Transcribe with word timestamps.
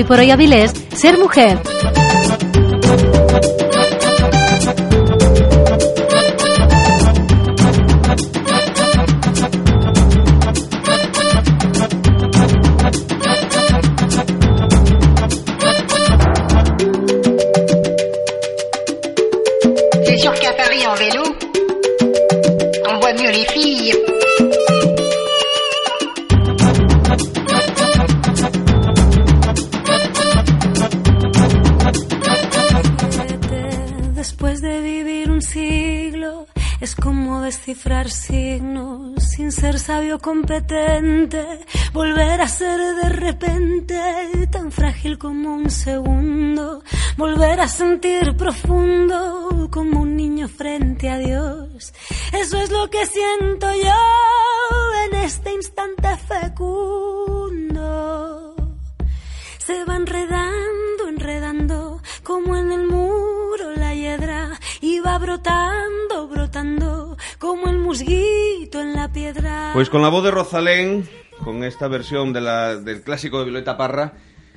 hoy 0.00 0.04
por 0.04 0.18
hoy 0.18 0.30
Avilés, 0.30 0.72
ser 0.94 1.18
mujer. 1.18 1.58
Volver 41.92 42.40
a 42.40 42.48
ser 42.48 42.80
de 42.96 43.08
repente 43.08 44.48
tan 44.50 44.72
frágil 44.72 45.16
como 45.16 45.54
un 45.54 45.70
segundo. 45.70 46.82
Volver 47.16 47.60
a 47.60 47.68
sentir 47.68 48.36
profundo 48.36 49.68
como 49.70 50.00
un 50.00 50.16
niño 50.16 50.48
frente 50.48 51.08
a 51.08 51.18
Dios. 51.18 51.92
Eso 52.32 52.60
es 52.60 52.72
lo 52.72 52.90
que 52.90 53.06
siento 53.06 53.68
yo 53.72 54.00
en 55.06 55.14
este 55.20 55.52
instante 55.54 56.16
fecundo 56.16 58.10
se 59.70 59.84
va 59.84 59.94
enredando, 59.94 61.08
enredando, 61.08 62.02
como 62.24 62.56
en 62.56 62.72
el 62.72 62.88
muro 62.88 63.70
la 63.76 63.94
hiedra, 63.94 64.58
y 64.80 64.98
va 64.98 65.16
brotando, 65.18 66.26
brotando, 66.26 67.16
como 67.40 67.68
el 67.68 67.78
musguito 67.78 68.80
en 68.80 68.92
la 68.94 69.10
piedra. 69.10 69.70
Pues 69.72 69.88
con 69.90 70.02
la 70.02 70.08
voz 70.10 70.22
de 70.22 70.30
Rosalén, 70.30 71.08
con 71.42 71.64
esta 71.64 71.88
versión 71.88 72.32
de 72.32 72.40
la- 72.42 72.76
del 72.76 73.00
clásico 73.02 73.38
de 73.38 73.46
Violeta 73.46 73.76
Parra, 73.78 74.12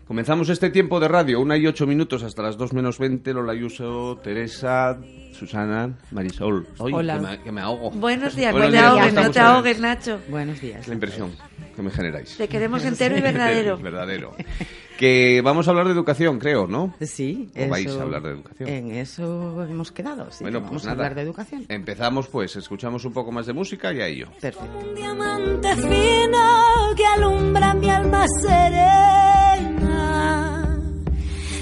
comenzamos 0.05 0.49
este 0.49 0.69
tiempo 0.69 0.99
de 0.99 1.07
radio, 1.07 1.39
una 1.39 1.55
y 1.57 1.65
ocho 1.65 1.87
minutos 1.87 2.23
hasta 2.23 2.43
las 2.43 2.57
dos 2.57 2.73
menos 2.73 2.99
veinte. 2.99 3.33
Lola 3.33 3.53
Ayuso, 3.53 4.19
Teresa, 4.21 4.99
Susana, 5.31 5.97
Marisol. 6.11 6.67
Ay, 6.77 6.91
Hola. 6.93 7.15
Que, 7.19 7.25
me, 7.25 7.39
que 7.43 7.51
me 7.53 7.61
ahogo. 7.61 7.91
Buenos 7.91 8.35
días, 8.35 8.51
Buenos 8.51 8.69
no 8.69 8.75
te 8.75 8.77
días, 8.81 8.91
ahogues, 8.91 9.13
no 9.13 9.31
te 9.31 9.39
ahogues, 9.39 9.79
Nacho. 9.79 10.19
Buenos 10.27 10.59
días. 10.61 10.81
Es 10.81 10.87
la 10.89 10.93
impresión 10.95 11.31
que 11.75 11.81
me 11.81 11.89
generáis. 11.89 12.35
Te 12.37 12.49
queremos 12.49 12.83
entero 12.83 13.17
y 13.17 13.21
verdadero. 13.31 13.77
verdadero. 13.77 14.35
Que 15.03 15.41
vamos 15.43 15.67
a 15.67 15.71
hablar 15.71 15.87
de 15.87 15.91
educación, 15.91 16.39
creo, 16.39 16.65
¿no? 16.65 16.95
Sí, 17.01 17.49
¿O 17.59 17.67
vais 17.67 17.93
a 17.93 18.03
hablar 18.03 18.21
de 18.21 18.29
educación? 18.29 18.69
En 18.69 18.91
eso 18.91 19.61
hemos 19.63 19.91
quedado, 19.91 20.31
sí. 20.31 20.45
bueno, 20.45 20.59
que 20.59 20.61
pues 20.61 20.69
vamos 20.69 20.83
a 20.83 20.87
nada. 20.87 20.93
hablar 20.93 21.15
de 21.15 21.21
educación. 21.23 21.65
Empezamos 21.67 22.29
pues, 22.29 22.55
escuchamos 22.55 23.03
un 23.03 23.11
poco 23.11 23.29
más 23.29 23.45
de 23.45 23.51
música 23.51 23.91
y 23.91 23.99
a 23.99 24.07
ello. 24.07 24.27
Perfecto. 24.39 24.79
Un 24.79 24.95
diamante 24.95 25.75
fino 25.75 26.95
que 26.95 27.05
alumbra 27.05 27.73
mi 27.73 27.89
alma 27.89 28.25
serena. 29.73 30.79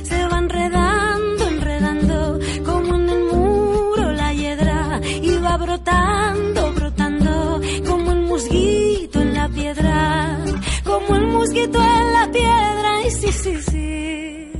Se 0.03 0.27
va 0.27 0.37
enredando, 0.37 1.47
enredando, 1.47 2.39
como 2.63 2.95
en 2.95 3.09
el 3.09 3.23
muro 3.23 4.11
la 4.11 4.33
hiedra. 4.35 5.01
Y 5.03 5.35
va 5.39 5.57
brotando, 5.57 6.73
brotando, 6.73 7.59
como 7.87 8.11
el 8.11 8.21
musguito 8.21 9.19
en 9.19 9.33
la 9.33 9.49
piedra. 9.49 10.37
Como 10.83 11.15
el 11.15 11.25
musguito 11.27 11.79
en 11.81 12.13
la 12.13 12.30
sí, 13.11 13.31
sí, 13.31 13.57
sí. 13.61 14.51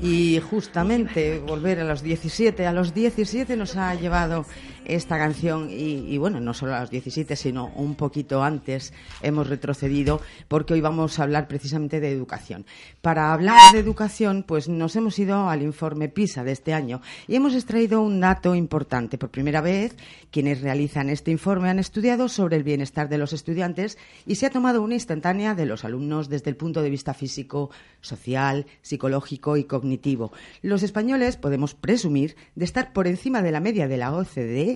Y 0.00 0.40
justamente 0.40 1.38
volver 1.38 1.80
a 1.80 1.84
los 1.84 2.02
17, 2.02 2.66
a 2.66 2.72
los 2.72 2.94
17 2.94 3.56
nos 3.56 3.76
ha 3.76 3.94
llevado 3.94 4.46
esta 4.86 5.18
canción 5.18 5.68
y, 5.70 6.16
bueno, 6.18 6.40
no 6.40 6.54
solo 6.54 6.74
a 6.74 6.80
los 6.80 6.90
17, 6.90 7.36
sino 7.36 7.66
un 7.74 7.94
poquito 7.94 8.42
antes 8.42 8.92
hemos 9.22 9.48
retrocedido 9.48 10.20
porque 10.48 10.74
hoy 10.74 10.80
vamos 10.80 11.18
a 11.18 11.24
hablar 11.24 11.48
precisamente 11.48 12.00
de 12.00 12.10
educación. 12.10 12.66
Para 13.02 13.32
hablar 13.32 13.72
de 13.72 13.78
educación, 13.78 14.44
pues 14.46 14.68
nos 14.68 14.96
hemos 14.96 15.18
ido 15.18 15.48
al 15.48 15.62
informe 15.62 16.08
PISA 16.08 16.44
de 16.44 16.52
este 16.52 16.74
año 16.74 17.00
y 17.26 17.36
hemos 17.36 17.54
extraído 17.54 18.00
un 18.02 18.20
dato 18.20 18.54
importante. 18.54 19.18
Por 19.18 19.30
primera 19.30 19.60
vez, 19.60 19.96
quienes 20.30 20.60
realizan 20.60 21.10
este 21.10 21.30
informe 21.30 21.68
han 21.68 21.78
estudiado 21.78 22.28
sobre 22.28 22.56
el 22.56 22.62
bienestar 22.62 23.08
de 23.08 23.18
los 23.18 23.32
estudiantes 23.32 23.98
y 24.26 24.36
se 24.36 24.46
ha 24.46 24.50
tomado 24.50 24.82
una 24.82 24.94
instantánea 24.94 25.54
de 25.54 25.66
los 25.66 25.84
alumnos 25.84 26.28
desde 26.28 26.50
el 26.50 26.56
punto 26.56 26.82
de 26.82 26.90
vista 26.90 27.14
físico, 27.14 27.70
social, 28.00 28.66
psicológico 28.82 29.56
y 29.56 29.64
cognitivo. 29.64 30.32
Los 30.62 30.82
españoles 30.82 31.36
podemos 31.36 31.74
presumir 31.74 32.36
de 32.54 32.64
estar 32.64 32.92
por 32.92 33.06
encima 33.06 33.42
de 33.42 33.52
la 33.52 33.60
media 33.60 33.88
de 33.88 33.96
la 33.96 34.14
OCDE, 34.14 34.75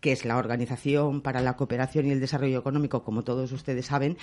que 0.00 0.12
es 0.12 0.24
la 0.24 0.36
Organización 0.36 1.20
para 1.22 1.40
la 1.40 1.56
Cooperación 1.56 2.06
y 2.06 2.10
el 2.12 2.20
Desarrollo 2.20 2.58
Económico, 2.60 3.02
como 3.02 3.24
todos 3.24 3.50
ustedes 3.52 3.86
saben, 3.86 4.16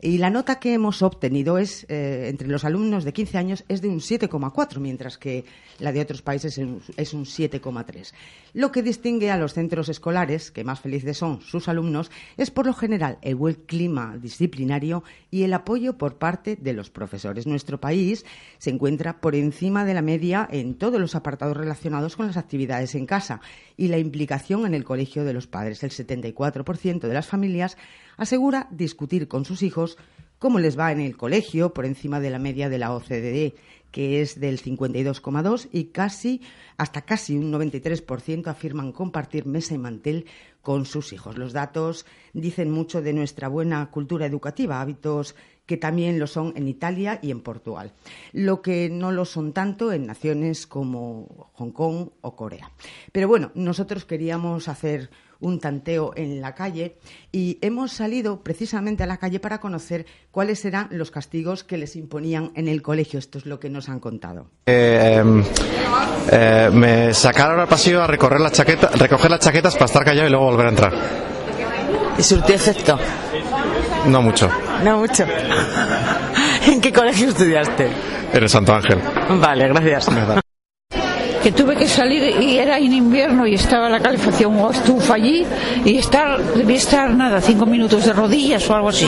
y 0.00 0.18
la 0.18 0.30
nota 0.30 0.58
que 0.58 0.72
hemos 0.74 1.02
obtenido 1.02 1.58
es 1.58 1.84
eh, 1.88 2.28
entre 2.28 2.48
los 2.48 2.64
alumnos 2.64 3.04
de 3.04 3.12
15 3.12 3.36
años 3.38 3.64
es 3.68 3.82
de 3.82 3.88
un 3.88 4.00
7,4, 4.00 4.78
mientras 4.78 5.18
que 5.18 5.44
la 5.80 5.92
de 5.92 6.00
otros 6.00 6.22
países 6.22 6.56
es 6.56 6.64
un- 6.64 6.80
es 6.96 7.12
un 7.14 7.24
7,3. 7.26 8.14
Lo 8.54 8.72
que 8.72 8.82
distingue 8.82 9.30
a 9.30 9.36
los 9.36 9.52
centros 9.54 9.88
escolares, 9.88 10.50
que 10.50 10.64
más 10.64 10.80
felices 10.80 11.18
son 11.18 11.40
sus 11.42 11.68
alumnos, 11.68 12.10
es 12.36 12.50
por 12.50 12.64
lo 12.66 12.72
general 12.72 13.18
el 13.22 13.34
buen 13.34 13.54
clima 13.66 14.16
disciplinario 14.16 15.04
y 15.30 15.42
el 15.42 15.52
apoyo 15.52 15.98
por 15.98 16.16
parte 16.16 16.56
de 16.56 16.72
los 16.72 16.90
profesores. 16.90 17.46
Nuestro 17.46 17.80
país 17.80 18.24
se 18.58 18.70
encuentra 18.70 19.20
por 19.20 19.34
encima 19.34 19.84
de 19.84 19.94
la 19.94 20.02
media 20.02 20.48
en 20.50 20.74
todos 20.74 21.00
los 21.00 21.14
apartados 21.14 21.56
relacionados 21.56 22.16
con 22.16 22.26
las 22.26 22.36
actividades 22.36 22.94
en 22.94 23.04
casa 23.06 23.40
y 23.76 23.88
la 23.88 23.98
implicación 23.98 24.64
en 24.64 24.74
el 24.74 24.84
colegio 24.84 25.17
de 25.24 25.32
los 25.32 25.46
padres. 25.46 25.82
El 25.82 25.90
74% 25.90 27.00
de 27.00 27.14
las 27.14 27.26
familias 27.26 27.76
asegura 28.16 28.68
discutir 28.70 29.28
con 29.28 29.44
sus 29.44 29.62
hijos 29.62 29.98
cómo 30.38 30.58
les 30.58 30.78
va 30.78 30.92
en 30.92 31.00
el 31.00 31.16
colegio 31.16 31.74
por 31.74 31.84
encima 31.84 32.20
de 32.20 32.30
la 32.30 32.38
media 32.38 32.68
de 32.68 32.78
la 32.78 32.94
OCDE, 32.94 33.54
que 33.90 34.20
es 34.20 34.38
del 34.38 34.60
52,2 34.62 35.68
y 35.72 35.84
casi 35.86 36.42
hasta 36.76 37.02
casi 37.02 37.36
un 37.36 37.52
93% 37.52 38.46
afirman 38.46 38.92
compartir 38.92 39.46
mesa 39.46 39.74
y 39.74 39.78
mantel 39.78 40.26
con 40.62 40.84
sus 40.84 41.12
hijos. 41.12 41.38
Los 41.38 41.52
datos 41.52 42.06
dicen 42.32 42.70
mucho 42.70 43.02
de 43.02 43.12
nuestra 43.12 43.48
buena 43.48 43.90
cultura 43.90 44.26
educativa, 44.26 44.80
hábitos 44.80 45.34
que 45.68 45.76
también 45.76 46.18
lo 46.18 46.26
son 46.26 46.54
en 46.56 46.66
Italia 46.66 47.18
y 47.20 47.30
en 47.30 47.42
Portugal, 47.42 47.92
lo 48.32 48.62
que 48.62 48.88
no 48.88 49.12
lo 49.12 49.26
son 49.26 49.52
tanto 49.52 49.92
en 49.92 50.06
naciones 50.06 50.66
como 50.66 51.50
Hong 51.52 51.72
Kong 51.72 52.08
o 52.22 52.34
Corea. 52.34 52.72
Pero 53.12 53.28
bueno, 53.28 53.52
nosotros 53.54 54.06
queríamos 54.06 54.66
hacer 54.66 55.10
un 55.40 55.60
tanteo 55.60 56.12
en 56.16 56.40
la 56.40 56.54
calle 56.54 56.96
y 57.30 57.58
hemos 57.60 57.92
salido 57.92 58.42
precisamente 58.42 59.02
a 59.02 59.06
la 59.06 59.18
calle 59.18 59.40
para 59.40 59.60
conocer 59.60 60.06
cuáles 60.30 60.64
eran 60.64 60.88
los 60.90 61.10
castigos 61.10 61.64
que 61.64 61.76
les 61.76 61.96
imponían 61.96 62.50
en 62.54 62.66
el 62.66 62.80
colegio. 62.80 63.18
Esto 63.18 63.36
es 63.36 63.44
lo 63.44 63.60
que 63.60 63.68
nos 63.68 63.90
han 63.90 64.00
contado. 64.00 64.46
Eh, 64.64 65.22
eh, 66.32 66.70
me 66.72 67.12
sacaron 67.12 67.60
al 67.60 67.68
pasillo 67.68 68.02
a 68.02 68.06
recorrer 68.06 68.40
las 68.40 68.52
chaquetas, 68.52 68.98
recoger 68.98 69.30
las 69.30 69.40
chaquetas 69.40 69.74
para 69.74 69.84
estar 69.84 70.02
callado 70.02 70.26
y 70.26 70.30
luego 70.30 70.46
volver 70.46 70.66
a 70.66 70.70
entrar. 70.70 70.94
¿Y 72.18 72.22
surtió 72.22 72.54
efecto? 72.54 72.98
No 74.06 74.22
mucho. 74.22 74.50
No 74.84 74.98
mucho. 74.98 75.24
¿En 76.66 76.80
qué 76.80 76.92
colegio 76.92 77.28
estudiaste? 77.28 77.90
En 78.32 78.42
el 78.42 78.48
Santo 78.48 78.74
Ángel. 78.74 78.98
Vale, 79.40 79.68
gracias. 79.68 80.08
Que 81.48 81.52
tuve 81.52 81.76
que 81.76 81.88
salir 81.88 82.42
y 82.42 82.58
era 82.58 82.76
en 82.76 82.92
invierno 82.92 83.46
y 83.46 83.54
estaba 83.54 83.88
la 83.88 84.00
calefacción 84.00 84.54
o 84.60 84.70
estufa 84.70 85.14
allí 85.14 85.46
y 85.82 85.96
estar, 85.96 86.38
debía 86.52 86.76
estar 86.76 87.08
nada, 87.14 87.40
cinco 87.40 87.64
minutos 87.64 88.04
de 88.04 88.12
rodillas 88.12 88.68
o 88.68 88.74
algo 88.74 88.90
así. 88.90 89.06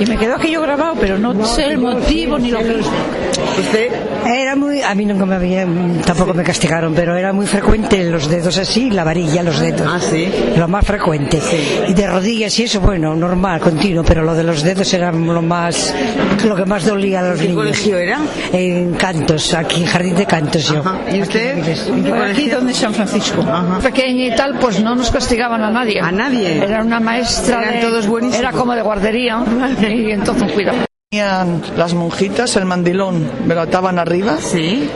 Y 0.00 0.06
me 0.06 0.16
quedó 0.16 0.34
aquello 0.34 0.62
grabado, 0.62 0.94
pero 1.00 1.16
no 1.16 1.46
sé 1.46 1.66
el 1.66 1.78
motivo 1.78 2.40
ni 2.40 2.50
lo 2.50 2.58
que 2.58 2.80
¿Usted? 3.60 3.90
Era 4.26 4.56
muy, 4.56 4.82
a 4.82 4.94
mí 4.94 5.04
nunca 5.04 5.24
me 5.24 5.36
había, 5.36 5.66
tampoco 6.04 6.34
me 6.34 6.42
castigaron, 6.42 6.94
pero 6.94 7.14
era 7.16 7.32
muy 7.32 7.46
frecuente 7.46 8.02
los 8.10 8.28
dedos 8.28 8.58
así, 8.58 8.90
la 8.90 9.04
varilla, 9.04 9.42
los 9.42 9.60
dedos. 9.60 9.88
Ah, 9.88 10.00
sí. 10.00 10.28
Lo 10.56 10.66
más 10.68 10.84
frecuente. 10.84 11.38
Y 11.88 11.94
de 11.94 12.06
rodillas 12.06 12.58
y 12.58 12.64
eso, 12.64 12.80
bueno, 12.80 13.14
normal, 13.14 13.60
continuo, 13.60 14.02
pero 14.04 14.22
lo 14.22 14.34
de 14.34 14.42
los 14.42 14.62
dedos 14.62 14.92
era 14.92 15.12
lo 15.12 15.42
más, 15.42 15.94
lo 16.44 16.56
que 16.56 16.64
más 16.64 16.84
dolía 16.84 17.20
a 17.20 17.30
los 17.30 17.40
¿Qué 17.40 17.48
niños. 17.48 17.64
colegio 17.64 17.98
era? 17.98 18.20
En 18.52 18.94
Cantos, 18.94 19.54
aquí 19.54 19.82
en 19.82 19.86
Jardín 19.86 20.16
de 20.16 20.26
Cantos 20.26 20.68
yo. 20.68 20.80
Ajá. 20.80 21.00
¿Y 21.12 21.22
usted? 21.22 21.56
En 21.86 21.88
Avilés. 21.88 21.88
¿En 21.88 22.04
qué 22.04 22.30
Aquí 22.42 22.50
donde 22.50 22.74
San 22.74 22.94
Francisco. 22.94 23.42
Ajá. 23.42 23.78
Pequeña 23.82 24.24
y 24.26 24.36
tal, 24.36 24.58
pues 24.58 24.80
no 24.82 24.94
nos 24.94 25.10
castigaban 25.10 25.62
a 25.62 25.70
nadie. 25.70 26.00
¿A 26.00 26.10
nadie? 26.12 26.62
Era 26.62 26.82
una 26.82 27.00
maestra. 27.00 27.62
Eran 27.62 27.74
de- 27.74 27.80
todos 27.86 28.06
buenísimos. 28.06 28.40
Era 28.40 28.52
como 28.52 28.74
de 28.74 28.82
guardería. 28.82 29.42
Y 29.88 30.10
entonces, 30.10 30.50
cuidado. 30.52 30.78
Tenían 31.08 31.62
las 31.76 31.94
monjitas 31.94 32.56
el 32.56 32.64
mandilón, 32.64 33.30
me 33.46 33.54
lo 33.54 33.60
ataban 33.60 33.96
arriba 34.00 34.36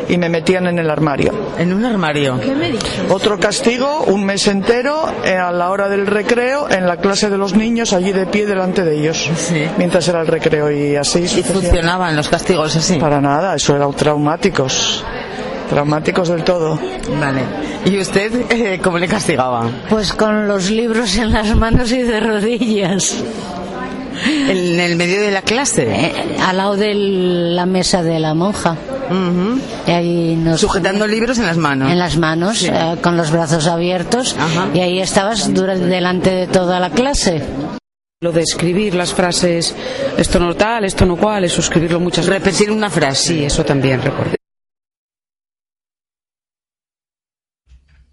y 0.09 0.19
me 0.19 0.29
metían 0.29 0.67
en 0.67 0.81
el 0.81 0.91
armario. 0.91 1.33
¿En 1.57 1.73
un 1.73 1.85
armario? 1.85 2.39
¿Qué 2.41 2.53
me 2.53 2.73
dices? 2.73 3.03
Otro 3.09 3.39
castigo, 3.39 4.03
un 4.09 4.25
mes 4.25 4.49
entero, 4.49 5.05
eh, 5.25 5.37
a 5.37 5.53
la 5.53 5.71
hora 5.71 5.89
del 5.89 6.09
recreo, 6.09 6.69
en 6.69 6.89
la 6.89 6.97
clase 6.97 7.31
de 7.31 7.39
los 7.39 7.55
niños, 7.55 7.93
allí 7.93 8.11
de 8.13 8.27
pie 8.27 8.45
delante 8.45 8.83
de 8.85 8.99
ellos, 8.99 9.31
mientras 9.79 10.09
era 10.09 10.21
el 10.21 10.27
recreo 10.27 10.71
y 10.73 10.97
así. 10.97 11.21
¿Y 11.21 11.43
funcionaban 11.45 12.17
los 12.17 12.29
castigos 12.29 12.75
así? 12.75 12.97
Para 12.97 13.21
nada, 13.21 13.55
eso 13.55 13.77
eran 13.77 13.93
traumáticos. 13.93 15.05
Traumáticos 15.71 16.29
del 16.29 16.43
todo. 16.45 16.79
Vale. 17.21 17.41
¿Y 17.87 17.99
usted 17.99 18.33
eh, 18.51 18.81
cómo 18.83 18.99
le 18.99 19.07
castigaban? 19.09 19.83
Pues 19.89 20.13
con 20.13 20.47
los 20.49 20.69
libros 20.71 21.17
en 21.17 21.33
las 21.33 21.55
manos 21.57 21.91
y 21.93 22.03
de 22.03 22.21
rodillas. 22.21 23.17
¿En 24.27 24.79
el 24.81 24.97
medio 24.97 25.21
de 25.23 25.31
la 25.31 25.43
clase? 25.43 25.85
Eh, 25.89 26.13
al 26.47 26.57
lado 26.59 26.77
de 26.77 26.93
la 26.95 27.65
mesa 27.67 28.03
de 28.03 28.19
la 28.19 28.35
monja. 28.35 28.77
Y 29.87 29.91
ahí 29.91 30.37
nos- 30.37 30.61
Sujetando 30.61 31.07
libros 31.07 31.39
en 31.39 31.47
las 31.47 31.57
manos. 31.57 31.91
En 31.91 31.99
las 31.99 32.17
manos, 32.19 32.59
Sí. 32.59 32.69
eh, 32.69 32.97
con 33.03 33.17
los 33.17 33.31
brazos 33.31 33.67
abiertos. 33.67 34.37
Y 34.75 34.81
ahí 34.81 35.01
estabas 35.01 35.55
dura- 35.55 35.77
delante 35.79 36.31
de 36.31 36.47
toda 36.49 36.79
la 36.81 36.91
clase. 36.91 37.43
Lo 38.21 38.33
de 38.33 38.43
escribir 38.43 38.95
las 38.95 39.15
frases, 39.15 39.75
esto 40.19 40.39
no 40.39 40.55
tal, 40.55 40.85
esto 40.85 41.07
no 41.07 41.17
cual, 41.17 41.45
eso 41.45 41.61
escribirlo 41.63 41.99
muchas 42.01 42.27
veces. 42.27 42.45
Repetir 42.45 42.71
una 42.71 42.91
frase. 42.91 43.29
Sí, 43.29 43.45
eso 43.45 43.65
también 43.65 44.03
recordé. 44.03 44.37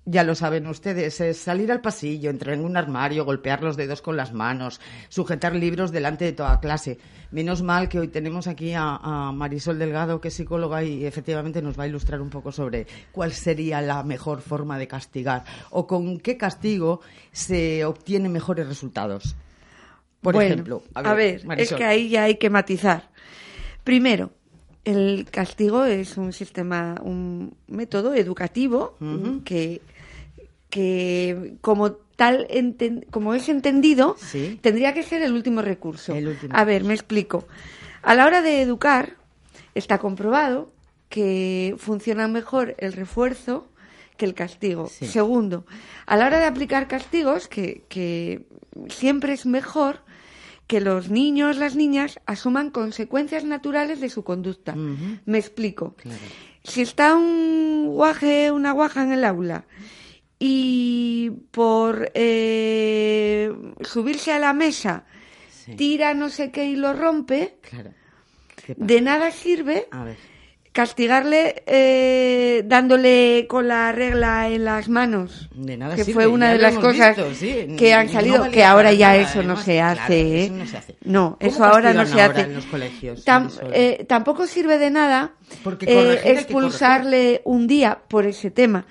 Ya 0.10 0.24
lo 0.24 0.36
saben 0.36 0.66
ustedes, 0.68 1.20
es 1.20 1.38
salir 1.38 1.70
al 1.70 1.82
pasillo, 1.82 2.30
entrar 2.30 2.56
en 2.56 2.64
un 2.64 2.78
armario, 2.78 3.26
golpear 3.26 3.62
los 3.62 3.76
dedos 3.76 4.02
con 4.02 4.16
las 4.16 4.32
manos, 4.32 4.80
sujetar 5.10 5.54
libros 5.54 5.92
delante 5.92 6.24
de 6.24 6.32
toda 6.32 6.62
clase. 6.62 6.98
Menos 7.32 7.62
mal 7.62 7.90
que 7.90 8.00
hoy 8.00 8.08
tenemos 8.08 8.48
aquí 8.48 8.72
a, 8.72 8.96
a 8.96 9.34
Marisol 9.34 9.78
Delgado, 9.78 10.22
que 10.22 10.30
es 10.30 10.34
psicóloga 10.34 10.82
y 10.82 11.06
efectivamente 11.06 11.62
nos 11.62 11.78
va 11.78 11.84
a 11.84 11.88
ilustrar 11.88 12.22
un 12.22 12.30
poco 12.30 12.54
sobre 12.54 12.88
cuál 13.12 13.34
sería 13.34 13.82
la 13.82 14.02
mejor 14.04 14.40
forma 14.40 14.78
de 14.80 14.88
castigar 14.88 15.44
o 15.72 15.86
con 15.88 16.20
qué 16.20 16.38
castigo 16.38 17.02
se 17.34 17.84
obtienen 17.84 18.32
mejores 18.32 18.66
resultados. 18.66 19.36
Por 20.22 20.36
Bueno, 20.36 20.54
ejemplo, 20.54 20.84
a 20.94 21.14
ver, 21.16 21.36
es 21.36 21.46
Marisol. 21.46 21.78
que 21.80 21.84
ahí 21.84 22.08
ya 22.08 22.24
hay 22.24 22.36
que 22.36 22.50
matizar. 22.50 23.10
Primero, 23.84 24.32
el 24.86 25.28
castigo 25.30 25.84
es 25.84 26.16
un 26.16 26.32
sistema, 26.32 26.96
un 27.04 27.58
método 27.68 28.14
educativo 28.14 28.96
que, 29.44 29.82
que 30.70 31.56
como 31.62 31.92
tal, 31.92 32.48
como 33.12 33.34
es 33.34 33.48
entendido, 33.50 34.16
Sí. 34.20 34.60
tendría 34.62 34.94
que 34.94 35.04
ser 35.04 35.22
el 35.22 35.34
último 35.34 35.62
recurso. 35.62 36.14
El 36.16 36.28
último 36.30 36.54
a 36.56 36.64
ver, 36.64 36.84
me 36.84 36.94
explico. 36.94 37.48
A 38.02 38.16
la 38.16 38.26
hora 38.26 38.42
de 38.42 38.62
educar, 38.62 39.16
está 39.76 39.98
comprobado 40.00 40.72
que 41.10 41.76
funciona 41.78 42.28
mejor 42.28 42.76
el 42.80 42.94
refuerzo 42.94 43.68
que 44.18 44.26
el 44.26 44.34
castigo. 44.34 44.88
Sí. 44.88 45.06
Segundo, 45.06 45.66
a 46.08 46.18
la 46.18 46.26
hora 46.26 46.40
de 46.40 46.46
aplicar 46.46 46.88
castigos, 46.88 47.48
que, 47.48 47.84
que 47.88 48.46
siempre 48.90 49.34
es 49.34 49.46
mejor 49.46 50.00
que 50.66 50.82
los 50.82 51.10
niños, 51.10 51.58
las 51.58 51.76
niñas, 51.76 52.20
asuman 52.26 52.72
consecuencias 52.72 53.46
naturales 53.46 54.02
de 54.02 54.10
su 54.10 54.24
conducta. 54.24 54.76
Me 54.76 55.38
explico. 55.38 55.96
Si 56.64 56.82
está 56.82 57.16
un 57.16 57.86
guaje, 57.88 58.52
una 58.52 58.72
guaja 58.74 59.04
en 59.04 59.14
el 59.14 59.24
aula 59.24 59.66
y 60.40 61.32
por 61.52 62.12
eh, 62.14 63.52
subirse 63.82 64.32
a 64.32 64.40
la 64.40 64.54
mesa 64.54 65.06
tira 65.76 66.14
no 66.14 66.30
sé 66.30 66.52
qué 66.52 66.66
y 66.66 66.76
lo 66.76 66.94
rompe, 66.94 67.56
de 68.76 69.02
nada 69.02 69.32
sirve 69.32 69.88
A 69.92 70.04
ver. 70.06 70.16
castigarle 70.72 71.64
eh, 71.66 72.64
dándole 72.66 73.48
con 73.50 73.68
la 73.68 73.92
regla 73.92 74.48
en 74.50 74.64
las 74.64 74.88
manos. 74.90 75.50
De 75.56 75.76
nada 75.76 75.96
que 75.96 76.04
sirve, 76.06 76.14
fue 76.14 76.28
una 76.28 76.52
de 76.54 76.60
las 76.60 76.78
cosas 76.78 77.18
visto, 77.18 77.34
sí. 77.34 77.76
que 77.78 77.94
han 77.94 78.08
salido, 78.10 78.50
que 78.52 78.64
ahora 78.64 78.94
ya 78.94 79.10
nada, 79.10 79.22
eso 79.22 79.44
no 79.44 79.58
se 79.58 79.74
Claro, 79.78 80.02
hace. 80.04 80.44
eso 80.46 80.54
¿eh? 80.54 80.58
no 80.58 80.66
se 80.68 80.78
hace. 80.78 80.96
No, 81.04 81.38
¿Cómo 81.40 81.52
eso 81.52 81.66
ahora 81.66 81.94
no 81.94 82.06
se 82.06 82.22
ahora 82.22 82.34
hace. 82.40 82.42
en 82.50 82.54
los 82.54 82.66
colegios, 82.68 83.26
Tam- 83.26 83.44
Marisol? 83.46 83.72
eh, 83.74 84.06
tampoco 84.08 84.46
sirve 84.48 84.78
de 84.78 84.90
nada 84.92 85.34
eh, 85.82 86.22
expulsarle 86.26 87.42
un 87.46 87.68
día 87.68 88.00
por 88.08 88.26
ese 88.26 88.52
tema. 88.52 88.86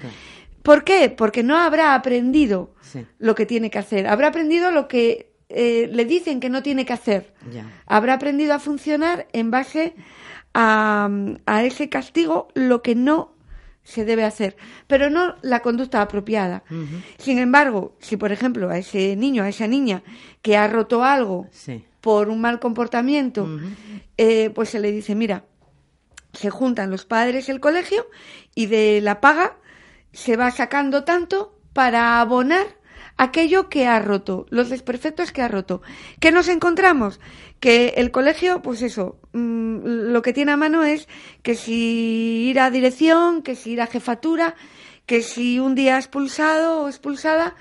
¿Por 0.66 0.84
qué? 0.84 1.08
Porque 1.10 1.42
no 1.42 1.56
habrá 1.56 1.94
aprendido 1.94 2.74
Sí. 2.82 3.06
lo 3.18 3.34
que 3.34 3.46
tiene 3.46 3.70
que 3.70 3.78
hacer. 3.78 4.06
Habrá 4.06 4.28
aprendido 4.28 4.70
lo 4.70 4.88
que 4.88 5.32
eh, 5.48 5.88
le 5.92 6.04
dicen 6.04 6.40
que 6.40 6.50
no 6.50 6.60
tiene 6.62 6.84
que 6.84 6.92
hacer. 6.92 7.32
Ya. 7.52 7.64
Habrá 7.86 8.14
aprendido 8.14 8.52
a 8.52 8.58
funcionar 8.58 9.28
en 9.32 9.52
base 9.52 9.94
a, 10.54 11.08
a 11.46 11.64
ese 11.64 11.88
castigo 11.88 12.48
lo 12.54 12.82
que 12.82 12.94
no 12.96 13.32
se 13.84 14.04
debe 14.04 14.24
hacer, 14.24 14.56
pero 14.88 15.08
no 15.10 15.36
la 15.42 15.60
conducta 15.60 16.02
apropiada. 16.02 16.64
Sin 17.18 17.38
embargo, 17.38 17.94
si 18.00 18.16
por 18.16 18.32
ejemplo 18.32 18.68
a 18.68 18.78
ese 18.78 19.14
niño, 19.14 19.44
a 19.44 19.48
esa 19.48 19.68
niña 19.68 20.02
que 20.42 20.56
ha 20.56 20.66
roto 20.66 21.04
algo 21.04 21.46
Sí. 21.52 21.84
por 22.00 22.28
un 22.28 22.40
mal 22.40 22.58
comportamiento, 22.58 23.48
eh, 24.18 24.50
pues 24.50 24.70
se 24.70 24.80
le 24.80 24.90
dice, 24.90 25.14
mira, 25.14 25.44
se 26.32 26.50
juntan 26.50 26.90
los 26.90 27.04
padres 27.04 27.48
el 27.48 27.60
colegio 27.60 28.04
y 28.56 28.66
de 28.66 29.00
la 29.00 29.20
paga 29.20 29.58
se 30.16 30.36
va 30.36 30.50
sacando 30.50 31.04
tanto 31.04 31.60
para 31.74 32.20
abonar 32.20 32.66
aquello 33.18 33.68
que 33.68 33.86
ha 33.86 33.98
roto, 33.98 34.46
los 34.48 34.70
desperfectos 34.70 35.30
que 35.30 35.42
ha 35.42 35.48
roto. 35.48 35.82
¿Qué 36.20 36.32
nos 36.32 36.48
encontramos? 36.48 37.20
Que 37.60 37.94
el 37.98 38.10
colegio, 38.10 38.62
pues 38.62 38.80
eso, 38.80 39.20
mm, 39.32 39.78
lo 39.84 40.22
que 40.22 40.32
tiene 40.32 40.52
a 40.52 40.56
mano 40.56 40.84
es 40.84 41.06
que 41.42 41.54
si 41.54 42.48
ir 42.48 42.60
a 42.60 42.70
dirección, 42.70 43.42
que 43.42 43.56
si 43.56 43.72
ir 43.72 43.82
a 43.82 43.86
jefatura, 43.86 44.54
que 45.04 45.20
si 45.20 45.58
un 45.58 45.74
día 45.74 45.98
expulsado 45.98 46.82
o 46.82 46.88
expulsada, 46.88 47.54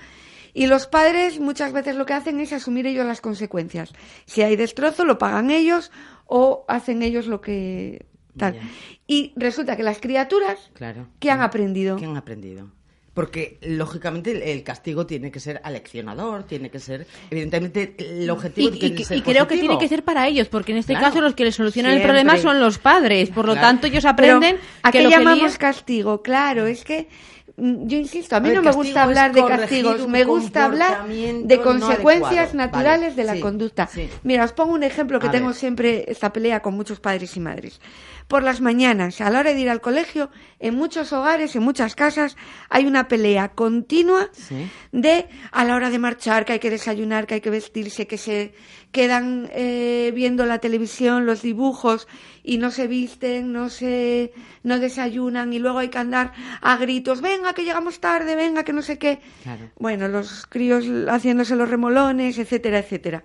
y 0.54 0.66
los 0.66 0.86
padres 0.86 1.38
muchas 1.38 1.74
veces 1.74 1.94
lo 1.94 2.06
que 2.06 2.14
hacen 2.14 2.40
es 2.40 2.54
asumir 2.54 2.86
ellos 2.86 3.04
las 3.04 3.20
consecuencias. 3.20 3.92
Si 4.24 4.40
hay 4.40 4.56
destrozo, 4.56 5.04
lo 5.04 5.18
pagan 5.18 5.50
ellos 5.50 5.92
o 6.24 6.64
hacen 6.68 7.02
ellos 7.02 7.26
lo 7.26 7.42
que 7.42 8.06
tal. 8.36 8.54
Ya. 8.54 8.60
Y 9.06 9.32
resulta 9.36 9.76
que 9.76 9.82
las 9.82 9.98
criaturas 10.00 10.58
Claro. 10.74 11.06
que 11.18 11.30
han 11.30 11.40
aprendido. 11.42 11.96
¿Qué 11.96 12.04
han 12.04 12.16
aprendido? 12.16 12.70
Porque, 13.14 13.56
lógicamente, 13.62 14.52
el- 14.52 14.62
castigo 14.62 15.06
tiene 15.06 15.30
que 15.30 15.40
ser 15.40 15.58
aleccionador, 15.64 16.42
tiene 16.42 16.68
que 16.70 16.78
ser, 16.80 17.06
evidentemente, 17.30 17.94
el 17.98 18.28
objetivo 18.28 18.68
Y, 18.68 18.78
tiene 18.78 18.94
y- 18.94 18.98
que 18.98 19.04
ser 19.06 19.16
y 19.16 19.22
creo 19.22 19.48
que 19.48 19.56
tiene 19.56 19.78
que 19.78 19.88
ser 19.88 20.02
para 20.02 20.28
ellos, 20.28 20.48
porque 20.48 20.72
en 20.72 20.78
este 20.78 20.92
Claro. 20.92 21.06
caso 21.06 21.20
los 21.22 21.34
que 21.34 21.44
les 21.44 21.54
solucionan 21.54 21.92
Siempre. 21.92 22.10
el 22.10 22.26
problema 22.26 22.36
son 22.42 22.60
los 22.60 22.78
padres. 22.78 23.30
Por 23.30 23.46
lo 23.46 23.52
Claro. 23.54 23.68
tanto, 23.68 23.86
ellos 23.86 24.02
Pero, 24.02 24.12
aprenden 24.36 24.58
¿A 24.82 24.92
que 24.92 24.98
qué 24.98 25.04
lo 25.04 25.08
llamamos 25.10 25.56
castigo? 25.56 26.20
Claro, 26.22 26.66
es 26.66 26.84
que 26.84 27.08
mm, 27.56 27.86
yo 27.86 27.96
insisto, 27.96 28.36
a 28.36 28.40
mí 28.40 28.48
A 28.48 28.52
ver, 28.52 28.58
no 28.58 28.64
me 28.64 28.72
gusta 28.72 29.04
hablar 29.04 29.32
de 29.32 29.42
castigos, 29.46 30.06
me 30.06 30.24
gusta 30.24 30.66
hablar 30.66 31.06
de 31.08 31.58
consecuencias 31.62 32.52
naturales 32.52 33.00
Vale, 33.00 33.14
de 33.14 33.24
la 33.24 33.32
sí, 33.34 33.40
conducta. 33.40 33.86
sí. 33.86 34.10
Mira, 34.24 34.44
os 34.44 34.52
pongo 34.52 34.74
un 34.74 34.82
ejemplo 34.82 35.18
que 35.20 35.28
A 35.28 35.30
tengo 35.30 35.46
ver. 35.46 35.56
siempre 35.56 36.04
esta 36.06 36.34
pelea 36.34 36.60
con 36.60 36.74
muchos 36.74 37.00
padres 37.00 37.34
y 37.34 37.40
madres. 37.40 37.80
Por 38.28 38.42
las 38.42 38.60
mañanas, 38.60 39.20
a 39.20 39.30
la 39.30 39.38
hora 39.38 39.54
de 39.54 39.60
ir 39.60 39.70
al 39.70 39.80
colegio, 39.80 40.30
en 40.58 40.74
muchos 40.74 41.12
hogares, 41.12 41.54
en 41.54 41.62
muchas 41.62 41.94
casas, 41.94 42.36
hay 42.68 42.84
una 42.84 43.06
pelea 43.06 43.50
continua 43.50 44.30
Sí. 44.32 44.68
de 44.90 45.28
a 45.52 45.64
la 45.64 45.76
hora 45.76 45.90
de 45.90 46.00
marchar, 46.00 46.44
que 46.44 46.54
hay 46.54 46.58
que 46.58 46.70
desayunar, 46.70 47.28
que 47.28 47.34
hay 47.34 47.40
que 47.40 47.50
vestirse, 47.50 48.08
que 48.08 48.18
se 48.18 48.52
quedan 48.90 49.48
eh, 49.52 50.10
viendo 50.12 50.44
la 50.44 50.58
televisión, 50.58 51.24
los 51.24 51.42
dibujos 51.42 52.08
y 52.42 52.58
no 52.58 52.72
se 52.72 52.88
visten, 52.88 53.52
no 53.52 53.68
se 53.68 54.32
no 54.64 54.80
desayunan 54.80 55.52
y 55.52 55.60
luego 55.60 55.78
hay 55.78 55.88
que 55.88 55.98
andar 55.98 56.32
a 56.62 56.76
gritos, 56.78 57.20
venga 57.20 57.52
que 57.52 57.62
llegamos 57.62 58.00
tarde, 58.00 58.34
venga 58.34 58.64
que 58.64 58.72
no 58.72 58.82
sé 58.82 58.98
qué. 58.98 59.20
Claro. 59.44 59.70
Bueno, 59.78 60.08
los 60.08 60.46
críos 60.46 60.84
haciéndose 61.08 61.54
los 61.54 61.68
remolones, 61.68 62.38
etcétera, 62.38 62.80
etcétera. 62.80 63.22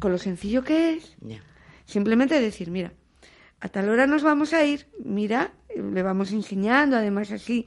Con 0.00 0.12
lo 0.12 0.18
sencillo 0.18 0.62
que 0.64 0.94
es, 0.94 1.16
simplemente 1.86 2.38
decir, 2.40 2.70
mira, 2.70 2.92
a 3.60 3.68
tal 3.68 3.88
hora 3.88 4.06
nos 4.06 4.22
vamos 4.22 4.52
a 4.52 4.64
ir, 4.64 4.86
mira, 5.04 5.52
le 5.74 6.02
vamos 6.02 6.32
enseñando 6.32 6.96
además 6.96 7.30
así 7.30 7.66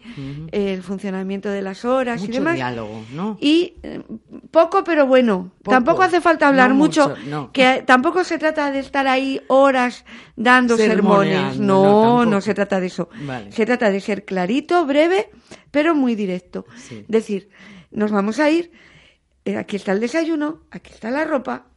el 0.51 0.81
funcionamiento 0.83 1.50
de 1.50 1.62
las 1.62 1.86
horas 1.86 2.24
y 2.24 2.27
demás. 2.27 2.55
diálogo, 2.55 3.03
¿no? 3.13 3.38
Y 3.39 3.75
eh, 3.83 4.01
poco 4.51 4.83
pero 4.83 5.05
bueno, 5.05 5.51
Poco. 5.63 5.71
tampoco 5.71 6.01
hace 6.03 6.19
falta 6.21 6.48
hablar 6.48 6.69
No 6.69 6.75
mucho, 6.75 7.10
mucho, 7.10 7.21
no. 7.29 7.51
que 7.51 7.83
tampoco 7.86 8.24
se 8.24 8.38
trata 8.38 8.71
de 8.71 8.79
estar 8.79 9.07
ahí 9.07 9.41
horas 9.48 10.05
dando 10.36 10.77
sermones, 10.77 11.60
no, 11.60 12.25
no, 12.25 12.41
se 12.41 12.53
trata 12.53 12.79
de 12.79 12.88
eso. 12.88 13.10
Vale. 13.25 13.51
Se 13.51 13.65
trata 13.65 13.89
de 13.89 14.00
ser 14.00 14.25
clarito, 14.25 14.86
breve, 14.86 15.29
pero 15.71 15.93
muy 15.95 16.15
directo. 16.15 16.65
Sí. 16.75 17.05
Decir, 17.07 17.50
nos 17.91 18.12
vamos 18.12 18.39
a 18.39 18.50
ir, 18.50 18.71
eh, 19.45 19.57
aquí 19.57 19.75
está 19.75 19.91
el 19.91 20.00
desayuno, 20.00 20.62
aquí 20.71 20.91
está 20.93 21.12
la 21.12 21.24
ropa, 21.25 21.67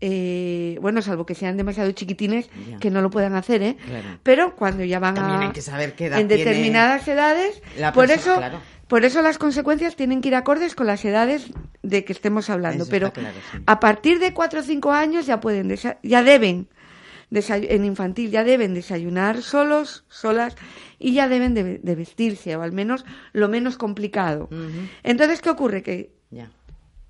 eh, 0.00 0.78
bueno, 0.80 1.00
salvo 1.02 1.24
que 1.26 1.34
sean 1.34 1.56
demasiado 1.56 1.90
chiquitines 1.92 2.48
Ya. 2.68 2.78
que 2.78 2.90
no 2.90 3.00
lo 3.00 3.10
puedan 3.10 3.34
hacer, 3.34 3.62
¿eh? 3.62 3.76
Claro. 3.86 4.18
Pero 4.22 4.54
cuando 4.56 4.84
ya 4.84 4.98
van 4.98 5.14
También 5.14 5.40
a... 5.40 5.46
hay 5.46 5.52
que 5.52 5.62
saber 5.62 5.94
qué 5.94 6.06
edad 6.06 6.20
En 6.20 6.28
determinadas 6.28 7.06
edades, 7.08 7.62
por 7.94 8.10
eso... 8.10 8.36
claro. 8.36 8.60
Por 8.86 9.06
eso 9.06 9.22
las 9.22 9.38
consecuencias 9.38 9.96
tienen 9.96 10.20
que 10.20 10.28
ir 10.28 10.34
acordes 10.34 10.74
con 10.74 10.86
las 10.86 11.02
edades 11.06 11.50
de 11.82 12.04
que 12.04 12.12
estemos 12.12 12.50
hablando. 12.50 12.82
Eso 12.84 12.90
Pero 12.90 13.06
está 13.06 13.20
claro, 13.22 13.36
sí. 13.50 13.58
a 13.64 13.80
partir 13.80 14.18
de 14.18 14.34
cuatro 14.34 14.60
o 14.60 14.62
cinco 14.62 14.92
años 14.92 15.24
ya 15.24 15.40
pueden, 15.40 15.74
ya 16.02 16.22
deben 16.22 16.68
en 17.32 17.84
infantil 17.86 18.30
ya 18.30 18.44
deben 18.44 18.74
desayunar 18.74 19.40
solos, 19.42 20.04
solas, 20.08 20.54
y 20.98 21.14
ya 21.14 21.28
deben 21.28 21.54
de, 21.54 21.78
de 21.78 21.94
vestirse, 21.94 22.54
o 22.56 22.62
al 22.62 22.72
menos 22.72 23.06
lo 23.32 23.48
menos 23.48 23.78
complicado. 23.78 24.48
Entonces, 25.02 25.40
¿qué 25.40 25.48
ocurre? 25.50 25.82
Que 25.82 26.12
Ya. 26.30 26.50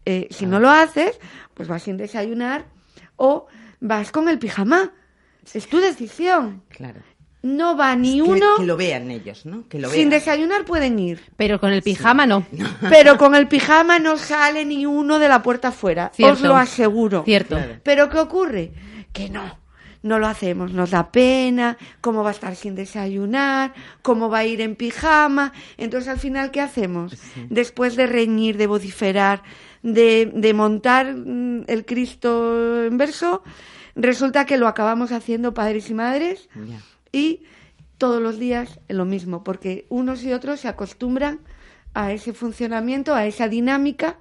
eh, 0.07 0.29
si 0.31 0.47
no 0.47 0.61
lo 0.61 0.71
haces, 0.71 1.19
pues 1.55 1.69
vas 1.69 1.83
sin 1.83 1.97
desayunar 1.97 2.67
o 3.17 3.47
vas 3.81 4.11
con 4.13 4.29
el 4.29 4.39
pijama. 4.39 4.93
Es 5.53 5.69
tu 5.69 5.79
decisión. 5.79 6.63
Claro. 6.69 7.01
No 7.43 7.77
va 7.77 7.95
ni 7.95 8.15
Que- 8.17 8.23
uno. 8.23 8.47
Que, 8.57 8.65
lo 8.65 8.77
vean 8.79 9.11
ellos, 9.11 9.45
¿no? 9.45 9.69
Que 9.69 9.79
lo 9.79 9.91
Sin 9.91 10.09
vean. 10.09 10.11
desayunar 10.21 10.65
pueden 10.65 10.99
ir. 10.99 11.21
Pero 11.37 11.61
con 11.61 11.73
el 11.73 11.83
pijama 11.83 12.27
no. 12.27 12.47
Pero 12.89 13.19
con 13.19 13.35
el 13.35 13.49
pijama 13.49 13.99
no 13.99 14.17
sale 14.17 14.65
ni 14.65 14.87
uno 14.87 15.19
de 15.19 15.29
la 15.29 15.43
puerta 15.43 15.69
afuera. 15.69 16.07
Os 16.11 16.17
Cierto. 16.17 16.49
lo 16.49 16.57
aseguro. 16.57 17.23
Cierto. 17.25 17.59
Pero 17.83 18.09
¿qué 18.09 18.19
ocurre? 18.19 18.73
Que 19.13 19.29
no. 19.29 19.59
No 20.05 20.19
lo 20.19 20.27
hacemos, 20.27 20.75
nos 20.75 20.91
da 20.91 21.11
pena, 21.11 21.79
cómo 22.03 22.23
va 22.23 22.29
a 22.29 22.33
estar 22.33 22.55
sin 22.57 22.75
desayunar, 22.75 23.73
cómo 24.03 24.29
va 24.29 24.41
a 24.41 24.45
ir 24.45 24.61
en 24.61 24.77
pijama. 24.77 25.55
Entonces, 25.79 26.11
al 26.11 26.19
final, 26.19 26.51
¿qué 26.51 26.61
hacemos? 26.61 27.17
Después 27.49 27.97
de 27.97 28.07
reñir, 28.07 28.59
de 28.59 28.67
vociferar, 28.67 29.43
de, 29.83 30.31
de 30.35 30.53
montar 30.53 31.15
mm, 31.15 31.65
el 31.69 31.87
Cristo 31.87 32.85
en 32.85 32.99
verso, 32.99 33.43
resulta 33.97 34.45
que 34.45 34.59
lo 34.59 34.69
acabamos 34.69 35.11
haciendo 35.11 35.55
padres 35.55 35.89
y 35.89 35.95
madres 35.95 36.51
y 37.11 37.41
todos 37.97 38.21
los 38.21 38.39
días 38.39 38.81
lo 38.89 39.07
mismo, 39.07 39.43
porque 39.43 39.87
unos 39.89 40.23
y 40.23 40.35
otros 40.35 40.61
se 40.61 40.69
acostumbran 40.69 41.41
a 41.95 42.13
ese 42.13 42.35
funcionamiento, 42.35 43.15
a 43.15 43.25
esa 43.25 43.49
dinámica, 43.49 44.19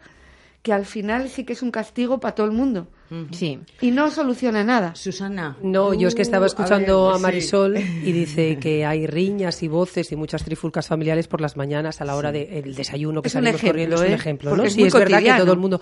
que 0.63 0.74
al 0.74 0.86
final 0.86 1.29
sí 1.29 1.43
que 1.43 1.53
es 1.53 1.62
un 1.62 1.70
castigo 1.72 2.20
para 2.20 2.34
todo 2.36 2.48
el 2.48 2.53
mundo. 2.53 2.88
Sí. 3.32 3.60
Y 3.79 3.91
no 3.91 4.10
soluciona 4.10 4.63
nada. 4.63 4.96
Susana. 4.96 5.55
No, 5.62 5.93
yo 5.93 6.08
es 6.08 6.15
que 6.15 6.24
estaba 6.24 6.46
Uh, 6.46 6.48
escuchando 6.48 7.05
ver, 7.08 7.13
a, 7.13 7.17
sí. 7.17 7.22
Marisol 7.22 7.77
y 7.77 8.12
dice 8.12 8.58
que 8.62 8.86
hay 8.88 9.05
riñas 9.05 9.62
y 9.62 9.67
voces 9.67 10.12
y 10.12 10.15
muchas 10.15 10.43
trifulcas 10.43 10.88
familiares 10.88 11.27
por 11.27 11.39
las 11.39 11.55
mañanas 11.55 12.01
a 12.01 12.05
la 12.05 12.15
hora 12.15 12.32
del 12.32 12.74
desayuno 12.74 13.22
que 13.22 13.27
Es 13.27 13.36
un 13.36 13.41
salimos 13.43 13.55
ejemplo, 13.62 13.70
corriendo. 13.72 13.96
Es 13.98 14.01
un 14.01 14.08
¿eh? 14.08 14.13
ejemplo, 14.15 14.55
¿no? 14.55 14.63
es 14.63 14.74
sí, 14.74 14.84
es 14.84 14.93
verdad 14.93 15.22
que 15.22 15.41
todo 15.41 15.53
el 15.53 15.60
mundo. 15.60 15.79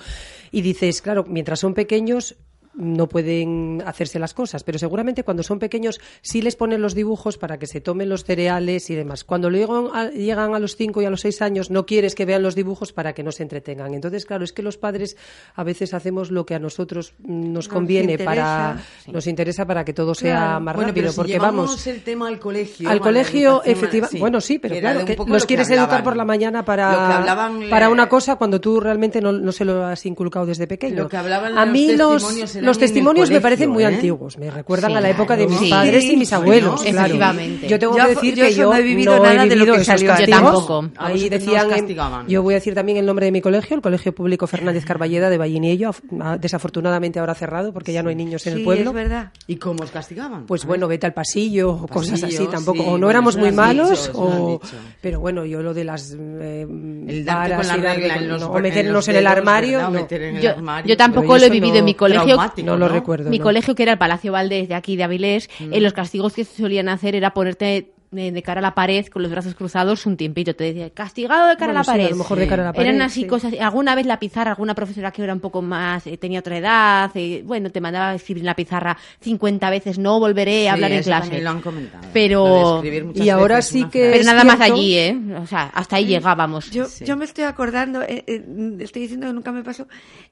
Y 0.51 0.61
dices, 0.61 1.01
claro, 1.01 1.23
mientras 1.25 1.59
son 1.61 1.73
pequeños 1.73 2.35
no 2.73 3.07
pueden 3.07 3.83
hacerse 3.85 4.19
las 4.19 4.33
cosas, 4.33 4.63
pero 4.63 4.79
seguramente 4.79 5.23
cuando 5.23 5.43
son 5.43 5.59
pequeños 5.59 5.99
sí 6.21 6.41
les 6.41 6.55
ponen 6.55 6.81
los 6.81 6.95
dibujos 6.95 7.37
para 7.37 7.59
que 7.59 7.67
se 7.67 7.81
tomen 7.81 8.09
los 8.09 8.23
cereales 8.23 8.89
y 8.89 8.95
demás. 8.95 9.23
Cuando 9.23 9.49
llegan 9.49 9.87
a, 9.93 10.09
llegan 10.09 10.55
a 10.55 10.59
los 10.59 10.75
5 10.75 11.01
y 11.01 11.05
a 11.05 11.09
los 11.09 11.21
6 11.21 11.41
años 11.41 11.69
no 11.69 11.85
quieres 11.85 12.15
que 12.15 12.25
vean 12.25 12.43
los 12.43 12.55
dibujos 12.55 12.93
para 12.93 13.13
que 13.13 13.23
no 13.23 13.31
se 13.31 13.43
entretengan. 13.43 13.93
Entonces, 13.93 14.25
claro, 14.25 14.43
es 14.43 14.53
que 14.53 14.61
los 14.61 14.77
padres 14.77 15.17
a 15.55 15.63
veces 15.63 15.93
hacemos 15.93 16.31
lo 16.31 16.45
que 16.45 16.55
a 16.55 16.59
nosotros 16.59 17.13
nos 17.19 17.67
conviene 17.67 18.13
interesa, 18.13 18.25
para 18.25 18.83
sí. 19.03 19.11
nos 19.11 19.27
interesa 19.27 19.65
para 19.65 19.83
que 19.85 19.93
todo 19.93 20.15
sea 20.15 20.59
más 20.59 20.75
Bueno, 20.75 20.89
rápido, 20.89 21.03
pero 21.03 21.11
si 21.11 21.17
porque 21.17 21.39
vamos 21.39 21.87
el 21.87 22.03
tema 22.03 22.27
al 22.27 22.39
colegio. 22.39 22.89
al 22.89 22.99
colegio, 22.99 23.61
efectivamente. 23.63 24.17
sí, 24.17 24.19
Bueno, 24.19 24.41
sí, 24.41 24.59
pero 24.59 24.79
claro, 24.79 25.05
que 25.05 25.15
los 25.15 25.27
lo 25.27 25.37
que 25.39 25.45
quieres 25.45 25.69
educar 25.69 26.03
por 26.03 26.15
la 26.15 26.25
mañana 26.25 26.63
para, 26.63 27.17
hablaban, 27.17 27.69
para 27.69 27.87
eh, 27.87 27.91
una 27.91 28.07
cosa 28.07 28.35
cuando 28.37 28.61
tú 28.61 28.79
realmente 28.79 29.21
no, 29.21 29.31
no 29.31 29.51
se 29.51 29.65
lo 29.65 29.85
has 29.85 30.05
inculcado 30.05 30.45
desde 30.45 30.67
pequeño. 30.67 31.03
Lo 31.03 31.09
que 31.09 31.17
hablaban 31.17 31.57
a 31.57 31.65
mí 31.65 31.95
los, 31.95 32.21
testimonios 32.21 32.61
los 32.62 32.77
testimonios 32.77 33.30
me 33.30 33.36
colegio, 33.36 33.41
parecen 33.41 33.70
muy 33.70 33.84
¿eh? 33.84 33.88
antiguos. 33.88 34.38
Me 34.38 34.50
recuerdan 34.51 34.91
Sí, 34.91 34.98
a 34.98 35.01
la 35.01 35.10
época 35.10 35.36
de 35.36 35.48
mis 35.48 35.60
Sí. 35.60 35.70
padres 35.70 36.03
y 36.06 36.18
mis 36.18 36.30
Sí, 36.30 36.36
abuelos. 36.36 36.75
bueno, 36.75 36.82
claro. 36.91 36.98
efectivamente. 37.08 37.68
Yo 37.68 37.80
tengo 37.80 37.98
Yo- 37.98 38.03
que 38.03 38.10
decir 38.15 38.36
yo 38.36 38.46
que 38.46 38.53
yo 38.53 38.70
no 38.72 38.75
he 38.77 38.82
vivido 38.82 39.15
no 39.18 39.24
nada 39.24 39.46
he 39.46 39.50
de 39.50 39.56
lo 39.56 39.65
vivido 39.65 39.75
que 39.77 39.84
salió. 39.86 40.13
Yo 40.20 40.27
tampoco. 40.27 40.86
Ahí 40.98 41.30
decían, 41.30 41.68
en- 41.72 42.27
yo 42.27 42.44
voy 42.44 42.53
a 42.53 42.58
decir 42.58 42.74
también 42.74 42.98
el 42.98 43.06
nombre 43.06 43.25
de 43.25 43.32
mi 43.32 43.41
colegio, 43.41 43.75
el 43.75 43.82
Colegio 43.82 44.13
Público 44.13 44.48
Fernández 44.48 44.86
Carballeda 44.86 45.30
de 45.30 45.38
Valliniello, 45.38 45.89
af- 45.91 46.01
ah, 46.22 46.38
desafortunadamente 46.39 47.20
ahora 47.20 47.36
cerrado 47.36 47.74
porque 47.74 47.94
ya 47.94 48.03
no 48.03 48.10
hay 48.10 48.15
niños 48.15 48.46
en 48.48 48.53
Sí, 48.53 48.60
el 48.60 48.65
pueblo. 48.65 48.89
es 48.89 48.94
verdad. 48.96 49.32
¿Y 49.48 49.56
cómo 49.58 49.84
os 49.84 49.91
castigaban? 49.91 50.46
Pues 50.46 50.65
bueno, 50.65 50.88
vete 50.88 51.06
al 51.06 51.13
pasillo, 51.13 51.72
o 51.72 51.88
cosas 51.88 52.24
así, 52.24 52.48
tampoco. 52.48 52.84
sí, 52.84 52.89
o 52.89 52.98
no 52.98 53.10
éramos 53.10 53.38
muy 53.38 53.51
malos, 53.51 54.12
o... 54.13 54.60
pero 55.01 55.20
bueno, 55.20 55.46
yo 55.46 55.62
lo 55.62 55.74
de 55.74 55.84
las. 55.84 56.15
eh, 56.20 56.62
El 57.08 57.25
darte 57.25 57.56
con 57.56 57.68
la 57.68 57.75
regla 57.77 58.15
en 58.15 58.27
los 58.27 58.41
o 58.44 58.53
meternos 58.60 59.08
en 59.08 59.15
el 59.15 59.27
armario. 59.27 59.77
¿verdad? 59.77 59.91
no. 59.91 60.00
Meter 60.01 60.22
en 60.24 60.36
el 60.38 60.41
Yo, 60.41 60.50
armario. 60.51 60.89
yo 60.89 60.98
tampoco 60.98 61.38
lo 61.38 61.46
he 61.46 61.50
vivido 61.50 61.75
en 61.77 61.86
mi 61.86 61.94
colegio. 61.96 62.36
No 62.63 62.77
lo 62.77 62.88
recuerdo. 62.88 63.29
Mi 63.29 63.38
no. 63.39 63.43
colegio, 63.43 63.75
que 63.75 63.84
era 63.84 63.93
el 63.93 63.98
Palacio 63.98 64.31
Valdés 64.31 64.67
de 64.70 64.75
aquí 64.75 64.96
de 64.96 65.03
Avilés, 65.03 65.50
Mm. 65.60 65.74
eh, 65.74 65.81
los 65.81 65.93
castigos 65.93 66.34
que 66.34 66.43
solían 66.46 66.89
hacer 66.89 67.15
era 67.15 67.34
ponerte 67.34 67.91
de 68.12 68.44
cara 68.44 68.60
a 68.60 68.62
la 68.62 68.75
pared 68.75 69.06
con 69.08 69.22
los 69.22 69.32
brazos 69.32 69.56
cruzados 69.56 70.06
un 70.06 70.18
tiempito. 70.18 70.53
Te 70.53 70.65
decía, 70.65 70.89
castigado 70.89 71.48
de 71.48 71.56
cara 71.56 71.68
Bueno, 71.68 71.80
a 71.80 71.80
la 71.80 71.84
sí, 71.86 71.89
pared. 71.91 72.06
a 72.08 72.10
lo 72.10 72.15
mejor 72.18 72.38
de 72.39 72.48
cara 72.48 72.63
a 72.63 72.65
la 72.65 72.74
pared, 72.74 72.89
Eran 72.89 73.01
así 73.01 73.22
sí. 73.22 73.27
cosas. 73.27 73.53
Alguna 73.60 73.96
vez 73.96 74.06
la 74.06 74.20
pizarra, 74.20 74.51
alguna 74.51 74.75
profesora 74.75 75.12
que 75.12 75.24
era 75.24 75.34
un 75.34 75.39
poco 75.39 75.62
más, 75.62 76.06
eh, 76.08 76.18
tenía 76.18 76.39
otra 76.41 76.58
edad, 76.58 77.10
eh, 77.15 77.41
bueno, 77.46 77.70
te 77.70 77.80
mandaba 77.80 78.10
a 78.10 78.15
escribir 78.15 78.41
en 78.41 78.48
la 78.48 78.56
pizarra 78.56 78.98
50 79.22 79.70
veces, 79.70 79.98
no 79.98 80.20
volveré 80.20 80.68
a 80.68 80.74
Sí, 80.74 80.75
hablar 80.75 80.91
en 80.91 81.03
clase. 81.03 81.41
lo 81.41 81.50
han 81.50 81.62
comentado. 81.62 82.03
Pero- 82.12 82.82
Lo 82.84 83.13
Y 83.24 83.30
ahora 83.30 83.56
veces 83.58 83.72
sí 83.72 83.86
que-. 83.86 84.10
Pero 84.12 84.24
nada 84.25 84.44
más 84.44 84.60
allí, 84.60 84.98
¿eh? 84.98 85.18
O 85.41 85.48
sea, 85.48 85.72
hasta 85.74 85.96
ahí 85.96 86.06
llegábamos. 86.08 86.70
Yo, 86.72 86.86
Sí. 86.88 87.06
yo 87.06 87.15
me 87.15 87.24
estoy 87.25 87.46
acordando, 87.46 88.01
eh, 88.01 88.25
eh, 88.27 88.44
estoy 88.82 89.03
diciendo 89.03 89.27
que 89.27 89.34
nunca 89.34 89.51
me 89.53 89.63
pasó, 89.63 89.88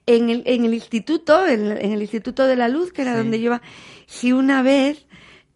en 0.06 0.28
el, 0.28 0.42
en 0.44 0.66
el 0.66 0.74
instituto, 0.74 1.46
en, 1.46 1.72
en 1.78 1.92
el 1.92 2.02
Instituto 2.02 2.46
de 2.46 2.56
la 2.56 2.68
Luz, 2.68 2.92
que 2.92 3.02
era 3.02 3.16
donde 3.16 3.38
yo 3.38 3.46
iba, 3.46 3.62
si 4.06 4.32
una 4.32 4.62
vez 4.62 5.06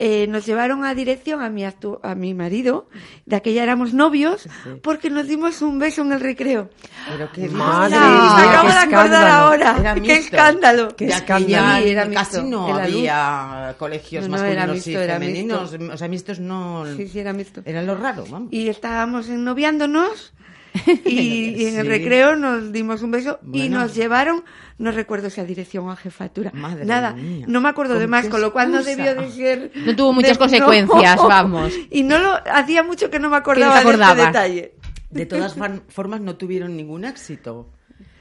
eh, 0.06 0.26
nos 0.28 0.44
llevaron 0.44 0.84
a 0.84 0.94
dirección 0.94 1.40
a 1.40 1.48
mi, 1.48 1.62
actu- 1.62 1.98
a 2.02 2.14
mi 2.14 2.34
marido, 2.34 2.88
de 3.24 3.36
aquella 3.36 3.62
éramos 3.62 3.94
novios, 3.94 4.46
porque 4.82 5.08
nos 5.08 5.26
dimos 5.26 5.62
un 5.62 5.78
beso 5.78 6.02
en 6.02 6.12
el 6.12 6.20
recreo. 6.20 6.68
Pero 7.08 7.32
qué 7.32 7.48
Madre 7.48 7.98
mía, 7.98 8.34
me 8.36 8.42
acabo 8.42 8.68
qué 8.68 8.72
de 8.74 8.78
acordar 8.78 9.06
escándalo. 9.06 9.32
ahora. 9.34 9.76
Era 9.80 9.94
¡Qué 9.94 10.16
escándalo! 10.16 10.88
Qué 10.96 11.06
Ya 11.08 11.16
que 11.24 11.32
escándalo. 11.32 11.48
ya 11.48 11.78
Sí, 11.82 11.88
era 11.88 12.02
casi 12.10 12.16
mixto, 12.36 12.42
no 12.42 12.68
luz. 12.68 12.78
había 12.80 13.74
colegios 13.78 14.28
No, 14.28 14.36
no, 14.36 14.44
era 14.44 14.66
masculinos 14.66 14.74
mixto, 14.74 14.90
y 14.90 15.06
femeninos. 15.06 15.74
O 15.94 15.96
sea, 15.96 16.08
mixtos 16.08 16.38
no... 16.40 16.84
Sí, 16.96 17.08
sí, 17.08 17.18
era 17.20 17.32
mixto. 17.32 17.62
Era 17.64 17.80
lo 17.82 17.94
raro, 17.96 18.24
vamos. 18.28 18.52
Y 18.52 18.68
estábamos 18.68 19.28
ennoviándonos 19.30 20.32
y, 21.04 21.54
y 21.62 21.66
en 21.66 21.78
el 21.78 21.86
recreo 21.86 22.34
nos 22.36 22.72
dimos 22.72 23.02
un 23.02 23.10
beso 23.12 23.38
y 23.52 23.68
nos 23.68 23.94
llevaron, 23.94 24.44
no 24.78 24.90
recuerdo 24.90 25.30
si 25.30 25.40
a 25.40 25.44
dirección 25.44 25.86
o 25.86 25.92
a 25.92 25.96
jefatura, 25.96 26.50
Madre 26.52 26.84
nada, 26.84 27.12
mía. 27.12 27.44
no 27.48 27.60
me 27.60 27.68
acuerdo 27.68 27.94
de 27.94 28.00
¿Con 28.02 28.10
más, 28.10 28.26
con 28.28 28.40
lo 28.40 28.52
cual 28.52 28.72
no 28.72 28.82
debió 28.82 29.14
de 29.14 29.30
ser... 29.30 29.70
No 29.74 29.94
tuvo 29.94 30.12
muchas 30.12 30.32
de- 30.32 30.38
consecuencias, 30.38 31.16
no. 31.16 31.28
vamos. 31.28 31.72
Y 31.90 32.02
no 32.02 32.18
lo, 32.18 32.34
hacía 32.52 32.82
mucho 32.82 33.08
que 33.08 33.18
no 33.20 33.30
me 33.30 33.36
acordaba 33.36 33.82
de 33.84 33.90
este 33.92 34.14
detalle. 34.26 34.74
De 35.10 35.26
todas 35.26 35.54
formas, 35.88 36.20
no 36.20 36.34
tuvieron 36.36 36.76
ningún 36.76 37.04
éxito. 37.04 37.70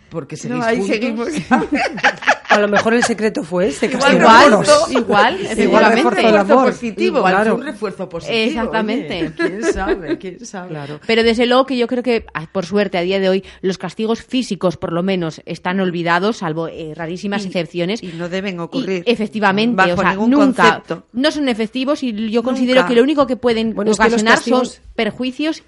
Porque 0.10 0.38
seguís 0.38 0.58
No, 0.60 0.64
ahí 0.64 0.78
juntos. 0.78 0.96
seguimos. 0.96 1.30
A 2.54 2.60
lo 2.60 2.68
mejor 2.68 2.94
el 2.94 3.04
secreto 3.04 3.44
fue 3.44 3.68
ese. 3.68 3.88
Igual 3.88 4.20
refuerzo. 4.50 4.86
igual, 4.92 5.00
Igual 5.00 5.36
efectivamente. 5.42 5.96
refuerzo 5.96 6.20
el 6.20 6.34
Refuerzo 6.34 6.54
amor. 6.54 6.66
positivo. 6.72 7.18
Igual 7.18 7.34
Claro. 7.34 7.52
fue 7.52 7.60
un 7.60 7.66
refuerzo 7.66 8.10
positivo. 8.10 8.38
Exactamente. 8.40 9.18
oye. 9.20 9.32
¿Quién 9.38 9.64
sabe? 9.74 10.18
¿Quién 10.18 10.46
sabe? 10.46 10.70
Claro. 10.70 11.00
Pero 11.06 11.24
desde 11.24 11.46
luego 11.46 11.66
que 11.66 11.78
yo 11.78 11.88
creo 11.88 12.04
que, 12.04 12.26
ah, 12.34 12.48
por 12.52 12.66
suerte, 12.66 12.98
a 12.98 13.02
día 13.02 13.20
de 13.20 13.30
hoy, 13.30 13.44
los 13.62 13.78
castigos 13.78 14.22
físicos, 14.24 14.78
por 14.78 14.94
lo 14.94 15.04
menos, 15.04 15.42
están 15.46 15.80
olvidados, 15.80 16.38
salvo 16.38 16.68
eh, 16.68 16.94
rarísimas 16.96 17.44
Y- 17.44 17.48
excepciones. 17.48 18.02
Y 18.04 18.08
no 18.08 18.30
deben 18.30 18.60
ocurrir. 18.60 19.04
Y, 19.06 19.12
efectivamente, 19.12 19.76
Bajo 19.76 19.94
o 19.94 19.98
sea, 20.02 20.12
ningún 20.12 20.30
nunca. 20.32 20.64
concepto. 20.64 21.04
No 21.14 21.32
son 21.32 21.48
efectivos 21.50 22.04
y 22.04 22.30
yo 22.30 22.44
considero 22.44 22.82
Nunca. 22.82 22.88
que 22.90 22.96
lo 22.96 23.04
único 23.04 23.28
que 23.28 23.36
pueden 23.36 23.74
Bueno, 23.74 23.92
es 23.92 23.98
que 23.98 24.04
los 24.04 24.14
ocasionar 24.14 24.36
castigos- 24.38 24.74
son 24.76 24.84
perjuicios 24.96 25.64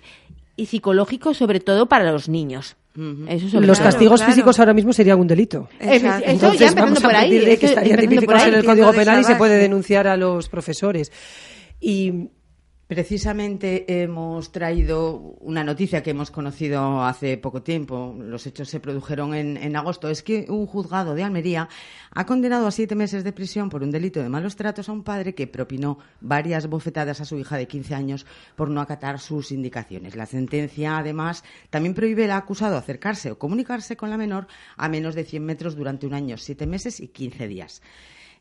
y 0.56 0.68
psicológicos, 0.68 1.38
sobre 1.38 1.60
todo 1.60 1.88
para 1.88 2.12
los 2.12 2.30
niños. 2.30 2.76
Eso 3.28 3.60
Los 3.62 3.80
castigos 3.80 4.20
claro. 4.22 4.32
físicos 4.34 4.60
ahora 4.60 4.74
mismo 4.74 4.94
serían 4.94 5.20
un 5.20 5.28
delito. 5.28 5.68
Exacto. 5.80 6.24
Eso 6.24 6.32
Entonces 6.32 6.76
ya 6.76 6.82
vamos 6.82 7.00
a 7.00 7.08
por 7.08 7.16
ahí. 7.16 7.22
partir 7.30 7.46
de 7.46 7.58
que 7.58 7.66
eso 7.66 7.74
estarían 7.74 8.00
tipificados 8.00 8.48
en 8.48 8.54
el 8.56 8.64
Código 8.66 8.92
Penal 8.94 9.22
y 9.22 9.24
se 9.26 9.36
puede 9.36 9.58
denunciar 9.58 10.08
a 10.08 10.16
los 10.16 10.48
profesores. 10.50 11.12
Y 11.80 12.30
Precisamente 12.88 14.04
hemos 14.04 14.52
traído 14.52 15.16
una 15.40 15.64
noticia 15.64 16.04
que 16.04 16.12
hemos 16.12 16.30
conocido 16.30 17.04
hace 17.04 17.36
poco 17.36 17.64
tiempo. 17.64 18.16
Los 18.20 18.46
hechos 18.46 18.70
se 18.70 18.80
produjeron 18.80 19.34
en, 19.34 19.58
en 19.58 19.76
agosto. 19.76 20.08
Es 20.08 20.22
que 20.22 20.46
un 20.50 20.68
juzgado 20.68 21.16
de 21.16 21.24
Almería 21.24 21.68
ha 22.12 22.26
condenado 22.28 22.68
a 22.68 22.72
siete 22.72 22.94
meses 22.94 23.24
de 23.24 23.34
prisión 23.34 23.72
por 23.72 23.82
un 23.82 23.90
delito 23.90 24.22
de 24.22 24.30
malos 24.30 24.56
tratos 24.56 24.88
a 24.88 24.92
un 24.92 25.04
padre 25.04 25.34
que 25.34 25.48
propinó 25.48 25.98
varias 26.22 26.68
bofetadas 26.68 27.22
a 27.22 27.26
su 27.26 27.40
hija 27.40 27.58
de 27.58 27.68
15 27.68 27.96
años 27.96 28.28
por 28.56 28.70
no 28.70 28.82
acatar 28.82 29.20
sus 29.20 29.52
indicaciones. 29.52 30.16
La 30.16 30.28
sentencia, 30.28 31.00
además, 31.00 31.44
también 31.72 31.96
prohíbe 31.96 32.26
al 32.26 32.32
acusado 32.32 32.78
acercarse 32.78 33.32
o 33.32 33.40
comunicarse 33.40 33.98
con 33.98 34.12
la 34.12 34.18
menor 34.18 34.46
a 34.78 34.90
menos 34.90 35.16
de 35.16 35.24
100 35.24 35.44
metros 35.44 35.76
durante 35.76 36.06
un 36.06 36.14
año, 36.14 36.38
siete 36.38 36.68
meses 36.68 37.00
y 37.00 37.08
15 37.08 37.48
días. 37.48 37.82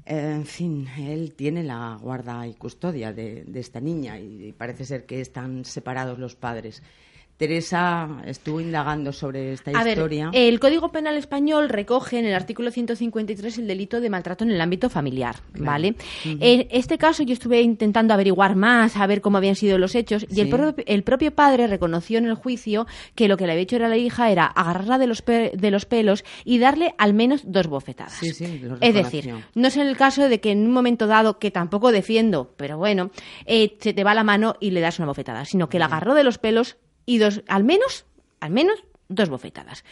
En 0.06 0.44
fin, 0.44 0.86
él 0.98 1.34
tiene 1.34 1.62
la 1.62 1.98
guarda 2.00 2.46
y 2.46 2.54
custodia 2.54 3.12
de 3.12 3.46
esta 3.54 3.80
niña 3.80 4.20
y 4.20 4.52
parece 4.52 4.84
ser 4.84 5.06
que 5.06 5.20
están 5.20 5.64
separados 5.64 6.18
los 6.18 6.36
padres. 6.36 6.82
Teresa 7.36 8.08
estuvo 8.26 8.60
indagando 8.60 9.12
sobre 9.12 9.52
esta 9.52 9.72
A 9.72 9.82
ver, 9.84 9.98
historia. 9.98 10.30
el 10.32 10.60
Código 10.60 10.92
Penal 10.92 11.16
español 11.16 11.68
recoge 11.68 12.18
en 12.18 12.26
el 12.26 12.34
artículo 12.34 12.70
153 12.70 13.58
el 13.58 13.66
delito 13.66 14.00
de 14.00 14.08
maltrato 14.08 14.44
en 14.44 14.50
el 14.52 14.60
ámbito 14.60 14.88
familiar, 14.88 15.36
¿vale? 15.58 15.96
En 16.24 16.68
este 16.70 16.96
caso 16.96 17.22
yo 17.24 17.32
estuve 17.32 17.60
intentando 17.60 18.14
averiguar 18.14 18.54
más, 18.54 18.96
a 18.96 19.06
ver 19.06 19.20
cómo 19.20 19.38
habían 19.38 19.56
sido 19.56 19.78
los 19.78 19.94
hechos, 19.94 20.26
y 20.30 20.40
el, 20.40 20.48
pro- 20.48 20.74
el 20.86 21.02
propio 21.02 21.34
padre 21.34 21.66
reconoció 21.66 22.18
en 22.18 22.26
el 22.26 22.34
juicio 22.34 22.86
que 23.14 23.26
lo 23.28 23.36
que 23.36 23.46
le 23.46 23.52
había 23.52 23.62
hecho 23.64 23.76
a 23.76 23.88
la 23.88 23.96
hija 23.96 24.30
era 24.30 24.46
agarrarla 24.46 24.98
de 24.98 25.06
los, 25.08 25.22
pe- 25.22 25.52
de 25.54 25.70
los 25.72 25.86
pelos 25.86 26.24
y 26.44 26.58
darle 26.58 26.94
al 26.98 27.14
menos 27.14 27.42
dos 27.44 27.66
bofetadas. 27.66 28.12
Sí, 28.14 28.32
sí, 28.32 28.58
lo 28.60 28.76
es 28.80 28.94
decir, 28.94 29.34
no 29.54 29.68
es 29.68 29.76
en 29.76 29.86
el 29.86 29.96
caso 29.96 30.28
de 30.28 30.40
que 30.40 30.52
en 30.52 30.64
un 30.66 30.72
momento 30.72 31.06
dado, 31.08 31.38
que 31.40 31.50
tampoco 31.50 31.90
defiendo, 31.90 32.54
pero 32.56 32.78
bueno, 32.78 33.10
eh, 33.44 33.76
se 33.80 33.92
te 33.92 34.04
va 34.04 34.14
la 34.14 34.22
mano 34.24 34.54
y 34.60 34.70
le 34.70 34.80
das 34.80 34.98
una 34.98 35.06
bofetada, 35.08 35.44
sino 35.44 35.68
que 35.68 35.78
la 35.80 35.86
agarró 35.86 36.14
de 36.14 36.24
los 36.24 36.38
pelos 36.38 36.76
y 37.06 37.18
dos, 37.18 37.42
al 37.48 37.64
menos, 37.64 38.06
al 38.40 38.50
menos 38.50 38.82
dos 39.08 39.28
bofetadas. 39.28 39.84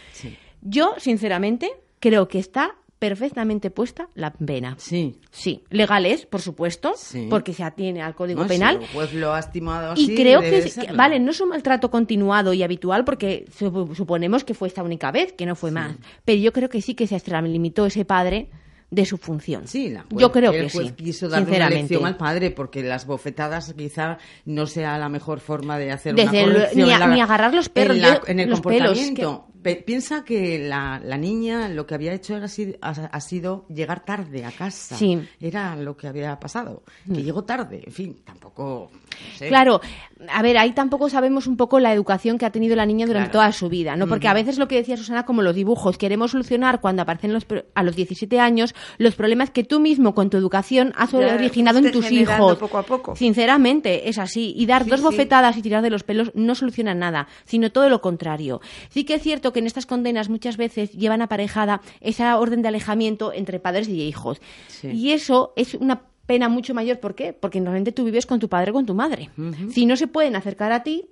Yo, 0.62 0.94
sinceramente, 0.98 1.70
creo 2.00 2.28
que 2.28 2.38
está 2.38 2.74
perfectamente 2.98 3.70
puesta 3.72 4.08
la 4.14 4.32
pena. 4.32 4.76
Sí. 4.78 5.16
Sí, 5.32 5.64
legal 5.70 6.06
es, 6.06 6.24
por 6.24 6.40
supuesto, 6.40 6.92
Sí. 6.96 7.26
porque 7.28 7.52
se 7.52 7.64
atiene 7.64 8.00
al 8.00 8.14
Código 8.14 8.42
No, 8.42 8.46
Penal. 8.46 8.76
el 8.80 8.86
juez 8.86 9.12
lo 9.12 9.34
ha 9.34 9.40
estimado 9.40 9.90
así. 9.90 10.12
Y 10.12 10.14
creo 10.14 10.40
que, 10.40 10.62
que- 10.62 10.92
vale, 10.92 11.18
no 11.18 11.32
es 11.32 11.40
un 11.40 11.48
maltrato 11.48 11.90
continuado 11.90 12.52
y 12.52 12.62
habitual 12.62 13.04
porque 13.04 13.44
sup- 13.58 13.96
suponemos 13.96 14.44
que 14.44 14.54
fue 14.54 14.68
esta 14.68 14.84
única 14.84 15.10
vez, 15.10 15.32
que 15.32 15.46
no 15.46 15.56
fue 15.56 15.72
más. 15.72 15.96
Pero 16.24 16.38
yo 16.40 16.52
creo 16.52 16.68
que 16.68 16.80
sí 16.80 16.94
que 16.94 17.08
se 17.08 17.16
extralimitó 17.16 17.86
ese 17.86 18.04
padre 18.04 18.50
de 18.92 19.06
su 19.06 19.16
función. 19.16 19.66
Sí, 19.66 19.88
la 19.88 20.02
juez- 20.02 20.20
yo 20.20 20.30
creo 20.30 20.52
el 20.52 20.66
que 20.66 20.70
juez 20.70 20.88
sí. 20.88 20.92
quiso 20.92 21.26
darle 21.28 21.56
una 21.56 21.70
lección 21.70 22.04
al 22.06 22.16
padre 22.18 22.50
porque 22.50 22.82
las 22.82 23.06
bofetadas 23.06 23.72
quizá 23.76 24.18
no 24.44 24.66
sea 24.66 24.98
la 24.98 25.08
mejor 25.08 25.40
forma 25.40 25.78
de 25.78 25.90
hacer 25.92 26.14
Desde 26.14 26.44
una 26.44 26.68
ni 26.74 26.90
a- 26.90 26.94
en 26.94 27.00
la- 27.00 27.06
ni 27.08 27.20
agarrar 27.22 27.54
los 27.54 27.70
perros, 27.70 27.96
en, 27.96 28.02
la- 28.02 28.20
en 28.26 28.40
el 28.40 28.50
los 28.50 28.60
comportamiento. 28.60 29.48
Piensa 29.62 30.24
que 30.24 30.58
la, 30.58 31.00
la 31.04 31.16
niña 31.16 31.68
lo 31.68 31.86
que 31.86 31.94
había 31.94 32.12
hecho 32.12 32.36
era 32.36 32.46
ha, 32.80 32.90
ha 32.90 33.20
sido 33.20 33.64
llegar 33.68 34.04
tarde 34.04 34.44
a 34.44 34.50
casa. 34.50 34.96
Sí. 34.96 35.16
Mm. 35.16 35.28
Era 35.40 35.76
lo 35.76 35.96
que 35.96 36.08
había 36.08 36.38
pasado. 36.40 36.82
Que 37.12 37.22
llegó 37.22 37.44
tarde. 37.44 37.82
En 37.86 37.92
fin, 37.92 38.16
tampoco. 38.24 38.90
no 38.92 39.38
sé. 39.38 39.48
Claro, 39.48 39.80
a 40.28 40.42
ver, 40.42 40.58
ahí 40.58 40.72
tampoco 40.72 41.08
sabemos 41.08 41.46
un 41.46 41.56
poco 41.56 41.78
la 41.80 41.92
educación 41.92 42.38
que 42.38 42.46
ha 42.46 42.50
tenido 42.50 42.74
la 42.76 42.86
niña 42.86 43.06
durante 43.06 43.30
Claro. 43.30 43.44
toda 43.46 43.52
su 43.52 43.68
vida, 43.68 43.94
¿no? 43.96 44.06
Porque 44.08 44.28
a 44.28 44.34
veces 44.34 44.58
lo 44.58 44.68
que 44.68 44.76
decía 44.76 44.96
Susana, 44.96 45.24
como 45.24 45.42
los 45.42 45.54
dibujos, 45.54 45.96
queremos 45.98 46.32
solucionar 46.32 46.80
cuando 46.80 47.02
aparecen 47.02 47.32
los, 47.32 47.46
a 47.74 47.82
los 47.82 47.94
17 47.96 48.40
años 48.40 48.74
los 48.98 49.14
problemas 49.14 49.50
que 49.50 49.64
tú 49.64 49.80
mismo 49.80 50.14
con 50.14 50.28
tu 50.30 50.36
educación 50.36 50.92
has 50.96 51.12
Ya 51.12 51.18
originado 51.34 51.78
en 51.78 51.92
tus 51.92 52.10
hijos. 52.10 52.58
poco 52.58 52.78
a 52.78 52.82
poco. 52.82 53.14
Sinceramente, 53.16 54.08
es 54.08 54.18
así. 54.18 54.54
Y 54.56 54.66
dar 54.66 54.84
Sí, 54.84 54.90
dos 54.90 55.02
bofetadas 55.02 55.56
y 55.56 55.62
tirar 55.62 55.82
de 55.82 55.90
los 55.90 56.02
pelos 56.04 56.30
no 56.34 56.54
soluciona 56.54 56.94
nada, 56.94 57.28
sino 57.44 57.70
todo 57.70 57.88
lo 57.88 58.00
contrario. 58.00 58.60
Sí 58.90 59.04
que 59.04 59.14
es 59.14 59.22
cierto 59.22 59.51
que 59.52 59.60
en 59.60 59.66
estas 59.66 59.86
condenas 59.86 60.28
muchas 60.28 60.56
veces 60.56 60.92
llevan 60.92 61.22
aparejada 61.22 61.80
esa 62.00 62.38
orden 62.38 62.62
de 62.62 62.68
alejamiento 62.68 63.32
entre 63.32 63.60
padres 63.60 63.88
y 63.88 64.02
hijos. 64.02 64.40
Y 64.82 65.10
eso 65.12 65.52
es 65.56 65.74
una 65.74 66.02
pena 66.26 66.48
mucho 66.48 66.74
mayor. 66.74 67.00
¿Por 67.00 67.14
qué? 67.14 67.32
Porque 67.32 67.60
normalmente 67.60 67.92
tú 67.92 68.04
vives 68.04 68.26
con 68.26 68.40
tu 68.40 68.48
padre 68.48 68.70
o 68.70 68.74
con 68.74 68.86
tu 68.86 68.94
madre. 68.94 69.30
Si 69.70 69.86
no 69.86 69.96
se 69.96 70.06
pueden 70.06 70.36
acercar 70.36 70.72
a 70.72 70.82
ti 70.82 71.10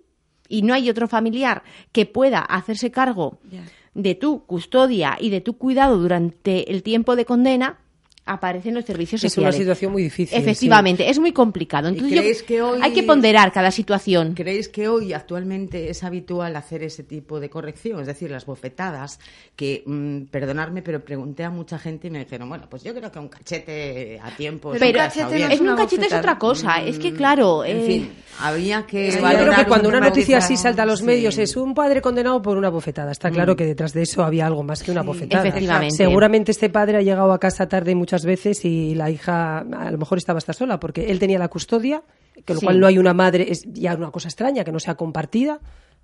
y 0.49 0.63
no 0.63 0.75
hay 0.75 0.91
otro 0.91 1.09
familiar 1.09 1.63
que 1.93 2.07
pueda 2.07 2.41
hacerse 2.41 2.91
cargo 2.91 3.39
de 3.95 4.15
tu 4.15 4.45
custodia 4.47 5.17
y 5.21 5.31
de 5.31 5.41
tu 5.41 5.59
cuidado 5.59 5.99
durante 5.99 6.71
el 6.71 6.83
tiempo 6.83 7.17
de 7.17 7.25
condena, 7.25 7.79
aparecen 8.33 8.75
los 8.75 8.85
servicios 8.85 9.23
Es 9.25 9.37
una 9.37 9.47
sociales. 9.49 9.57
situación 9.57 9.93
muy 9.93 10.03
difícil, 10.05 10.39
Efectivamente, 10.39 11.09
es 11.11 11.19
muy 11.19 11.33
complicado. 11.33 11.89
¿Y 11.89 11.93
Entonces, 11.93 12.15
yo- 12.17 12.21
creéis 12.23 12.43
que 12.43 12.63
hoy- 12.63 12.81
hay 12.83 12.93
que 12.93 13.03
ponderar 13.03 13.53
cada 13.53 13.71
situación. 13.71 14.35
¿Creéis 14.35 14.69
que 14.69 14.89
hoy 14.89 15.13
actualmente 15.13 15.91
es 15.91 16.03
habitual 16.05 16.55
hacer 16.57 16.83
ese 16.83 17.03
tipo 17.03 17.41
de 17.41 17.51
corrección? 17.51 18.01
Es 18.01 18.07
decir, 18.07 18.31
las 18.31 18.47
bofetadas, 18.47 19.19
que, 19.57 19.83
mm, 19.85 20.23
perdonadme, 20.31 20.83
pero 20.83 21.01
pregunté 21.05 21.45
a 21.45 21.51
mucha 21.51 21.79
gente 21.79 22.09
y 22.09 22.11
me 22.11 22.21
dijeron, 22.21 22.49
bueno, 22.49 22.67
pues 22.71 22.83
yo 22.85 22.95
creo 22.95 23.11
que 23.11 23.19
un 23.19 23.29
cachete 23.29 24.19
a 24.23 24.31
tiempo... 24.37 24.71
Pero 24.73 24.87
bien. 24.87 25.51
es 25.51 25.61
un 25.61 25.77
cachete 25.77 26.07
es 26.07 26.13
otra 26.13 26.39
cosa. 26.39 26.83
Es 26.83 26.99
que, 26.99 27.13
claro... 27.13 27.65
En 27.65 27.77
eh, 27.79 27.87
fin, 27.87 28.11
había 28.41 28.87
que 28.87 29.11
Sí, 29.13 29.19
yo 29.19 29.25
creo 29.29 29.53
que 29.55 29.61
un 29.63 29.67
cuando 29.67 29.89
una 29.89 30.01
noticia 30.01 30.39
así 30.39 30.57
salta 30.57 30.83
a 30.85 30.87
los 30.87 31.01
sí. 31.01 31.05
medios 31.05 31.37
es 31.39 31.57
un 31.57 31.75
padre 31.75 32.01
condenado 32.01 32.41
por 32.41 32.57
una 32.57 32.69
bofetada. 32.71 33.13
Está 33.13 33.31
claro 33.31 33.55
Mm. 33.55 33.57
que 33.57 33.67
detrás 33.67 33.93
de 33.93 34.03
eso 34.03 34.23
había 34.23 34.47
algo 34.47 34.63
más 34.63 34.83
que 34.83 34.91
una 34.91 35.03
bofetada. 35.03 35.47
Efectivamente. 35.49 35.97
Seguramente 35.97 36.53
este 36.53 36.71
padre 36.71 36.99
ha 36.99 37.03
llegado 37.03 37.33
a 37.33 37.39
casa 37.39 37.69
tarde 37.69 37.95
muchas 37.95 38.20
veces 38.25 38.65
y 38.65 38.95
la 38.95 39.11
hija 39.11 39.59
a 39.59 39.91
lo 39.91 39.99
mejor 39.99 40.19
estaba 40.19 40.39
hasta 40.39 40.53
sola 40.53 40.79
porque 40.81 41.11
él 41.11 41.19
tenía 41.19 41.39
la 41.39 41.49
custodia, 41.49 42.03
que 42.45 42.55
lo 42.55 42.61
Sí. 42.61 42.67
cual 42.67 42.81
no 42.81 42.87
hay 42.87 42.99
una 42.99 43.15
madre, 43.15 43.50
es 43.50 43.65
ya 43.73 43.95
una 43.95 44.11
cosa 44.11 44.29
extraña, 44.29 44.65
que 44.65 44.73
no 44.73 44.81
sea 44.81 44.95
compartida, 44.97 45.61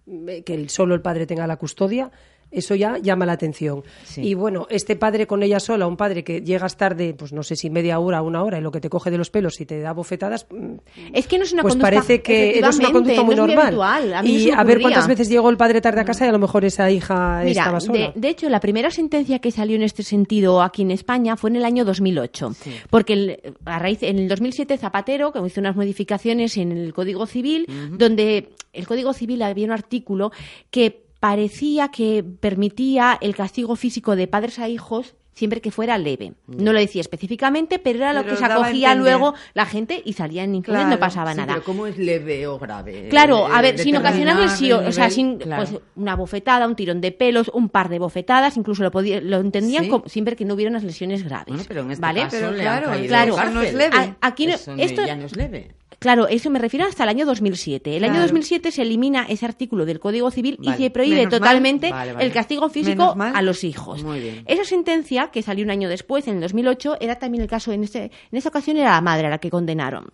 eh, 0.07 0.43
que 0.45 0.55
el- 0.55 0.69
solo 0.71 0.95
el 0.95 1.01
padre 1.03 1.27
tenga 1.27 1.47
la 1.47 1.57
custodia. 1.57 2.11
Eso 2.51 2.75
ya 2.75 2.97
llama 2.99 3.27
la 3.27 3.33
atención. 3.33 3.83
Y 4.17 4.35
bueno, 4.35 4.67
este 4.71 4.97
padre 4.97 5.27
con 5.27 5.43
ella 5.43 5.61
sola, 5.61 5.87
un 5.87 5.97
padre 5.97 6.25
que 6.25 6.41
llegas 6.43 6.77
tarde, 6.77 7.13
pues 7.13 7.33
no 7.33 7.43
sé 7.43 7.57
si 7.57 7.69
media 7.71 7.99
hora, 7.99 8.23
una 8.23 8.43
hora, 8.43 8.59
y 8.59 8.63
lo 8.63 8.71
que 8.71 8.81
te 8.81 8.89
coge 8.89 9.11
de 9.11 9.19
los 9.19 9.31
pelos 9.31 9.61
y 9.61 9.67
te 9.67 9.81
da 9.81 9.93
bofetadas, 9.93 10.47
mm, 10.51 10.75
Es 11.13 11.27
que 11.27 11.39
no 11.39 11.45
es 11.45 11.53
una 11.53 11.63
pues 11.63 11.73
conducta... 11.75 11.91
parece 11.97 12.23
que 12.23 12.59
no 12.63 12.69
es 12.71 12.79
una 12.79 12.93
conducta 12.93 13.23
muy 13.23 13.35
no 13.35 13.47
normal. 13.47 13.67
habitual. 13.67 14.15
A 14.15 14.25
y 14.25 14.51
a 14.51 14.63
ver 14.65 14.81
cuántas 14.81 15.07
veces 15.09 15.29
llegó 15.29 15.51
el 15.51 15.57
padre 15.57 15.81
tarde 15.81 16.01
a 16.01 16.05
casa 16.05 16.25
y 16.25 16.29
a 16.29 16.33
lo 16.33 16.39
mejor 16.39 16.65
esa 16.65 16.91
hija 16.91 17.41
Mira, 17.45 17.63
estaba 17.63 17.81
sola. 17.81 18.13
de, 18.15 18.21
de 18.21 18.29
hecho, 18.29 18.49
la 18.49 18.61
primera 18.61 18.91
sentencia 18.91 19.39
que 19.41 19.51
salió 19.51 19.77
en 19.77 19.83
este 19.83 20.03
sentido 20.03 20.63
aquí 20.63 20.83
en 20.83 20.93
España 20.93 21.37
fue 21.37 21.51
en 21.51 21.57
el 21.57 21.65
año 21.65 21.85
2008. 21.85 22.53
Porque 22.91 23.13
el- 23.13 23.41
a 23.65 23.79
raíz, 23.79 24.03
en 24.03 24.19
el 24.19 24.29
2007 24.29 24.79
Zapatero, 24.79 25.33
que 25.33 25.41
hizo 25.47 25.61
unas 25.61 25.77
modificaciones 25.77 26.57
en 26.57 26.73
el 26.73 26.95
Código 26.95 27.27
Civil, 27.27 27.67
donde 27.93 28.51
el 28.73 28.87
Código 28.87 29.13
Civil 29.13 29.43
había 29.43 29.67
un 29.67 29.73
artículo 29.73 30.31
que 30.71 31.06
parecía 31.21 31.89
que 31.89 32.25
permitía 32.25 33.19
el 33.21 33.35
castigo 33.35 33.77
físico 33.77 34.17
de 34.17 34.27
padres 34.27 34.59
a 34.59 34.69
hijos 34.69 35.15
siempre 35.33 35.61
que 35.61 35.71
fuera 35.71 35.99
leve. 35.99 36.33
No 36.47 36.73
lo 36.73 36.79
decía 36.79 37.03
específicamente, 37.03 37.79
pero 37.79 37.99
era 37.99 38.15
lo 38.15 38.23
Pero 38.23 38.33
que 38.37 38.39
se 38.39 38.45
acogía 38.47 38.95
luego 38.95 39.35
la 39.53 39.67
gente 39.67 40.01
y 40.03 40.15
salían 40.15 40.55
incluso 40.55 40.81
no 40.81 40.87
Claro, 40.87 40.99
pasaba 40.99 41.33
sí, 41.33 41.37
nada. 41.37 41.53
Pero 41.53 41.65
¿cómo 41.65 41.87
es 41.87 41.99
leve 41.99 42.47
o 42.47 42.59
grave? 42.59 43.09
Claro, 43.11 43.47
Eh, 43.47 43.51
a 43.53 43.61
ver, 43.61 43.79
sin 43.79 43.97
ocasionar 43.99 44.41
el 44.41 44.49
o 44.73 44.93
sea, 44.93 45.11
sin 45.11 45.37
claro. 45.37 45.65
pues, 45.67 45.83
una 45.95 46.17
bofetada, 46.17 46.67
un 46.67 46.75
tirón 46.75 47.03
de 47.03 47.13
pelos, 47.13 47.51
un 47.53 47.69
par 47.69 47.91
de 47.91 47.99
bofetadas, 47.99 48.57
incluso 48.57 48.83
lo, 48.83 48.91
podía- 48.91 49.21
lo 49.21 49.37
entendían 49.41 49.85
Sí. 49.85 49.91
como- 49.91 50.09
siempre 50.09 50.37
que 50.37 50.47
no 50.47 50.55
hubiera 50.55 50.71
unas 50.71 50.85
lesiones 50.85 51.23
graves. 51.23 51.49
Bueno, 51.49 51.65
pero 51.69 51.81
en 51.83 51.91
este 51.91 52.01
¿vale? 52.01 52.21
caso 52.23 52.37
Pero 52.39 52.51
le 52.53 52.63
claro, 52.63 52.91
han 52.93 53.07
claro, 53.07 53.35
cárcel. 53.37 53.55
no 53.55 53.61
es 53.63 53.75
leve. 53.75 53.97
A- 53.97 54.17
aquí 54.23 54.47
no- 54.47 54.55
no- 54.69 54.83
esto- 54.83 55.05
ya 55.07 55.17
no 55.17 55.27
es 55.27 55.37
leve. 55.37 55.75
Claro, 55.99 56.29
eso 56.29 56.51
me 56.51 56.59
refiero 56.59 56.87
hasta 56.87 57.05
el 57.05 57.09
año 57.09 57.25
2007. 57.27 57.97
El 57.97 58.05
año 58.05 58.13
Claro. 58.15 58.27
2007 58.27 58.71
se 58.71 58.83
elimina 58.83 59.25
ese 59.29 59.47
artículo 59.47 59.87
del 59.87 59.99
Código 59.99 60.31
Civil 60.31 60.57
Vale. 60.59 60.77
y 60.77 60.83
se 60.85 60.91
prohíbe 60.91 61.17
Menos 61.17 61.31
totalmente 61.31 61.91
Vale, 61.91 62.13
vale. 62.13 62.27
el 62.27 62.33
castigo 62.33 62.69
físico 62.69 63.15
a 63.19 63.43
los 63.43 63.65
hijos. 63.65 64.03
Muy 64.05 64.21
bien. 64.21 64.43
Esa 64.47 64.65
sentencia, 64.65 65.29
que 65.33 65.43
salió 65.43 65.65
un 65.65 65.71
año 65.71 65.89
después, 65.89 66.29
en 66.29 66.35
el 66.37 66.41
2008, 66.43 66.97
era 67.01 67.19
también 67.19 67.43
el 67.43 67.49
caso, 67.49 67.73
en, 67.73 67.85
este, 67.85 68.05
en 68.31 68.39
esta 68.39 68.51
ocasión 68.51 68.77
era 68.77 68.91
la 68.93 69.01
madre 69.01 69.27
a 69.27 69.31
la 69.31 69.39
que 69.39 69.51
condenaron. 69.51 70.07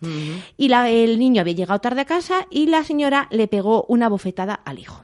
Y 0.57 0.69
la- 0.69 0.89
el 0.89 1.19
niño 1.19 1.41
había 1.41 1.55
llegado 1.55 1.81
tarde 1.81 2.03
a 2.03 2.05
casa 2.05 2.47
y 2.51 2.67
la 2.67 2.85
señora 2.85 3.27
le 3.31 3.49
pegó 3.49 3.85
una 3.89 4.09
bofetada 4.09 4.55
al 4.55 4.79
hijo. 4.79 5.03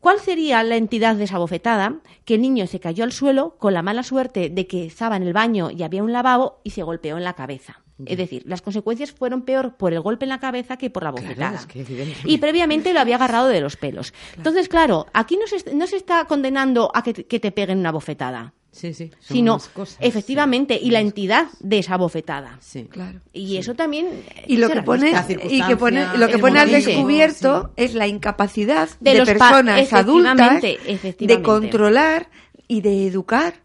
¿Cuál 0.00 0.20
sería 0.20 0.62
la 0.62 0.76
entidad 0.76 1.16
de 1.16 1.24
esa 1.24 1.38
bofetada? 1.38 2.00
Que 2.24 2.34
el 2.34 2.42
niño 2.42 2.66
se 2.66 2.80
cayó 2.80 3.04
al 3.04 3.12
suelo 3.12 3.56
con 3.58 3.72
la 3.72 3.82
mala 3.82 4.02
suerte 4.02 4.50
de 4.50 4.66
que 4.66 4.84
estaba 4.86 5.16
en 5.16 5.22
el 5.22 5.32
baño 5.32 5.70
y 5.70 5.82
había 5.82 6.02
un 6.02 6.12
lavabo 6.12 6.60
y 6.64 6.70
se 6.70 6.82
golpeó 6.82 7.16
en 7.16 7.24
la 7.24 7.32
cabeza. 7.34 7.80
Es 8.06 8.16
decir, 8.18 8.42
las 8.46 8.60
consecuencias 8.60 9.12
fueron 9.12 9.42
peor 9.42 9.76
por 9.76 9.92
el 9.92 10.00
golpe 10.00 10.24
en 10.24 10.30
la 10.30 10.40
cabeza 10.40 10.76
que 10.76 10.90
por 10.90 11.04
la 11.04 11.10
bofetada. 11.12 11.56
es 11.60 11.66
que 11.66 11.80
evidente. 11.82 12.16
Y 12.24 12.38
previamente 12.38 12.92
lo 12.92 12.98
había 13.00 13.14
agarrado 13.16 13.46
de 13.48 13.60
los 13.60 13.76
pelos. 13.76 14.12
Entonces, 14.36 14.68
claro, 14.68 15.06
aquí 15.12 15.36
no 15.36 15.46
se, 15.46 15.72
no 15.74 15.86
se 15.86 15.96
está 15.96 16.24
condenando 16.24 16.90
a 16.92 17.02
que 17.04 17.14
te, 17.14 17.24
que 17.26 17.38
te 17.38 17.52
peguen 17.52 17.78
una 17.78 17.92
bofetada, 17.92 18.52
Sí, 18.72 18.92
sí. 18.92 19.12
son 19.20 19.36
sino 19.36 19.58
cosas, 19.72 19.96
efectivamente 20.00 20.76
y 20.82 20.90
la 20.90 20.98
entidad 21.00 21.46
de 21.60 21.78
esa 21.78 21.96
bofetada. 21.96 22.58
Sí. 22.60 22.86
Claro. 22.90 23.20
Y 23.32 23.56
eso 23.58 23.74
también 23.76 24.08
Y 24.48 24.56
lo 24.56 24.68
que 24.68 24.82
pone, 24.82 25.12
y 25.48 25.62
que 25.62 25.76
pone, 25.76 26.04
lo 26.18 26.26
que 26.26 26.38
pone 26.38 26.58
al 26.58 26.72
descubierto 26.72 27.72
es 27.76 27.94
la 27.94 28.08
incapacidad 28.08 28.88
De 28.98 29.12
de, 29.12 29.18
los 29.20 29.28
pa- 29.34 29.50
personas 29.50 29.92
adultas 29.92 30.64
efectivamente, 30.64 31.26
de 31.26 31.42
controlar 31.42 32.28
y 32.66 32.80
de 32.80 33.06
educar. 33.06 33.62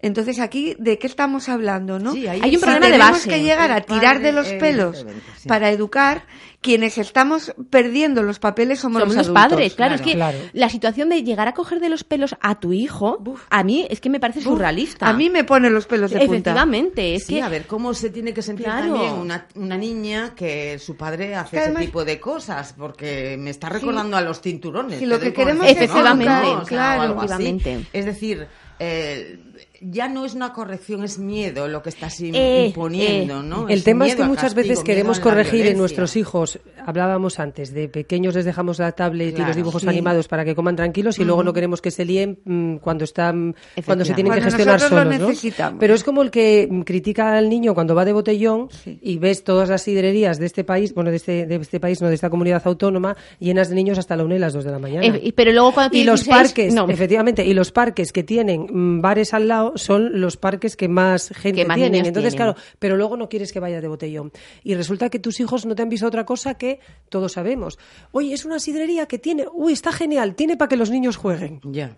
Entonces 0.00 0.38
aquí, 0.38 0.76
¿de 0.78 0.96
qué 0.98 1.08
estamos 1.08 1.48
hablando, 1.48 1.98
no? 1.98 2.12
Sí, 2.12 2.28
ahí 2.28 2.40
Hay 2.42 2.54
un 2.54 2.60
problema 2.60 2.86
de 2.86 2.92
tenemos 2.92 3.12
base. 3.12 3.28
que 3.30 3.42
llegar 3.42 3.72
a 3.72 3.80
tirar 3.80 4.20
de 4.20 4.30
los 4.32 4.46
pelos 4.52 5.04
sí. 5.38 5.48
para 5.48 5.70
educar. 5.70 6.24
Quienes 6.60 6.98
estamos 6.98 7.54
perdiendo 7.70 8.24
los 8.24 8.40
papeles 8.40 8.80
somos, 8.80 9.00
Somos 9.00 9.14
los 9.14 9.26
adultos. 9.28 9.42
padres, 9.50 9.74
claro, 9.74 9.94
es 9.94 10.00
que 10.00 10.14
claro. 10.14 10.38
la 10.52 10.68
situación 10.68 11.08
de 11.08 11.22
llegar 11.22 11.46
a 11.46 11.52
coger 11.54 11.78
de 11.78 11.88
los 11.88 12.02
pelos 12.02 12.34
a 12.40 12.58
tu 12.58 12.72
hijo, 12.72 13.22
a 13.48 13.62
mí 13.62 13.86
es 13.88 14.00
que 14.00 14.10
me 14.10 14.18
parece 14.18 14.40
surrealista. 14.40 15.08
A 15.08 15.12
mí 15.12 15.30
me 15.30 15.44
pone 15.44 15.70
los 15.70 15.86
pelos 15.86 16.10
de 16.10 16.18
punta. 16.18 16.32
Efectivamente, 16.32 17.14
es 17.14 17.26
Sí, 17.26 17.34
que 17.36 17.42
a 17.42 17.48
ver, 17.48 17.66
¿cómo 17.68 17.94
se 17.94 18.10
tiene 18.10 18.34
que 18.34 18.42
sentir 18.42 18.66
Claro. 18.66 18.92
también 18.92 19.12
una, 19.14 19.46
una 19.54 19.76
niña 19.76 20.34
que 20.34 20.80
su 20.80 20.96
padre 20.96 21.36
hace 21.36 21.50
Que 21.50 21.56
ese 21.58 21.64
además- 21.66 21.84
tipo 21.86 22.04
de 22.04 22.18
cosas? 22.18 22.74
Porque 22.76 23.36
me 23.38 23.50
está 23.50 23.68
recordando 23.68 24.16
a 24.16 24.20
los 24.20 24.40
cinturones. 24.40 24.98
Si 24.98 25.06
lo 25.06 25.20
que 25.20 25.32
queremos 25.32 25.64
es. 25.64 25.72
Efectivamente, 25.76 26.32
¿no? 26.42 26.52
O 26.54 26.64
sea, 26.64 26.64
claro. 26.66 27.00
o 27.00 27.04
algo 27.04 27.20
así. 27.20 27.32
Efectivamente. 27.46 27.86
Es 27.92 28.04
decir, 28.04 28.48
eh, 28.80 29.38
ya 29.80 30.08
no 30.08 30.24
es 30.24 30.34
una 30.34 30.52
corrección, 30.52 31.04
es 31.04 31.18
miedo 31.18 31.68
lo 31.68 31.82
que 31.82 31.90
estás 31.90 32.20
im- 32.20 32.34
Eh, 32.34 32.66
imponiendo, 32.68 33.40
eh. 33.40 33.44
¿no? 33.44 33.68
El 33.68 33.84
tema 33.84 34.06
es 34.06 34.16
que 34.16 34.24
muchas 34.24 34.54
castigo, 34.54 34.68
veces 34.68 34.84
queremos 34.84 35.20
corregir 35.20 35.66
en 35.66 35.78
nuestros 35.78 36.16
hijos. 36.16 36.58
Hablábamos 36.84 37.38
antes, 37.38 37.72
de 37.72 37.88
pequeños 37.88 38.34
les 38.34 38.44
dejamos 38.44 38.78
la 38.78 38.92
tablet 38.92 39.38
y 39.38 39.42
los 39.42 39.54
dibujos 39.54 39.82
sí. 39.82 39.88
animados 39.88 40.26
para 40.28 40.44
que 40.44 40.54
coman 40.54 40.74
tranquilos 40.76 41.18
y 41.18 41.24
luego 41.24 41.42
no 41.44 41.52
queremos 41.52 41.80
que 41.80 41.90
se 41.90 42.04
líen 42.04 42.38
mm, 42.44 42.76
cuando 42.76 43.04
están 43.04 43.54
cuando 43.84 44.04
se 44.04 44.14
tienen 44.14 44.32
que 44.34 44.42
gestionar 44.42 44.80
solos. 44.80 45.46
Pero 45.78 45.94
es 45.94 46.02
como 46.04 46.22
el 46.22 46.30
que 46.30 46.66
mm, 46.70 46.80
critica 46.82 47.36
al 47.36 47.48
niño 47.48 47.74
cuando 47.74 47.94
va 47.94 48.04
de 48.04 48.12
botellón 48.12 48.68
y 49.00 49.18
ves 49.18 49.44
todas 49.44 49.68
las 49.68 49.82
sidrerías 49.82 50.38
de 50.38 50.46
este 50.46 50.64
país, 50.64 50.94
bueno, 50.94 51.10
de 51.10 51.16
este, 51.16 51.46
de 51.46 51.56
este 51.56 51.78
país, 51.80 52.00
no 52.02 52.08
de 52.08 52.14
esta 52.14 52.30
comunidad 52.30 52.62
autónoma, 52.64 53.16
llenas 53.38 53.68
de 53.68 53.74
niños 53.74 53.98
hasta 53.98 54.16
la 54.16 54.24
una 54.24 54.36
y 54.36 54.38
las 54.38 54.52
dos 54.52 54.64
de 54.64 54.70
la 54.70 54.78
mañana. 54.78 55.06
Eh, 55.06 55.20
y- 55.22 55.32
pero 55.32 55.52
luego 55.52 55.72
cuando 55.72 55.96
y 55.96 56.04
los 56.04 56.24
16, 56.24 56.36
parques, 56.48 56.74
no. 56.74 56.88
efectivamente, 56.88 57.44
y 57.44 57.54
los 57.54 57.70
parques 57.70 58.12
que 58.12 58.22
tienen 58.22 58.66
mm, 58.70 59.00
bares 59.00 59.34
al 59.34 59.46
lado 59.48 59.67
son 59.76 60.20
los 60.20 60.36
parques 60.36 60.76
que 60.76 60.88
más 60.88 61.28
gente 61.30 61.62
Que 61.62 61.66
más 61.66 61.76
tienen. 61.76 62.06
Entonces, 62.06 62.34
tienen. 62.34 62.54
claro, 62.54 62.68
pero 62.78 62.96
luego 62.96 63.16
no 63.16 63.28
quieres 63.28 63.52
que 63.52 63.60
vaya 63.60 63.80
de 63.80 63.88
botellón. 63.88 64.32
Y 64.62 64.74
resulta 64.74 65.10
que 65.10 65.18
tus 65.18 65.40
hijos 65.40 65.66
no 65.66 65.74
te 65.74 65.82
han 65.82 65.88
visto 65.88 66.06
otra 66.06 66.24
cosa 66.24 66.54
que 66.54 66.80
todos 67.08 67.32
sabemos. 67.32 67.78
Oye, 68.12 68.32
es 68.34 68.44
una 68.44 68.58
sidrería 68.58 69.06
que 69.06 69.18
tiene, 69.18 69.46
uy, 69.52 69.72
está 69.72 69.92
genial, 69.92 70.34
tiene 70.34 70.56
para 70.56 70.68
que 70.68 70.76
los 70.76 70.90
niños 70.90 71.16
jueguen. 71.16 71.60
Ya. 71.64 71.96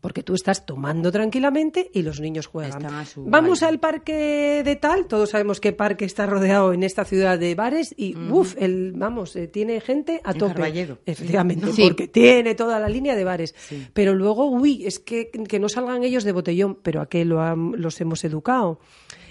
Porque 0.00 0.22
tú 0.22 0.34
estás 0.34 0.64
tomando 0.64 1.10
tranquilamente 1.10 1.90
y 1.92 2.02
los 2.02 2.20
niños 2.20 2.46
juegan. 2.46 2.80
Vamos 3.16 3.64
al 3.64 3.80
parque 3.80 4.62
de 4.64 4.76
tal, 4.76 5.06
todos 5.06 5.30
sabemos 5.30 5.58
qué 5.60 5.72
parque 5.72 6.04
está 6.04 6.24
rodeado 6.24 6.72
en 6.72 6.84
esta 6.84 7.04
ciudad 7.04 7.36
de 7.36 7.54
bares 7.56 7.92
y, 7.96 8.16
uff, 8.16 8.54
el, 8.60 8.92
vamos, 8.92 9.34
eh, 9.34 9.48
tiene 9.48 9.80
gente 9.80 10.20
a 10.22 10.30
En 10.32 10.38
tope. 10.38 10.52
Carballedo. 10.54 10.98
Efectivamente, 11.04 11.72
Sí. 11.72 11.82
porque 11.82 12.06
tiene 12.06 12.54
toda 12.54 12.78
la 12.78 12.88
línea 12.88 13.16
de 13.16 13.24
bares. 13.24 13.54
Pero 13.92 14.14
luego, 14.14 14.48
uy, 14.48 14.86
es 14.86 15.00
que, 15.00 15.30
que 15.30 15.58
no 15.58 15.68
salgan 15.68 16.04
ellos 16.04 16.22
de 16.22 16.30
botellón, 16.32 16.78
pero 16.82 17.00
a 17.00 17.08
qué 17.08 17.24
lo 17.24 17.56
los 17.56 18.00
hemos 18.00 18.22
educado. 18.24 18.78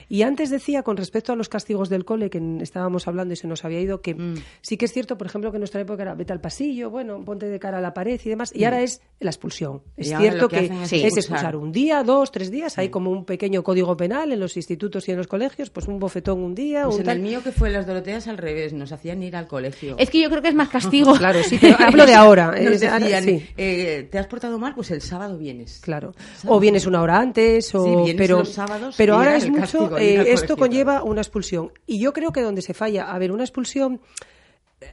Y 0.10 0.22
antes 0.22 0.50
decía, 0.50 0.84
con 0.84 0.98
respecto 0.98 1.34
a 1.34 1.36
los 1.36 1.50
castigos 1.50 1.90
del 1.90 2.06
cole, 2.06 2.30
que 2.30 2.42
estábamos 2.62 3.08
hablando 3.08 3.34
y 3.34 3.38
se 3.38 3.48
nos 3.48 3.66
había 3.66 3.80
ido, 3.82 4.02
que 4.02 4.16
Mm. 4.16 4.36
sí 4.62 4.78
que 4.78 4.86
es 4.86 4.94
cierto, 4.94 5.18
por 5.18 5.28
ejemplo, 5.28 5.52
que 5.52 5.58
en 5.58 5.62
nuestra 5.62 5.82
época 5.82 6.04
era 6.04 6.16
vete 6.16 6.34
al 6.34 6.42
pasillo, 6.42 6.90
bueno, 6.90 7.24
ponte 7.26 7.48
de 7.48 7.60
cara 7.60 7.78
a 7.80 7.82
la 7.82 7.94
pared 7.94 8.20
y 8.24 8.30
demás, 8.30 8.52
y 8.56 8.62
Mm. 8.62 8.64
ahora 8.66 8.82
es 8.82 9.02
la 9.20 9.30
expulsión. 9.32 9.82
Es 9.98 10.08
cierto 10.16 10.48
que 10.48 10.58
que, 10.58 10.66
es 10.66 10.72
es 10.72 10.94
expulsar. 10.94 11.18
expulsar 11.18 11.56
un 11.56 11.72
día, 11.72 12.04
dos, 12.04 12.32
tres 12.32 12.52
días, 12.52 12.78
hay 12.78 12.90
como 12.90 13.12
un 13.12 13.26
pequeño 13.26 13.64
código 13.64 13.98
penal 13.98 14.32
en 14.32 14.40
los 14.40 14.56
institutos 14.58 15.08
y 15.08 15.12
en 15.12 15.18
los 15.18 15.28
colegios, 15.28 15.70
pues 15.70 15.88
un 15.88 16.00
bofetón 16.00 16.40
un 16.40 16.56
día, 16.56 16.84
Pues 16.86 16.96
un 16.96 17.02
en 17.02 17.06
tal. 17.08 17.18
el 17.18 17.24
mío 17.24 17.44
que 17.44 17.52
fue 17.52 17.68
en 17.70 17.74
las 17.74 17.86
Doroteas 17.88 18.28
al 18.28 18.38
revés, 18.38 18.74
nos 18.74 18.92
hacían 18.92 19.22
ir 19.24 19.36
al 19.36 19.48
colegio. 19.48 19.96
Es 19.98 20.10
que 20.10 20.22
yo 20.22 20.30
creo 20.30 20.42
que 20.42 20.50
es 20.50 20.56
más 20.56 20.70
castigo. 20.70 21.14
Claro, 21.16 21.44
sí, 21.44 21.58
pero 21.62 21.76
hablo 21.80 22.06
de 22.06 22.14
ahora. 22.14 22.52
Nos 22.52 22.74
es 22.74 22.80
de 22.82 22.88
ahora, 22.88 23.00
decían, 23.06 23.24
sí. 23.24 23.46
eh, 23.58 24.08
¿te 24.10 24.18
has 24.20 24.28
portado 24.28 24.58
mal? 24.60 24.74
Pues 24.76 24.92
el 24.92 25.02
sábado 25.02 25.38
vienes. 25.38 25.80
Claro. 25.82 26.14
O 26.46 26.60
vienes 26.60 26.86
una 26.86 27.02
hora 27.02 27.20
antes, 27.20 27.74
o 27.76 27.84
Sí, 27.84 27.90
vienes 27.90 28.16
pero, 28.16 28.40
los 28.40 28.50
sábados 28.54 28.96
pero 28.98 29.16
ahora 29.16 29.36
es 29.36 29.50
mucho. 29.50 29.97
Eh, 29.98 30.32
esto 30.32 30.58
conlleva 30.58 31.04
una 31.04 31.22
expulsión. 31.22 31.72
Y 31.86 32.00
yo 32.00 32.14
creo 32.14 32.32
que 32.32 32.42
donde 32.42 32.62
se 32.62 32.74
falla, 32.74 33.12
a 33.12 33.18
ver, 33.20 33.32
una 33.32 33.44
expulsión. 33.44 34.00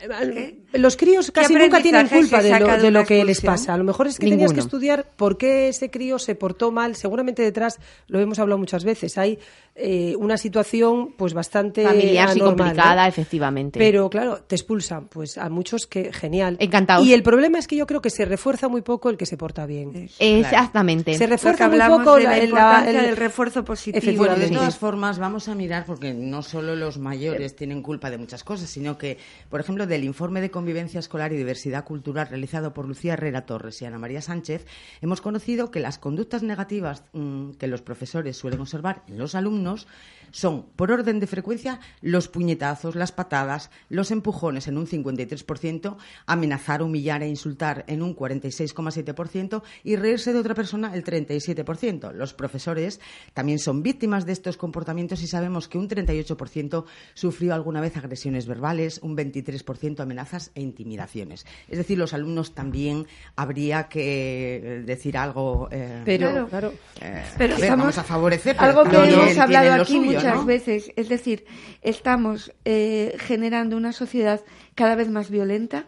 Eh, 0.00 0.58
Los 0.72 0.96
críos 0.96 1.26
¿Qué 1.26 1.32
casi 1.40 1.54
nunca 1.54 1.80
tienen 1.82 2.08
culpa 2.08 2.42
de 2.42 2.90
lo, 2.90 3.00
de 3.00 3.04
que 3.06 3.24
les 3.24 3.40
pasa. 3.40 3.74
A 3.74 3.78
lo 3.78 3.84
mejor 3.84 4.06
es 4.06 4.18
que 4.18 4.28
tenías 4.28 4.52
que 4.52 4.60
estudiar 4.60 5.06
por 5.16 5.38
qué 5.38 5.68
ese 5.68 5.90
crío 5.90 6.18
se 6.18 6.34
portó 6.34 6.70
mal. 6.72 6.96
Seguramente 6.96 7.42
detrás, 7.42 7.78
lo 8.08 8.20
hemos 8.20 8.38
hablado 8.38 8.58
muchas 8.58 8.84
veces, 8.84 9.16
hay 9.18 9.38
eh, 9.76 10.14
una 10.18 10.36
situación 10.36 11.14
pues 11.16 11.34
bastante 11.34 11.82
Familiar 11.84 12.36
y 12.36 12.40
complicada, 12.40 13.08
efectivamente. 13.08 13.78
Pero 13.78 14.08
claro, 14.08 14.38
te 14.46 14.54
expulsan, 14.54 15.06
pues 15.08 15.36
a 15.38 15.48
muchos 15.48 15.86
que 15.86 16.12
genial. 16.12 16.56
Encantados. 16.60 17.06
Y 17.06 17.12
el 17.12 17.22
problema 17.22 17.58
es 17.58 17.66
que 17.66 17.76
yo 17.76 17.86
creo 17.86 18.00
que 18.00 18.10
se 18.10 18.24
refuerza 18.24 18.68
muy 18.68 18.82
poco 18.82 19.10
el 19.10 19.16
que 19.16 19.26
se 19.26 19.36
porta 19.36 19.66
bien. 19.66 20.08
Exactamente. 20.18 21.14
Se 21.14 21.26
refuerza 21.26 21.68
muy 21.68 21.80
poco 21.80 22.16
de 22.16 22.24
la 22.24 22.38
el- 22.38 22.44
importancia 22.50 23.00
el- 23.00 23.06
del 23.06 23.16
refuerzo 23.16 23.64
positivo. 23.64 24.16
Bueno, 24.16 24.36
de 24.36 24.48
todas 24.48 24.76
formas, 24.76 25.18
vamos 25.18 25.48
a 25.48 25.54
mirar, 25.54 25.84
porque 25.86 26.14
no 26.14 26.42
solo 26.42 26.76
los 26.76 26.98
mayores 26.98 27.56
tienen 27.56 27.82
culpa 27.82 28.10
de 28.10 28.18
muchas 28.18 28.44
cosas, 28.44 28.68
sino 28.70 28.96
que, 28.98 29.18
por 29.48 29.60
ejemplo, 29.60 29.83
del 29.86 30.04
informe 30.04 30.40
de 30.40 30.50
convivencia 30.50 31.00
escolar 31.00 31.32
y 31.32 31.36
diversidad 31.36 31.84
cultural 31.84 32.28
realizado 32.28 32.72
por 32.72 32.86
Lucía 32.86 33.14
Herrera 33.14 33.46
Torres 33.46 33.80
y 33.82 33.84
Ana 33.84 33.98
María 33.98 34.22
Sánchez, 34.22 34.66
hemos 35.00 35.20
conocido 35.20 35.70
que 35.70 35.80
las 35.80 35.98
conductas 35.98 36.42
negativas 36.42 37.04
mm, 37.12 37.52
que 37.52 37.66
los 37.66 37.82
profesores 37.82 38.36
suelen 38.36 38.60
observar 38.60 39.02
en 39.08 39.18
los 39.18 39.34
alumnos 39.34 39.86
son, 40.34 40.64
por 40.74 40.90
orden 40.90 41.20
de 41.20 41.28
frecuencia, 41.28 41.78
los 42.02 42.26
puñetazos, 42.26 42.96
las 42.96 43.12
patadas, 43.12 43.70
los 43.88 44.10
empujones 44.10 44.66
en 44.66 44.78
un 44.78 44.88
53%, 44.88 45.96
amenazar, 46.26 46.82
humillar 46.82 47.22
e 47.22 47.28
insultar 47.28 47.84
en 47.86 48.02
un 48.02 48.16
46,7% 48.16 49.62
y 49.84 49.94
reírse 49.94 50.32
de 50.32 50.40
otra 50.40 50.54
persona 50.54 50.92
el 50.92 51.04
37%. 51.04 52.12
Los 52.12 52.34
profesores 52.34 53.00
también 53.32 53.60
son 53.60 53.84
víctimas 53.84 54.26
de 54.26 54.32
estos 54.32 54.56
comportamientos 54.56 55.22
y 55.22 55.28
sabemos 55.28 55.68
que 55.68 55.78
un 55.78 55.88
38% 55.88 56.84
sufrió 57.14 57.54
alguna 57.54 57.80
vez 57.80 57.96
agresiones 57.96 58.46
verbales, 58.46 58.98
un 59.02 59.16
23% 59.16 60.00
amenazas 60.00 60.50
e 60.56 60.62
intimidaciones. 60.62 61.46
Es 61.68 61.78
decir, 61.78 61.96
los 61.96 62.12
alumnos 62.12 62.54
también 62.56 63.06
habría 63.36 63.84
que 63.88 64.56
eh, 64.56 64.82
decir 64.84 65.16
algo. 65.16 65.68
eh, 65.70 66.02
Pero, 66.04 66.30
Claro. 66.30 66.46
claro. 66.48 66.72
eh, 67.00 67.22
Pero 67.38 67.54
a 67.54 67.56
ver, 67.56 67.64
estamos- 67.64 67.84
vamos 67.84 67.98
a 67.98 68.02
favorecer. 68.04 68.56
pero 68.56 68.68
Algo 68.80 68.90
que 68.90 68.96
hemos 68.96 69.38
hablado 69.38 69.76
lo 69.76 69.82
aquí 69.82 69.92
suyo, 69.92 70.04
muchas 70.06 70.23
¿no? 70.32 70.44
veces, 70.44 70.92
es 70.96 71.08
decir, 71.08 71.44
estamos 71.82 72.52
eh, 72.64 73.14
generando 73.18 73.76
una 73.76 73.92
sociedad 73.92 74.40
cada 74.74 74.94
vez 74.96 75.08
más 75.10 75.30
violenta, 75.30 75.84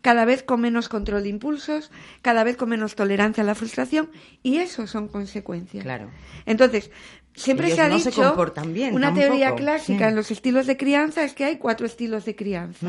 cada 0.00 0.24
vez 0.24 0.42
con 0.42 0.60
menos 0.60 0.88
control 0.88 1.22
de 1.24 1.28
impulsos, 1.30 1.90
cada 2.22 2.44
vez 2.44 2.56
con 2.56 2.68
menos 2.68 2.94
tolerancia 2.94 3.42
a 3.42 3.46
la 3.46 3.54
frustración, 3.54 4.10
y 4.42 4.58
eso 4.58 4.86
son 4.86 5.08
consecuencias. 5.08 5.82
Claro. 5.82 6.10
Entonces, 6.46 6.90
siempre 7.34 7.66
Ellos 7.66 7.76
se 7.76 7.82
ha 7.82 7.88
no 7.88 7.98
se 7.98 8.10
dicho, 8.10 8.22
bien, 8.68 8.94
una 8.94 9.06
tampoco. 9.08 9.26
teoría 9.26 9.54
clásica 9.54 9.98
Sí. 10.06 10.10
en 10.10 10.16
los 10.16 10.30
estilos 10.30 10.66
de 10.66 10.76
crianza 10.76 11.24
es 11.24 11.34
que 11.34 11.44
hay 11.44 11.56
cuatro 11.56 11.86
estilos 11.86 12.24
de 12.24 12.36
crianza. 12.36 12.88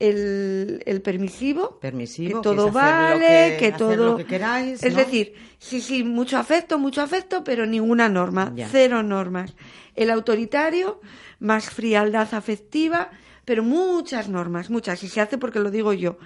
El, 0.00 0.82
el 0.86 1.02
permisivo, 1.02 1.78
Permisivo, 1.78 2.40
que 2.40 2.42
todo 2.42 2.66
que 2.66 2.72
vale, 2.72 3.56
que- 3.58 3.72
todo 3.72 3.94
lo 3.96 4.16
que 4.16 4.24
queráis, 4.24 4.82
es 4.82 4.92
¿no? 4.94 4.98
decir, 4.98 5.34
sí, 5.58 5.80
sí, 5.82 6.02
mucho 6.04 6.38
afecto, 6.38 6.78
mucho 6.78 7.02
afecto, 7.02 7.44
pero 7.44 7.66
ninguna 7.66 8.08
norma, 8.08 8.50
Ya. 8.56 8.66
cero 8.70 9.02
normas. 9.02 9.54
El 9.94 10.10
autoritario, 10.10 11.00
más 11.38 11.68
frialdad 11.68 12.32
afectiva, 12.34 13.10
pero 13.44 13.62
muchas 13.62 14.28
normas, 14.30 14.70
muchas, 14.70 15.02
y 15.04 15.08
se 15.08 15.20
hace 15.20 15.36
porque 15.36 15.60
lo 15.60 15.70
digo 15.70 15.92
yo. 15.92 16.16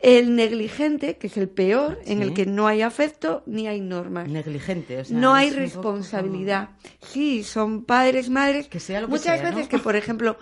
El 0.00 0.34
negligente, 0.34 1.16
que 1.18 1.26
es 1.28 1.36
el 1.36 1.48
peor, 1.48 1.98
en 2.06 2.20
el 2.22 2.32
que 2.34 2.46
no 2.46 2.66
hay 2.66 2.82
afecto 2.82 3.42
ni 3.46 3.68
hay 3.68 3.80
normas. 3.80 4.28
Negligente, 4.28 4.98
o 5.00 5.04
sea, 5.04 5.16
no 5.16 5.34
hay 5.34 5.50
responsabilidad. 5.50 6.70
Sí, 7.02 7.42
son 7.44 7.84
padres, 7.84 8.28
madres. 8.30 8.66
Que 8.68 8.80
sea 8.80 9.00
lo 9.02 9.06
que 9.06 9.12
Muchas 9.12 9.38
sea, 9.40 9.50
¿no? 9.50 9.56
veces 9.56 9.68
que, 9.68 9.78
por 9.78 9.94
ejemplo, 9.96 10.36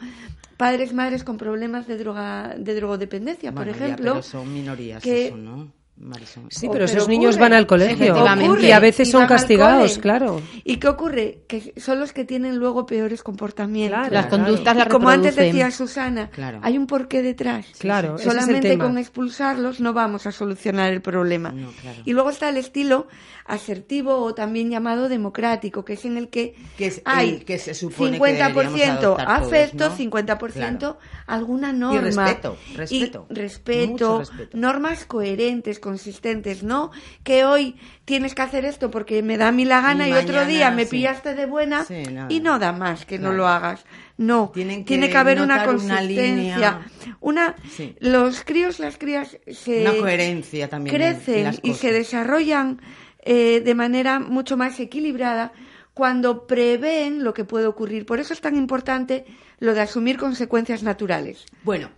padres, 0.63 0.93
madres 0.93 1.25
con 1.25 1.37
problemas 1.39 1.87
de 1.87 1.97
droga, 1.99 2.55
de 2.57 2.75
drogodependencia, 2.75 3.53
por 3.53 3.67
ya, 3.67 3.73
ejemplo. 3.73 4.13
pero 4.13 4.23
son 4.23 4.53
minorías 4.53 5.03
que- 5.03 5.27
eso, 5.27 5.37
¿no? 5.37 5.73
Marisol? 6.03 6.45
Sí, 6.51 6.61
pero 6.63 6.73
pero 6.73 6.85
esos 6.87 7.09
niños 7.09 7.37
ocurre. 7.37 7.41
van 7.43 7.53
al 7.53 7.67
colegio 7.67 8.15
y 8.61 8.71
a 8.73 8.81
veces 8.81 9.09
Y 9.09 9.11
son 9.13 9.27
castigados, 9.27 9.99
claro. 9.99 10.41
¿Y 10.65 10.77
qué 10.77 10.89
ocurre? 10.89 11.43
Que 11.47 11.73
son 11.77 12.01
los 12.01 12.13
que 12.13 12.25
tienen 12.25 12.57
luego 12.57 12.87
peores 12.87 13.23
comportamientos. 13.23 13.99
Claro, 13.99 14.13
Las 14.15 14.27
conductas 14.27 14.75
y 14.75 14.79
las 14.79 14.89
como 14.89 15.09
antes 15.09 15.37
decía 15.37 15.71
Susana, 15.71 16.29
Claro. 16.31 16.59
hay 16.63 16.77
un 16.77 16.87
porqué 16.87 17.23
detrás. 17.23 17.67
Claro, 17.79 18.19
Solamente 18.19 18.77
con 18.79 18.99
expulsarlos 18.99 19.81
no 19.81 19.93
vamos 19.93 20.27
a 20.27 20.33
solucionar 20.33 20.93
el 20.93 21.03
problema. 21.03 21.51
No, 21.53 21.71
claro. 21.81 21.99
Y 22.05 22.13
luego 22.13 22.31
está 22.31 22.49
el 22.49 22.57
estilo 22.57 23.07
asertivo 23.45 24.17
o 24.19 24.35
también 24.35 24.71
llamado 24.71 25.09
democrático, 25.09 25.85
que 25.85 25.95
es 25.95 26.05
en 26.05 26.17
el 26.17 26.29
que, 26.29 26.55
Que 26.79 26.87
es 26.87 27.03
hay 27.05 27.31
el 27.31 27.45
que 27.45 27.59
se 27.59 27.75
supone 27.75 28.13
que 28.13 28.25
50% 28.25 28.55
deberíamos 28.55 28.99
adoptar 28.99 29.31
afecto, 29.31 29.77
todos, 29.79 29.91
¿no? 29.91 29.97
50% 29.97 30.79
Claro. 30.79 30.99
alguna 31.27 31.73
norma. 31.73 32.01
respeto, 32.27 32.57
respeto. 32.77 33.27
Y 33.31 33.35
respeto, 33.35 34.19
respeto. 34.21 34.57
normas 34.57 35.05
coherentes, 35.07 35.79
consistentes, 35.93 36.63
no 36.63 36.91
que 37.23 37.45
hoy 37.45 37.77
tienes 38.07 38.35
que 38.35 38.43
hacer 38.43 38.65
esto 38.65 38.91
porque 38.91 39.23
me 39.23 39.37
da 39.37 39.49
a 39.49 39.53
mí 39.53 39.65
la 39.67 39.81
gana 39.83 40.09
Y 40.09 40.13
y, 40.13 40.15
otro 40.15 40.47
día 40.47 40.71
me 40.71 40.85
sí. 40.85 40.91
pillaste 40.93 41.35
de 41.35 41.45
buena 41.47 41.85
Sí, 41.85 42.03
y 42.31 42.41
no 42.41 42.59
da 42.59 42.73
más 42.73 43.05
que 43.05 43.19
no 43.19 43.33
lo 43.33 43.47
hagas. 43.47 43.85
No, 44.17 44.53
que 44.53 44.65
tiene 44.87 45.11
que 45.11 45.17
haber 45.19 45.41
una 45.41 45.65
consistencia. 45.65 46.81
Una, 47.21 47.55
Sí. 47.77 47.95
los 48.01 48.43
críos, 48.45 48.79
las 48.79 48.97
crías 48.97 49.37
se 49.51 49.83
Una 49.83 49.97
coherencia 49.99 50.69
también 50.69 50.95
en- 50.97 51.03
en 51.03 51.15
crecen 51.17 51.61
y 51.63 51.75
se 51.75 51.93
desarrollan 51.93 52.81
eh, 53.25 53.61
de 53.65 53.75
manera 53.75 54.19
mucho 54.19 54.57
más 54.57 54.81
equilibrada 54.81 55.53
cuando 55.95 56.47
prevén 56.47 57.23
lo 57.23 57.33
que 57.35 57.45
puede 57.45 57.67
ocurrir. 57.67 58.07
Por 58.07 58.19
eso 58.19 58.33
es 58.33 58.41
tan 58.41 58.57
importante 58.57 59.25
lo 59.61 59.75
de 59.75 59.81
asumir 59.83 60.17
consecuencias 60.17 60.83
naturales. 60.83 61.45
Bueno, 61.63 61.91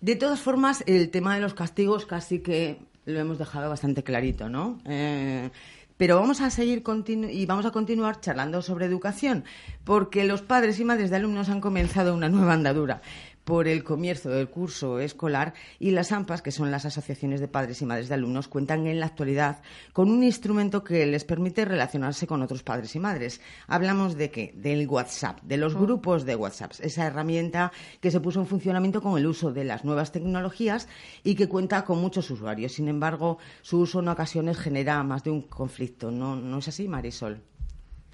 de 0.00 0.14
todas 0.16 0.40
formas, 0.40 0.84
el 0.86 1.08
tema 1.10 1.34
de 1.34 1.40
los 1.40 1.54
castigos 1.54 2.04
casi 2.04 2.40
que 2.40 2.80
lo 3.08 3.18
hemos 3.18 3.38
dejado 3.38 3.70
bastante 3.70 4.02
clarito, 4.02 4.48
¿no? 4.48 4.80
Eh, 4.84 5.50
pero 5.96 6.14
vamos 6.14 6.40
a 6.40 6.50
seguir 6.50 6.84
y 7.30 7.46
vamos 7.46 7.66
a 7.66 7.72
continuar 7.72 8.20
charlando 8.20 8.62
sobre 8.62 8.86
educación, 8.86 9.44
porque 9.84 10.24
los 10.24 10.42
padres 10.42 10.78
y 10.78 10.84
madres 10.84 11.10
de 11.10 11.16
alumnos 11.16 11.48
han 11.48 11.60
comenzado 11.60 12.14
una 12.14 12.28
nueva 12.28 12.52
andadura. 12.52 13.02
Por 13.48 13.66
el 13.66 13.82
comienzo 13.82 14.28
del 14.28 14.50
curso 14.50 15.00
escolar 15.00 15.54
y 15.78 15.92
las 15.92 16.12
AMPAs, 16.12 16.42
que 16.42 16.52
son 16.52 16.70
las 16.70 16.84
asociaciones 16.84 17.40
de 17.40 17.48
padres 17.48 17.80
y 17.80 17.86
madres 17.86 18.10
de 18.10 18.14
alumnos, 18.14 18.46
cuentan 18.46 18.86
en 18.86 19.00
la 19.00 19.06
actualidad 19.06 19.62
con 19.94 20.10
un 20.10 20.22
instrumento 20.22 20.84
que 20.84 21.06
les 21.06 21.24
permite 21.24 21.64
relacionarse 21.64 22.26
con 22.26 22.42
otros 22.42 22.62
padres 22.62 22.94
y 22.94 22.98
madres. 22.98 23.40
Hablamos 23.66 24.18
de 24.18 24.30
qué? 24.30 24.52
Del 24.54 24.86
WhatsApp, 24.86 25.40
de 25.40 25.56
los 25.56 25.74
grupos 25.74 26.26
de 26.26 26.36
WhatsApp, 26.36 26.72
esa 26.80 27.06
herramienta 27.06 27.72
que 28.02 28.10
se 28.10 28.20
puso 28.20 28.38
en 28.38 28.46
funcionamiento 28.46 29.00
con 29.00 29.16
el 29.16 29.26
uso 29.26 29.50
de 29.50 29.64
las 29.64 29.82
nuevas 29.82 30.12
tecnologías 30.12 30.86
y 31.24 31.34
que 31.34 31.48
cuenta 31.48 31.86
con 31.86 32.02
muchos 32.02 32.30
usuarios. 32.30 32.72
Sin 32.72 32.86
embargo, 32.86 33.38
su 33.62 33.78
uso 33.78 34.00
en 34.00 34.08
ocasiones 34.08 34.58
genera 34.58 35.02
más 35.04 35.24
de 35.24 35.30
un 35.30 35.40
conflicto. 35.40 36.10
¿No, 36.10 36.36
no 36.36 36.58
es 36.58 36.68
así, 36.68 36.86
Marisol? 36.86 37.40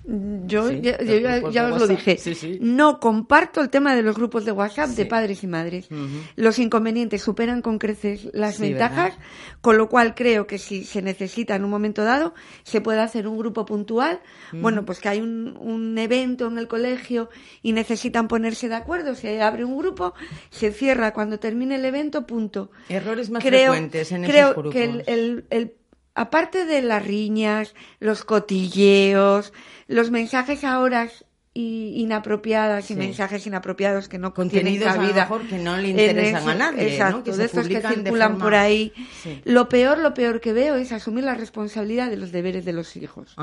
Yo, 0.06 0.68
Sí, 0.68 0.80
ya, 0.82 0.98
yo 1.02 1.50
ya- 1.50 1.72
os 1.72 1.80
lo 1.80 1.86
dije. 1.86 2.18
Sí, 2.18 2.34
sí. 2.34 2.58
No 2.60 3.00
comparto 3.00 3.62
el 3.62 3.70
tema 3.70 3.94
de 3.96 4.02
los 4.02 4.14
grupos 4.16 4.44
de 4.44 4.52
WhatsApp 4.52 4.90
de 4.90 5.06
padres 5.06 5.42
y 5.42 5.46
madres. 5.46 5.88
Los 6.36 6.58
inconvenientes 6.58 7.22
superan 7.22 7.62
con 7.62 7.78
creces 7.78 8.28
las 8.34 8.60
ventajas, 8.60 9.12
¿verdad? 9.14 9.24
con 9.62 9.78
lo 9.78 9.88
cual 9.88 10.14
creo 10.14 10.46
que 10.46 10.58
si 10.58 10.84
se 10.84 11.00
necesita 11.00 11.54
en 11.56 11.64
un 11.64 11.70
momento 11.70 12.04
dado, 12.04 12.34
se 12.64 12.82
puede 12.82 13.00
hacer 13.00 13.26
un 13.26 13.38
grupo 13.38 13.64
puntual. 13.64 14.20
Bueno, 14.52 14.84
pues 14.84 15.00
que 15.00 15.08
hay 15.08 15.20
un, 15.22 15.56
un 15.58 15.96
evento 15.96 16.48
en 16.48 16.58
el 16.58 16.68
colegio 16.68 17.30
y 17.62 17.72
necesitan 17.72 18.28
ponerse 18.28 18.68
de 18.68 18.74
acuerdo, 18.74 19.14
se 19.14 19.40
abre 19.40 19.64
un 19.64 19.78
grupo, 19.78 20.12
se 20.50 20.70
cierra 20.72 21.14
cuando 21.14 21.38
termine 21.38 21.76
el 21.76 21.84
evento, 21.86 22.26
punto. 22.26 22.70
Errores 22.90 23.30
más 23.30 23.42
creo, 23.42 23.72
frecuentes 23.72 24.12
en 24.12 24.24
creo 24.24 24.50
esos 24.50 24.54
grupos. 24.62 24.74
que 24.74 24.84
el, 24.84 25.02
el- 25.06 25.44
el- 25.48 25.72
aparte 26.14 26.66
de 26.66 26.83
las 26.83 27.05
riñas, 27.05 27.74
los 28.00 28.24
cotilleos, 28.24 29.53
los 29.87 30.11
mensajes 30.11 30.64
ahora 30.64 31.09
y 31.56 32.02
inapropiadas 32.02 32.84
y 32.90 32.94
Sí. 32.94 32.98
mensajes 32.98 33.46
inapropiados 33.46 34.08
que 34.08 34.18
no 34.18 34.34
Contenidos, 34.34 34.72
tienen 34.72 34.88
a 34.88 34.94
lo 34.96 35.00
cabida 35.00 35.20
mejor, 35.22 35.46
que 35.48 35.58
no 35.58 35.76
le 35.76 35.88
interesan 35.90 36.42
eso- 36.42 36.50
a 36.50 36.54
nadie, 36.56 36.76
¿no? 36.82 36.88
exacto 36.88 37.22
Que 37.24 37.30
se 37.32 37.38
de 37.38 37.44
estos 37.44 37.68
que 37.68 37.80
de 37.80 37.88
circulan 37.88 38.30
forma- 38.32 38.44
por 38.44 38.54
ahí 38.56 38.92
Sí. 39.22 39.40
lo 39.44 39.68
peor 39.68 39.98
lo 39.98 40.14
peor 40.14 40.40
que 40.40 40.52
veo 40.52 40.74
es 40.74 40.90
asumir 40.90 41.22
la 41.22 41.34
responsabilidad 41.34 42.10
de 42.10 42.16
los 42.16 42.32
deberes 42.32 42.64
de 42.64 42.72
los 42.72 42.96
hijos 42.96 43.36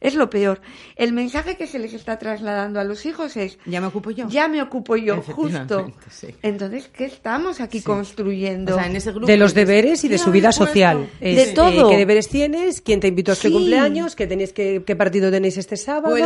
es 0.00 0.14
lo 0.14 0.30
peor 0.30 0.62
el 0.96 1.12
mensaje 1.12 1.56
que 1.58 1.66
se 1.66 1.78
les 1.78 1.92
está 1.92 2.18
trasladando 2.18 2.80
a 2.80 2.84
los 2.84 3.04
hijos 3.04 3.36
es 3.36 3.58
ya 3.66 3.80
me 3.82 3.88
ocupo 3.88 4.10
yo 4.10 4.26
ya 4.28 4.48
me 4.48 4.62
ocupo 4.62 4.96
yo 4.96 5.20
justo 5.20 5.92
sí. 6.10 6.28
entonces 6.42 6.88
qué 6.88 7.04
estamos 7.04 7.60
aquí 7.60 7.82
construyendo 7.82 8.74
O 8.74 8.78
sea, 8.78 8.86
en 8.86 8.96
ese 8.96 9.10
grupo 9.10 9.26
de 9.26 9.36
los 9.36 9.52
deberes 9.52 10.02
y 10.04 10.08
de 10.08 10.14
¿qué 10.14 10.18
su 10.18 10.30
vida 10.30 10.50
social. 10.52 11.08
De 11.20 11.32
Es, 11.42 11.48
eh, 11.48 11.52
todo. 11.54 11.90
¿Qué 11.90 11.96
deberes 11.96 12.28
tienes? 12.28 12.80
¿Quién 12.80 13.00
te 13.00 13.08
invitó 13.08 13.32
a 13.32 13.34
este 13.34 13.48
Sí. 13.48 13.54
cumpleaños? 13.54 14.16
¿Qué, 14.16 14.26
tenéis 14.26 14.52
que, 14.52 14.82
¿Qué 14.86 14.96
partido 14.96 15.30
tenéis 15.30 15.56
este 15.58 15.76
sábado? 15.76 16.14
Día 16.14 16.24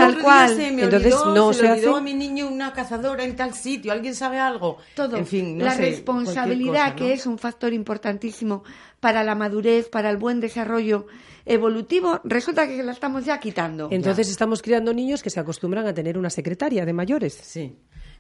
se 0.48 0.70
me 0.72 0.82
Entonces 0.84 1.14
no 1.32 1.52
se, 1.52 1.60
se, 1.60 1.68
hace. 1.68 1.86
a 1.88 2.00
mi 2.00 2.14
niño 2.14 2.48
una 2.48 2.72
cazadora 2.72 3.24
en 3.24 3.36
tal 3.36 3.54
sitio. 3.54 3.92
¿Alguien 3.92 4.14
sabe 4.14 4.38
algo? 4.38 4.78
todo 4.94 5.16
En 5.16 5.26
fin, 5.26 5.56
no 5.58 5.64
la 5.64 5.72
sé, 5.74 5.82
responsabilidad 5.82 6.94
que 6.94 7.04
¿no? 7.08 7.10
es 7.14 7.26
un 7.26 7.38
factor 7.38 7.72
importantísimo 7.72 8.64
para 9.00 9.22
la 9.24 9.34
madurez 9.34 9.88
para 9.88 10.10
el 10.10 10.16
buen 10.16 10.40
desarrollo 10.40 11.06
evolutivo 11.46 12.20
resulta 12.24 12.66
que 12.66 12.82
la 12.82 12.92
estamos 12.92 13.24
ya 13.26 13.38
quitando 13.38 13.88
Entonces 13.90 14.30
estamos 14.30 14.62
criando 14.62 14.94
niños 14.94 15.22
que 15.22 15.28
se 15.30 15.38
acostumbran 15.40 15.86
a 15.86 15.92
tener 15.94 16.16
una 16.16 16.30
secretaria 16.30 16.84
de 16.86 16.92
mayores. 16.92 17.34
Sí. 17.42 17.76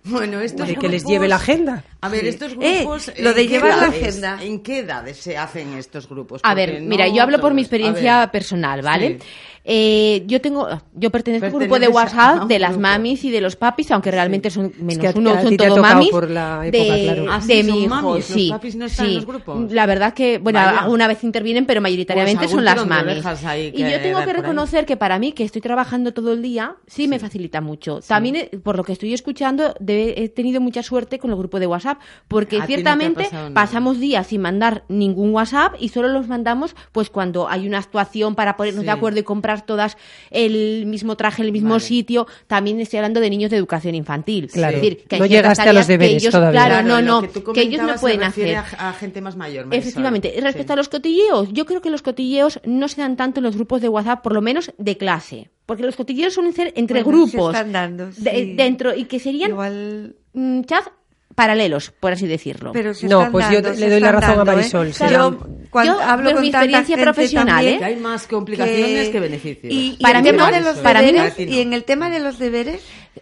Bueno, 0.06 0.40
estos 0.40 0.68
de 0.68 0.76
que 0.76 0.86
les 0.90 1.02
lleve 1.06 1.26
la 1.28 1.36
agenda. 1.36 1.82
A 2.02 2.10
ver, 2.10 2.26
estos 2.26 2.52
Eh, 2.60 2.80
grupos. 2.80 3.10
lo 3.18 3.30
¿en 3.30 3.36
de 3.36 3.42
qué 3.44 3.48
llevar 3.48 3.70
la 3.78 3.86
edades- 3.86 4.02
agenda. 4.02 4.38
¿En 4.42 4.62
qué 4.62 4.78
edades 4.80 5.16
se 5.16 5.38
hacen 5.38 5.72
estos 5.78 6.06
grupos? 6.06 6.42
A 6.44 6.54
ver, 6.54 6.82
no 6.82 6.88
mira, 6.90 7.08
yo 7.08 7.22
hablo 7.22 7.40
por 7.40 7.54
mi 7.54 7.62
experiencia 7.62 8.30
personal, 8.30 8.82
¿vale? 8.82 9.18
Sí. 9.18 9.26
Eh, 9.66 10.24
yo 10.26 10.42
tengo, 10.42 10.68
yo 10.92 11.10
pertenezco 11.10 11.46
a 11.46 11.50
un 11.50 11.58
grupo 11.58 11.78
de 11.78 11.86
a 11.86 11.90
WhatsApp 11.90 12.44
de 12.48 12.58
las 12.58 12.76
mamis 12.76 13.24
y 13.24 13.30
de 13.30 13.40
los 13.40 13.56
papis, 13.56 13.90
aunque 13.92 14.10
realmente 14.10 14.50
son 14.50 14.72
menos 14.78 14.98
que 15.14 15.18
uno, 15.18 15.40
son 15.40 15.56
todo 15.56 15.80
mamis. 15.80 16.10
por 16.10 16.28
la 16.30 16.60
de, 16.60 16.68
época, 16.68 16.98
claro. 17.14 17.26
Ah, 17.32 17.40
sí, 17.40 17.48
de 17.48 17.62
mi 17.64 17.84
hijo, 17.84 17.88
mamis, 17.88 18.14
los 18.14 18.24
sí. 18.26 18.48
papis 18.50 18.76
no 18.76 18.84
están 18.84 19.06
sí. 19.06 19.12
en 19.12 19.16
los 19.16 19.26
grupos. 19.26 19.72
La 19.72 19.86
verdad 19.86 20.12
que, 20.12 20.36
bueno, 20.36 20.58
Vaya. 20.58 20.80
alguna 20.80 21.08
vez 21.08 21.24
intervienen, 21.24 21.64
pero 21.64 21.80
mayoritariamente 21.80 22.40
Pues 22.44 22.50
son 22.50 22.62
las 22.64 22.76
de 22.76 22.84
mamis. 22.84 23.24
Y 23.72 23.80
yo 23.90 24.00
tengo 24.02 24.22
que 24.22 24.32
reconocer 24.34 24.84
que 24.84 24.98
para 24.98 25.18
mí, 25.18 25.32
que 25.32 25.44
estoy 25.44 25.62
trabajando 25.62 26.12
todo 26.12 26.32
el 26.34 26.42
día, 26.42 26.76
sí, 26.86 27.08
me 27.08 27.18
facilita 27.18 27.62
mucho. 27.62 28.00
También, 28.06 28.36
eh, 28.36 28.50
por 28.62 28.76
lo 28.76 28.84
que 28.84 28.92
estoy 28.92 29.14
escuchando, 29.14 29.74
de- 29.80 30.14
he 30.18 30.28
tenido 30.28 30.60
mucha 30.60 30.82
suerte 30.82 31.18
con 31.18 31.30
el 31.30 31.36
grupo 31.36 31.58
de 31.58 31.66
WhatsApp, 31.66 31.98
porque 32.28 32.56
A 32.56 32.60
no 32.60 32.66
ciertamente 32.66 33.30
pasamos 33.54 33.98
días 33.98 34.26
sin 34.26 34.42
mandar 34.42 34.84
ningún 34.88 35.32
WhatsApp 35.32 35.74
y 35.80 35.88
solo 35.88 36.08
los 36.08 36.28
mandamos 36.28 36.76
pues 36.92 37.08
cuando 37.08 37.48
hay 37.48 37.66
una 37.66 37.78
actuación 37.78 38.34
para 38.34 38.56
ponernos 38.58 38.82
Sí. 38.82 38.86
de 38.86 38.92
acuerdo 38.92 39.20
y 39.20 39.22
comprar 39.22 39.53
todas 39.62 39.96
el 40.30 40.86
mismo 40.86 41.16
traje, 41.16 41.42
el 41.42 41.52
mismo 41.52 41.80
sitio. 41.80 42.26
También 42.46 42.80
estoy 42.80 42.98
hablando 42.98 43.20
de 43.20 43.30
niños 43.30 43.50
de 43.50 43.56
educación 43.56 43.94
infantil. 43.94 44.48
Claro. 44.52 44.76
Es 44.76 44.82
decir, 44.82 45.04
que 45.08 45.16
hay 45.16 45.20
No 45.20 45.26
llegaste 45.26 45.62
a 45.62 45.66
los 45.72 45.86
tareas 45.86 45.86
que 45.86 45.92
deberes 45.92 46.22
ellos- 46.22 46.32
todavía. 46.32 46.60
Claro, 46.60 46.74
Claro, 46.86 46.88
no, 47.02 47.20
no, 47.20 47.20
que 47.22 47.40
tú 47.40 47.52
que 47.52 47.60
ellos 47.62 47.82
no 47.82 47.94
pueden 47.96 48.22
hacer. 48.22 48.56
A, 48.56 48.88
a 48.88 48.92
gente 48.94 49.20
más 49.20 49.36
mayor. 49.36 49.66
Marisol. 49.66 49.80
Efectivamente. 49.88 50.34
Respecto 50.40 50.72
Sí. 50.72 50.72
a 50.72 50.76
los 50.76 50.88
cotilleos, 50.88 51.48
yo 51.52 51.66
creo 51.66 51.80
que 51.80 51.90
los 51.90 52.02
cotilleos 52.02 52.60
no 52.64 52.88
se 52.88 53.00
dan 53.00 53.16
tanto 53.16 53.40
en 53.40 53.44
los 53.44 53.54
grupos 53.56 53.80
de 53.80 53.88
WhatsApp, 53.88 54.22
por 54.22 54.32
lo 54.34 54.40
menos 54.42 54.72
de 54.78 54.96
clase. 54.96 55.50
Porque 55.66 55.82
los 55.82 55.96
cotilleos 55.96 56.34
suelen 56.34 56.52
ser 56.52 56.72
entre 56.76 57.02
Bueno, 57.02 57.26
se 57.26 57.32
grupos. 57.36 57.54
están 57.54 57.72
dando, 57.72 58.10
de- 58.16 58.54
dentro, 58.56 58.94
y 58.94 59.04
que 59.06 59.18
serían 59.18 59.50
Igual- 59.52 60.14
mm, 60.34 60.60
chats 60.64 60.90
paralelos, 61.34 61.90
por 61.98 62.12
así 62.12 62.26
decirlo. 62.26 62.72
Pero 62.72 62.94
se 62.94 63.06
No, 63.08 63.30
pues 63.30 63.46
yo 63.50 63.54
dando, 63.60 63.70
le 63.70 63.76
se 63.76 63.90
doy 63.90 64.00
la 64.00 64.12
razón 64.12 64.30
a 64.30 64.36
dando, 64.44 64.52
¿eh? 64.52 64.54
Marisol. 64.56 64.92
Yo, 65.10 65.38
cuando 65.70 65.94
Yo, 65.94 66.00
hablo 66.00 66.32
con 66.32 66.40
mi 66.42 66.48
experiencia 66.48 66.96
profesional, 66.96 67.56
también 67.56 67.74
¿eh? 67.74 67.78
Que 67.78 67.84
hay 67.84 67.96
más 67.96 68.26
complicaciones 68.26 69.08
que, 69.08 69.20
beneficios. 69.20 69.72
Y, 69.72 69.96
y 69.98 70.02
Para 70.02 70.18
el 70.18 70.24
mí 70.24 70.30
tema 70.30 70.50
no, 70.50 70.56
de 70.56 70.60
los 70.62 70.76
para 70.78 71.00
mí 71.02 71.06
no. 71.08 71.12
deberes, 71.14 71.36
ti 71.36 71.46
no. 71.46 71.52
y 71.52 71.60
en 71.60 71.72
el 71.72 71.84
tema 71.84 72.10
de 72.10 72.20
los 72.20 72.38
deberes, 72.38 72.80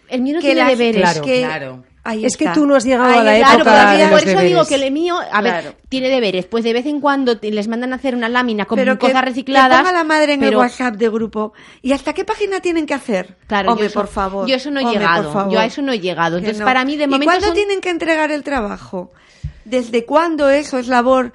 El 0.08 0.20
mío 0.22 0.34
no 0.34 0.40
que 0.40 0.46
tiene 0.48 0.60
las- 0.60 0.78
deberes. 0.78 1.00
Claro, 1.02 1.22
que- 1.22 1.38
claro. 1.40 1.84
Ahí 2.04 2.24
Es 2.24 2.36
que 2.36 2.48
tú 2.48 2.66
no 2.66 2.74
has 2.74 2.84
llegado 2.84 3.10
Ahí 3.12 3.18
a 3.18 3.22
la. 3.22 3.36
Claro, 3.38 3.54
época 3.62 3.86
por, 3.88 3.96
de 3.96 4.04
por 4.04 4.12
los 4.12 4.22
eso 4.26 4.40
digo 4.40 4.64
que 4.66 4.74
el 4.74 4.92
mío, 4.92 5.16
a 5.30 5.40
ver, 5.40 5.76
tiene 5.88 6.08
deberes. 6.08 6.46
Pues 6.46 6.64
de 6.64 6.72
vez 6.72 6.86
en 6.86 7.00
cuando 7.00 7.38
les 7.40 7.68
mandan 7.68 7.92
a 7.92 7.96
hacer 7.96 8.14
una 8.14 8.28
lámina 8.28 8.64
con 8.64 8.76
pero 8.76 8.94
que, 8.94 9.06
cosas 9.06 9.20
que 9.22 9.28
recicladas. 9.28 9.78
ponga 9.78 9.92
la 9.92 10.04
madre 10.04 10.34
en 10.34 10.42
el 10.44 10.56
WhatsApp 10.56 10.94
de 10.96 11.08
grupo. 11.08 11.52
¿Y 11.82 11.92
hasta 11.92 12.12
qué 12.12 12.24
página 12.24 12.60
tienen 12.60 12.86
que 12.86 12.94
hacer? 12.94 13.36
Claro, 13.46 13.70
Hombre, 13.70 13.84
yo 13.84 13.90
eso, 13.90 14.00
por 14.00 14.08
favor. 14.08 14.46
Yo 14.48 14.56
eso 14.56 14.70
no 14.70 14.80
he 14.80 14.84
Hombre, 14.84 14.98
llegado. 14.98 15.50
Yo 15.50 15.58
a 15.58 15.64
eso 15.64 15.82
no 15.82 15.92
he 15.92 16.00
llegado. 16.00 16.36
Que 16.36 16.40
Entonces, 16.40 16.60
no. 16.60 16.64
para 16.66 16.84
mí, 16.84 16.96
de 16.96 17.04
¿Y 17.04 17.06
momento. 17.06 17.24
cuándo 17.26 17.46
son- 17.46 17.54
tienen 17.54 17.80
que 17.80 17.90
entregar 17.90 18.30
el 18.30 18.42
trabajo? 18.42 19.10
¿Desde 19.64 20.04
cuándo 20.04 20.50
eso 20.50 20.78
es 20.78 20.88
labor? 20.88 21.32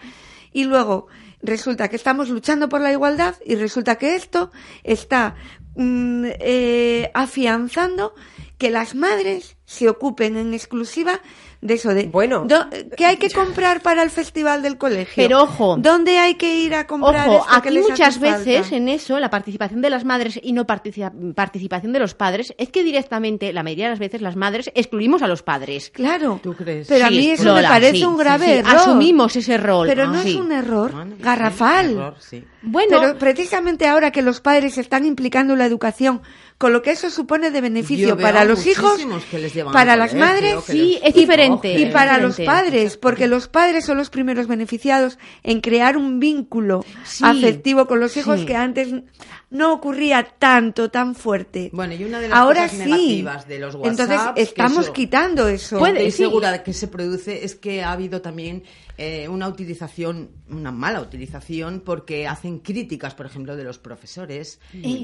Y 0.53 0.65
luego 0.65 1.08
resulta 1.41 1.88
que 1.88 1.95
estamos 1.95 2.30
luchando 2.30 2.67
por 2.67 2.82
la 2.82 2.91
igualdad 2.91 3.36
y 3.45 3.56
resulta 3.56 3.95
que 3.95 4.15
esto 4.15 4.51
está 4.84 5.36
mm, 5.75 6.25
eh, 6.39 7.12
afianzando 7.13 8.13
que 8.57 8.69
las 8.69 8.95
madres 8.95 9.57
se 9.65 9.89
ocupen 9.89 10.37
en 10.37 10.53
exclusiva 10.53 11.21
de 11.67 11.73
eso 11.75 11.93
de 11.93 12.06
Bueno. 12.08 12.45
do- 12.47 12.65
¿qué 12.95 13.06
hay 13.06 13.17
que 13.17 13.30
comprar 13.30 13.82
para 13.82 14.01
el 14.03 14.10
festival 14.10 14.62
del 14.63 14.77
colegio? 14.77 15.13
Pero 15.23 15.43
ojo. 15.43 15.75
¿Dónde 15.77 16.17
hay 16.17 16.36
que 16.36 16.56
ir 16.58 16.73
a 16.73 16.88
comprar 16.88 17.27
Ojo, 17.30 17.39
esto 17.39 17.62
que 17.62 17.67
aquí 17.69 17.75
les 17.77 17.89
muchas 17.89 18.17
falta? 18.17 18.38
veces 18.39 18.71
en 18.71 18.89
eso, 18.89 19.19
la 19.19 19.30
participación 19.30 19.82
de 19.82 19.89
las 19.89 20.06
madres 20.06 20.39
y 20.41 20.53
no 20.53 20.65
partici- 20.65 21.34
participación 21.34 21.93
de 21.93 21.99
los 21.99 22.13
padres, 22.15 22.53
es 22.58 22.69
que 22.69 22.84
directamente, 22.84 23.51
la 23.53 23.63
mayoría 23.63 23.86
de 23.86 23.91
las 23.91 23.99
veces, 23.99 24.21
las 24.21 24.36
madres 24.36 24.71
excluimos 24.73 25.21
a 25.21 25.27
los 25.27 25.43
padres. 25.43 25.89
Claro. 25.91 26.39
¿Tú 26.41 26.53
crees? 26.53 26.88
Pero 26.88 27.06
a 27.06 27.10
mí 27.10 27.30
eso 27.30 27.43
Lola, 27.45 27.62
me 27.62 27.67
parece 27.67 27.97
sí, 27.97 28.06
un 28.06 28.17
grave 28.17 28.45
sí, 28.45 28.51
error. 28.53 28.75
Asumimos 28.75 29.36
ese 29.36 29.58
rol. 29.58 29.88
Pero 29.88 30.03
Ah, 30.03 30.08
no 30.08 30.21
sí. 30.23 30.30
es 30.32 30.36
un 30.36 30.51
error 30.51 30.91
Bueno, 30.93 31.15
sí, 31.17 31.21
garrafal. 31.23 31.91
error, 31.91 32.15
sí. 32.19 32.43
Bueno, 32.62 32.99
Pero 33.01 33.17
precisamente 33.17 33.88
ahora 33.88 34.12
que 34.12 34.21
los 34.21 34.41
padres 34.41 34.77
están 34.77 35.06
implicando 35.06 35.53
en 35.53 35.60
la 35.60 35.65
educación, 35.65 36.21
con 36.58 36.73
lo 36.73 36.82
que 36.82 36.91
eso 36.91 37.10
supone 37.10 37.51
de 37.51 37.62
beneficio 37.62 38.17
para 38.17 38.43
los 38.43 38.65
hijos, 38.65 38.99
para 39.71 39.95
las 39.95 40.13
madres 40.15 40.56
sí, 40.65 40.99
es 41.03 41.13
diferente. 41.13 41.56
Y 41.63 41.85
para 41.87 42.17
los 42.17 42.39
padres, 42.39 42.97
porque 42.97 43.27
los 43.27 43.47
padres 43.47 43.85
son 43.85 43.97
los 43.97 44.09
primeros 44.09 44.47
beneficiados 44.47 45.17
en 45.43 45.61
crear 45.61 45.97
un 45.97 46.19
vínculo 46.19 46.83
Sí, 47.03 47.23
afectivo 47.25 47.87
con 47.87 47.99
los 47.99 48.15
hijos 48.17 48.41
sí. 48.41 48.45
que 48.45 48.55
antes 48.55 48.89
no 49.49 49.71
ocurría 49.73 50.23
tanto, 50.38 50.89
tan 50.91 51.15
fuerte. 51.15 51.69
Bueno, 51.71 51.93
y 51.93 52.03
una 52.03 52.19
de 52.19 52.27
las 52.27 52.38
Ahora 52.38 52.63
cosas 52.63 52.77
sí. 52.83 52.86
negativas 52.91 53.47
de 53.47 53.60
los 53.60 53.75
WhatsApp 53.75 53.91
Entonces 53.91 54.49
estamos 54.49 54.83
eso- 54.86 54.93
quitando 54.93 55.47
eso. 55.47 55.79
Puede, 55.79 55.93
Estoy 56.05 56.12
sí. 56.12 56.17
segura 56.17 56.51
de 56.51 56.63
que 56.63 56.73
se 56.73 56.88
produce 56.89 57.45
es 57.45 57.55
que 57.55 57.81
ha 57.81 57.91
habido 57.93 58.21
también 58.21 58.63
eh, 58.99 59.27
una 59.29 59.47
utilización, 59.47 60.31
una 60.49 60.71
mala 60.71 60.99
utilización, 61.01 61.81
porque 61.86 62.27
hacen 62.27 62.57
críticas, 62.60 63.13
por 63.13 63.27
ejemplo, 63.27 63.55
de 63.55 63.63
los 63.63 63.77
profesores, 63.77 64.60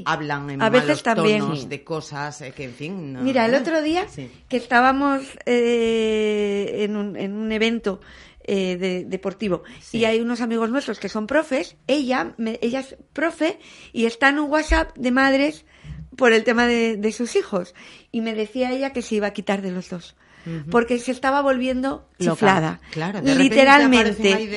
hablan 0.06 0.50
en 0.50 0.62
A 0.64 0.70
veces 0.72 0.88
malos 0.88 1.04
también. 1.04 1.40
tonos 1.42 1.62
Sí. 1.62 1.68
de 1.68 1.84
cosas 1.84 2.42
eh, 2.42 2.54
que, 2.56 2.64
en 2.64 2.74
fin. 2.74 3.14
no- 3.14 3.22
Mira, 3.22 3.46
el 3.46 3.54
¿eh? 3.54 3.58
otro 3.58 3.82
día 3.84 4.08
Sí. 4.10 4.32
que 4.50 4.58
estábamos 4.58 5.22
eh, 5.46 6.84
en, 6.84 6.96
un, 6.98 7.16
en 7.16 7.34
un 7.34 7.52
evento 7.52 8.02
eh, 8.46 8.78
de- 8.78 9.06
deportivo 9.06 9.64
y 9.92 10.06
hay 10.06 10.20
unos 10.20 10.42
amigos 10.42 10.70
nuestros 10.70 11.00
que 11.00 11.10
son 11.10 11.28
profes, 11.28 11.76
ella, 11.88 12.34
me- 12.38 12.60
ella 12.62 12.80
es 12.82 12.96
profe 13.14 13.60
y 13.92 14.06
está 14.06 14.30
en 14.30 14.40
un 14.40 14.50
WhatsApp 14.52 14.96
de 14.98 15.12
madres 15.12 15.66
por 16.16 16.32
el 16.34 16.44
tema 16.44 16.68
de, 16.68 16.98
de 16.98 17.12
sus 17.12 17.36
hijos 17.36 17.74
y 18.12 18.22
me 18.22 18.34
decía 18.36 18.72
ella 18.72 18.92
que 18.92 19.02
se 19.02 19.16
iba 19.16 19.28
a 19.28 19.34
quitar 19.34 19.62
de 19.62 19.72
los 19.72 19.90
dos. 19.90 20.16
Porque 20.70 21.00
se 21.00 21.12
estaba 21.12 21.42
volviendo 21.42 22.10
chiflada. 22.20 22.82
Claro, 22.92 23.22
de 23.22 23.34
literalmente. 23.34 24.50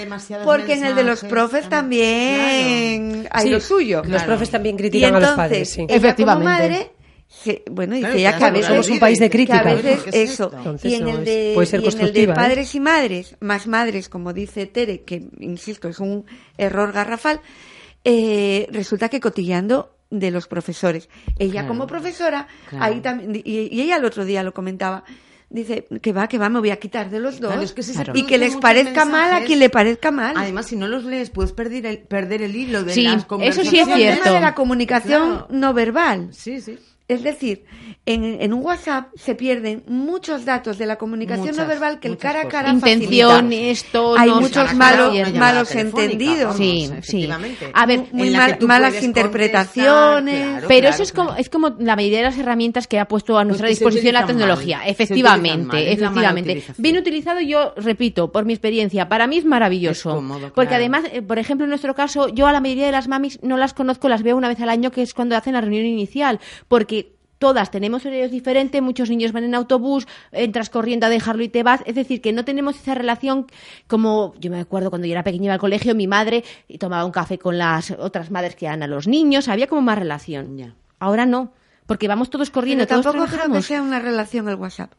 Porque 0.44 0.72
en 0.72 0.84
el 0.84 0.96
de 0.96 1.04
los 1.04 1.22
profes 1.22 1.68
también 1.68 3.28
hay 3.30 3.44
Sí, 3.44 3.50
lo 3.50 3.60
suyo. 3.60 4.02
Los 4.04 4.24
profes 4.24 4.50
también 4.50 4.76
critican 4.76 5.12
y 5.12 5.16
a 5.16 5.20
los 5.20 5.30
padres, 5.30 5.70
sí. 5.70 5.82
ella 5.82 5.86
como 5.88 5.96
Efectivamente. 5.98 6.44
madre 6.44 6.90
se- 7.28 7.62
bueno, 7.70 7.94
dice 7.94 8.08
Claro, 8.12 8.20
claro, 8.22 8.38
que 8.38 8.44
a 8.44 8.50
veces 8.50 8.66
somos 8.68 8.88
un 8.90 8.98
país 8.98 9.18
de 9.18 9.26
que 9.28 9.36
crítica. 9.36 9.58
a 9.60 9.74
veces 9.74 10.02
¿Qué 10.04 10.22
es 10.22 10.30
eso. 10.30 10.50
Entonces 10.56 10.90
y 10.92 10.94
en 10.94 11.08
el 11.08 11.24
de, 11.24 11.52
puede 11.54 11.66
ser 11.66 11.80
y 11.80 11.82
en 11.82 11.86
el 11.88 11.92
de 11.92 11.98
constructiva, 11.98 12.32
¿eh? 12.32 12.36
padres 12.36 12.74
y 12.74 12.80
madres, 12.80 13.36
más 13.40 13.66
madres, 13.66 14.08
como 14.08 14.32
dice 14.32 14.66
Tere, 14.66 15.02
que 15.02 15.28
insisto 15.40 15.88
es 15.88 15.98
un 16.00 16.24
error 16.56 16.92
garrafal, 16.92 17.40
eh, 18.04 18.68
resulta 18.70 19.08
que 19.08 19.20
cotilleando 19.20 19.96
de 20.10 20.30
los 20.30 20.46
profesores. 20.46 21.08
Ella 21.38 21.52
Claro. 21.52 21.68
como 21.68 21.86
profesora, 21.86 22.46
Claro. 22.70 22.84
ahí 22.84 23.00
también, 23.00 23.42
y, 23.44 23.68
y 23.74 23.80
ella 23.82 23.96
el 23.96 24.04
otro 24.04 24.24
día 24.24 24.42
lo 24.42 24.54
comentaba. 24.54 25.04
Dice 25.48 25.86
que 26.02 26.12
va, 26.12 26.26
que 26.28 26.38
va, 26.38 26.48
me 26.48 26.58
voy 26.58 26.70
a 26.70 26.76
quitar 26.76 27.08
de 27.08 27.20
los 27.20 27.38
dos. 27.38 27.50
Claro, 27.50 27.62
es 27.62 27.72
que 27.72 27.82
si 27.84 27.94
se 27.94 28.02
y 28.14 28.24
que 28.26 28.36
les 28.36 28.56
parezca 28.56 29.04
mal 29.04 29.32
a 29.32 29.44
quien 29.44 29.60
le 29.60 29.70
parezca 29.70 30.10
mal. 30.10 30.34
Además, 30.36 30.66
si 30.66 30.74
no 30.76 30.88
los 30.88 31.04
lees, 31.04 31.30
puedes 31.30 31.52
perder 31.52 31.86
el, 31.86 31.98
perder 31.98 32.42
el 32.42 32.54
hilo 32.56 32.82
de 32.82 32.92
Sí, 32.92 33.02
las 33.02 33.12
eso 33.14 33.20
sí 33.20 33.22
es 33.22 33.26
conversaciones. 33.28 33.72
Luego 33.72 33.94
el 33.94 33.96
tema 33.96 34.14
cierto. 34.16 34.34
de 34.34 34.40
la 34.40 34.54
comunicación 34.56 35.22
Claro. 35.30 35.46
no 35.50 35.72
verbal. 35.72 36.28
Sí, 36.32 36.60
sí. 36.60 36.76
Es 37.08 37.22
decir, 37.22 37.64
en, 38.04 38.42
en 38.42 38.52
un 38.52 38.64
WhatsApp 38.64 39.10
se 39.14 39.36
pierden 39.36 39.84
muchos 39.86 40.44
datos 40.44 40.76
de 40.76 40.86
la 40.86 40.96
comunicación 40.96 41.46
Muchas, 41.46 41.56
no 41.58 41.66
verbal 41.68 42.00
que 42.00 42.08
el 42.08 42.16
cara 42.18 42.40
a 42.40 42.44
cosas. 42.44 42.52
cara 42.62 42.70
Intenciones, 42.72 43.78
facilita. 43.84 43.92
tonos, 43.92 44.18
Hay 44.20 44.30
muchos 44.30 44.74
malos, 44.74 45.32
malos 45.34 45.74
entendidos. 45.76 46.38
vamos, 46.44 46.56
Sí, 46.56 46.90
sí. 47.02 47.28
A 47.72 47.86
ver, 47.86 48.04
muy 48.12 48.30
mal- 48.30 48.58
malas 48.62 49.00
interpretaciones. 49.02 50.40
claro, 50.48 50.66
Pero 50.68 50.80
claro, 50.80 50.94
eso 50.94 51.02
es 51.02 51.12
como, 51.12 51.26
claro. 51.28 51.40
es 51.40 51.48
como 51.48 51.68
la 51.78 51.96
mayoría 51.96 52.18
de 52.18 52.24
las 52.24 52.38
herramientas 52.38 52.86
que 52.86 52.98
ha 52.98 53.06
puesto 53.06 53.38
a 53.38 53.44
nuestra 53.44 53.68
que 53.68 53.74
se 53.74 53.84
disposición 53.84 54.14
la 54.14 54.26
tecnología. 54.26 54.78
mal, 54.78 54.88
efectivamente, 54.88 55.66
mal, 55.66 55.86
efectivamente. 55.86 56.64
Bien 56.78 56.96
utilizado, 56.96 57.40
yo 57.40 57.72
repito, 57.76 58.32
por 58.32 58.44
mi 58.44 58.52
experiencia, 58.52 59.08
para 59.08 59.26
mí 59.26 59.38
es 59.38 59.44
maravilloso. 59.44 60.10
Es 60.10 60.14
cómodo, 60.16 60.52
Porque 60.54 60.68
claro. 60.68 60.82
además, 60.82 61.04
eh, 61.12 61.22
por 61.22 61.38
ejemplo, 61.38 61.64
en 61.64 61.70
nuestro 61.70 61.94
caso, 61.94 62.28
yo 62.28 62.46
a 62.46 62.52
la 62.52 62.60
mayoría 62.60 62.86
de 62.86 62.92
las 62.92 63.08
mamis 63.08 63.38
no 63.42 63.56
las 63.56 63.74
conozco, 63.74 64.08
las 64.08 64.22
veo 64.22 64.36
una 64.36 64.48
vez 64.48 64.60
al 64.60 64.68
año, 64.68 64.90
que 64.90 65.02
es 65.02 65.14
cuando 65.14 65.36
hacen 65.36 65.52
la 65.54 65.60
reunión 65.60 65.84
inicial. 65.86 66.40
Porque 66.68 66.95
todas 67.38 67.70
tenemos 67.70 68.04
horarios 68.04 68.30
diferentes, 68.30 68.80
muchos 68.82 69.10
niños 69.10 69.32
van 69.32 69.44
en 69.44 69.54
autobús, 69.54 70.06
entras 70.32 70.70
corriendo 70.70 71.06
a 71.06 71.08
dejarlo 71.08 71.42
y 71.42 71.48
te 71.48 71.62
vas. 71.62 71.82
Es 71.86 71.94
decir, 71.94 72.20
que 72.20 72.32
no 72.32 72.44
tenemos 72.44 72.76
esa 72.76 72.94
relación 72.94 73.46
como 73.86 74.34
yo 74.38 74.50
me 74.50 74.60
acuerdo 74.60 74.90
cuando 74.90 75.06
yo 75.06 75.12
era 75.12 75.24
pequeña 75.24 75.46
iba 75.46 75.54
al 75.54 75.60
colegio, 75.60 75.94
mi 75.94 76.06
madre 76.06 76.44
y 76.68 76.78
tomaba 76.78 77.04
un 77.04 77.12
café 77.12 77.38
con 77.38 77.58
las 77.58 77.90
otras 77.90 78.30
madres 78.30 78.56
que 78.56 78.66
dan 78.66 78.82
a 78.82 78.86
los 78.86 79.06
niños, 79.06 79.48
había 79.48 79.66
como 79.66 79.82
más 79.82 79.98
relación. 79.98 80.56
Ya. 80.56 80.74
Ahora 80.98 81.26
no, 81.26 81.52
porque 81.86 82.08
vamos 82.08 82.30
todos 82.30 82.50
corriendo, 82.50 82.84
Pero 82.86 83.02
todos 83.02 83.14
tampoco 83.14 83.42
creo 83.42 83.52
que 83.52 83.62
sea 83.62 83.82
una 83.82 83.98
relación 83.98 84.48
el 84.48 84.56
WhatsApp. 84.56 84.92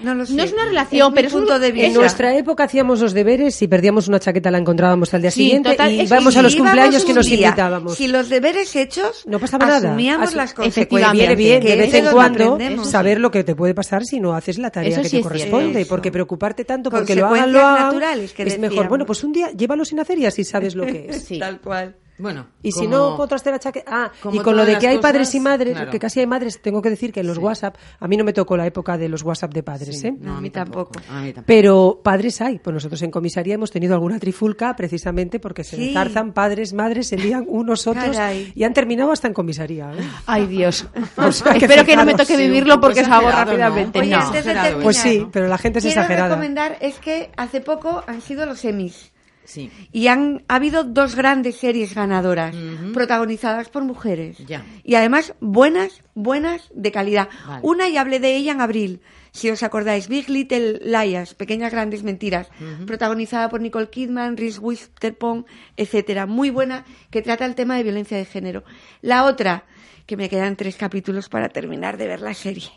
No 0.00 0.14
lo 0.14 0.26
sé. 0.26 0.34
No 0.34 0.42
es 0.42 0.52
una 0.52 0.66
relación, 0.66 1.10
mi 1.10 1.14
pero 1.16 1.28
es 1.28 1.34
un- 1.34 1.40
punto 1.40 1.58
de 1.58 1.68
en 1.68 1.74
vista. 1.74 1.86
En 1.88 1.94
nuestra 1.94 2.36
época 2.36 2.64
hacíamos 2.64 3.00
los 3.00 3.12
deberes, 3.14 3.54
si 3.54 3.66
perdíamos 3.68 4.08
una 4.08 4.20
chaqueta 4.20 4.50
la 4.50 4.58
encontrábamos 4.58 5.12
al 5.14 5.22
día 5.22 5.30
Sí, 5.30 5.44
siguiente 5.44 5.70
total, 5.70 5.92
y 5.92 6.02
íbamos 6.02 6.34
sí, 6.34 6.38
a 6.38 6.42
los 6.42 6.56
cumpleaños 6.56 7.04
que 7.04 7.14
nos 7.14 7.26
día. 7.26 7.48
invitábamos. 7.48 7.94
Si 7.96 8.06
los 8.08 8.28
deberes 8.28 8.74
hechos, 8.76 9.24
No 9.26 9.38
pasaba 9.38 9.66
nada. 9.66 9.88
asumíamos 9.88 10.28
Así- 10.28 10.36
las 10.36 10.54
consecuencias. 10.54 11.12
viene 11.12 11.34
bien 11.36 11.62
de 11.64 11.76
vez 11.76 11.94
en 11.94 12.06
cuando 12.06 12.58
saber 12.84 13.20
lo 13.20 13.30
que 13.30 13.44
te 13.44 13.54
puede 13.54 13.74
pasar 13.74 14.04
si 14.04 14.20
no 14.20 14.34
haces 14.34 14.58
la 14.58 14.70
tarea 14.70 14.90
Eso 14.90 15.02
que 15.02 15.08
sí 15.08 15.16
te 15.16 15.20
es 15.20 15.22
corresponde. 15.26 15.72
cierto. 15.74 15.88
Porque 15.88 16.12
preocuparte 16.12 16.64
tanto 16.64 16.90
porque 16.90 17.14
lo 17.16 17.26
hagan, 17.26 17.52
lo 17.52 17.60
hagan, 17.60 17.84
naturales 17.86 18.32
que 18.32 18.42
es 18.42 18.58
mejor. 18.58 18.88
Bueno, 18.88 19.06
pues 19.06 19.24
un 19.24 19.32
día 19.32 19.50
llévalo 19.52 19.84
sin 19.84 20.00
hacer 20.00 20.18
y 20.18 20.26
así 20.26 20.44
sabes 20.44 20.74
lo 20.74 20.84
que 20.86 21.06
es. 21.08 21.38
Tal 21.38 21.60
cual. 21.60 21.94
Bueno, 22.18 22.46
Y 22.62 22.72
si 22.72 22.86
como- 22.86 23.16
no 23.18 23.26
la 23.52 23.58
chaqueta... 23.58 23.90
Ah, 23.92 24.12
y 24.32 24.38
con 24.38 24.56
lo 24.56 24.64
de 24.64 24.78
que 24.78 24.88
hay 24.88 24.96
cosas, 24.96 25.12
padres 25.12 25.34
y 25.34 25.40
madres, 25.40 25.74
claro. 25.74 25.90
que 25.90 25.98
casi 25.98 26.20
hay 26.20 26.26
madres, 26.26 26.60
tengo 26.62 26.80
que 26.80 26.88
decir 26.90 27.12
que 27.12 27.20
en 27.20 27.26
los 27.26 27.38
WhatsApp, 27.38 27.76
a 28.00 28.08
mí 28.08 28.16
no 28.16 28.24
me 28.24 28.32
tocó 28.32 28.56
la 28.56 28.66
época 28.66 28.96
de 28.96 29.08
los 29.08 29.22
WhatsApp 29.22 29.52
de 29.52 29.62
padres, 29.62 30.02
¿eh? 30.04 30.14
No, 30.18 30.36
a 30.36 30.40
mí 30.40 30.50
tampoco. 30.50 30.92
A 31.10 31.20
mí 31.20 31.26
tampoco. 31.32 31.44
Pero 31.46 32.00
padres 32.02 32.40
hay. 32.40 32.58
Pues 32.58 32.72
nosotros 32.74 33.02
en 33.02 33.10
comisaría 33.10 33.54
hemos 33.54 33.70
tenido 33.70 33.94
alguna 33.94 34.18
trifulca 34.18 34.74
precisamente 34.76 35.38
porque 35.40 35.62
se 35.64 35.76
Sí. 35.76 35.88
enzarzan 35.88 36.32
padres, 36.32 36.72
madres, 36.72 37.08
se 37.08 37.18
lían 37.18 37.44
unos 37.48 37.86
otros 37.86 38.16
Caray. 38.16 38.52
y 38.54 38.64
han 38.64 38.72
terminado 38.72 39.12
hasta 39.12 39.28
en 39.28 39.34
comisaría. 39.34 39.92
¿eh? 39.92 40.08
Ay, 40.26 40.46
Dios. 40.46 40.86
O 41.18 41.32
sea, 41.32 41.52
que 41.52 41.64
Espero 41.66 41.84
que 41.84 41.96
no 41.96 42.04
me 42.04 42.14
toque 42.14 42.36
vivirlo 42.36 42.80
porque 42.80 43.04
salgo 43.04 43.28
exagerado, 43.28 43.52
¿no? 43.58 43.64
rápidamente. 43.64 43.98
Oye, 44.00 44.16
no. 44.16 44.82
Pues 44.82 44.96
sí, 44.98 45.26
pero 45.32 45.48
la 45.48 45.58
gente 45.58 45.78
es 45.80 45.84
quiero 45.84 46.00
exagerada. 46.00 46.28
recomendar 46.28 46.76
es 46.80 46.98
que 46.98 47.30
hace 47.36 47.60
poco 47.60 48.02
han 48.06 48.20
sido 48.20 48.46
los 48.46 48.64
Emmys. 48.64 49.12
Sí. 49.46 49.70
Y 49.92 50.08
han 50.08 50.44
ha 50.48 50.56
habido 50.56 50.84
dos 50.84 51.14
grandes 51.14 51.56
series 51.56 51.94
ganadoras, 51.94 52.54
protagonizadas 52.92 53.68
por 53.68 53.84
mujeres. 53.84 54.38
Ya. 54.46 54.64
Y 54.84 54.96
además 54.96 55.34
buenas, 55.40 56.02
buenas 56.14 56.68
de 56.74 56.92
calidad. 56.92 57.28
Vale. 57.46 57.60
Una 57.62 57.88
y 57.88 57.96
hablé 57.96 58.20
de 58.20 58.36
ella 58.36 58.52
en 58.52 58.60
abril, 58.60 59.00
si 59.36 59.50
os 59.50 59.62
acordáis, 59.62 60.08
Big 60.08 60.30
Little 60.30 60.80
Liars, 60.82 61.34
Pequeñas 61.34 61.70
Grandes 61.70 62.02
Mentiras, 62.02 62.48
protagonizada 62.86 63.50
por 63.50 63.60
Nicole 63.60 63.90
Kidman, 63.90 64.36
Reese 64.36 64.60
Witherspoon, 64.60 65.44
etcétera. 65.76 66.24
Muy 66.24 66.48
buena, 66.48 66.86
que 67.10 67.20
trata 67.20 67.44
el 67.44 67.54
tema 67.54 67.76
de 67.76 67.82
violencia 67.82 68.16
de 68.16 68.24
género. 68.24 68.64
La 69.02 69.24
otra, 69.24 69.64
que 70.06 70.16
me 70.16 70.30
quedan 70.30 70.56
tres 70.56 70.76
capítulos 70.76 71.28
para 71.28 71.50
terminar 71.50 71.98
de 71.98 72.06
ver 72.08 72.22
la 72.22 72.32
serie. 72.32 72.70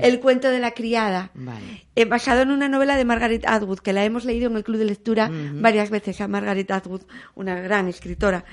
El 0.00 0.20
cuento 0.20 0.48
de 0.48 0.60
la 0.60 0.72
criada, 0.72 1.30
Vale. 1.34 1.86
eh, 1.96 2.04
basado 2.04 2.42
en 2.42 2.50
una 2.50 2.68
novela 2.68 2.96
de 2.96 3.04
Margaret 3.04 3.44
Atwood, 3.46 3.80
que 3.80 3.92
la 3.92 4.04
hemos 4.04 4.24
leído 4.24 4.48
en 4.50 4.56
el 4.56 4.64
club 4.64 4.78
de 4.78 4.84
lectura 4.84 5.30
varias 5.54 5.90
veces 5.90 6.20
a 6.20 6.28
Margaret 6.28 6.70
Atwood, 6.70 7.02
una 7.34 7.60
gran 7.60 7.88
escritora. 7.88 8.44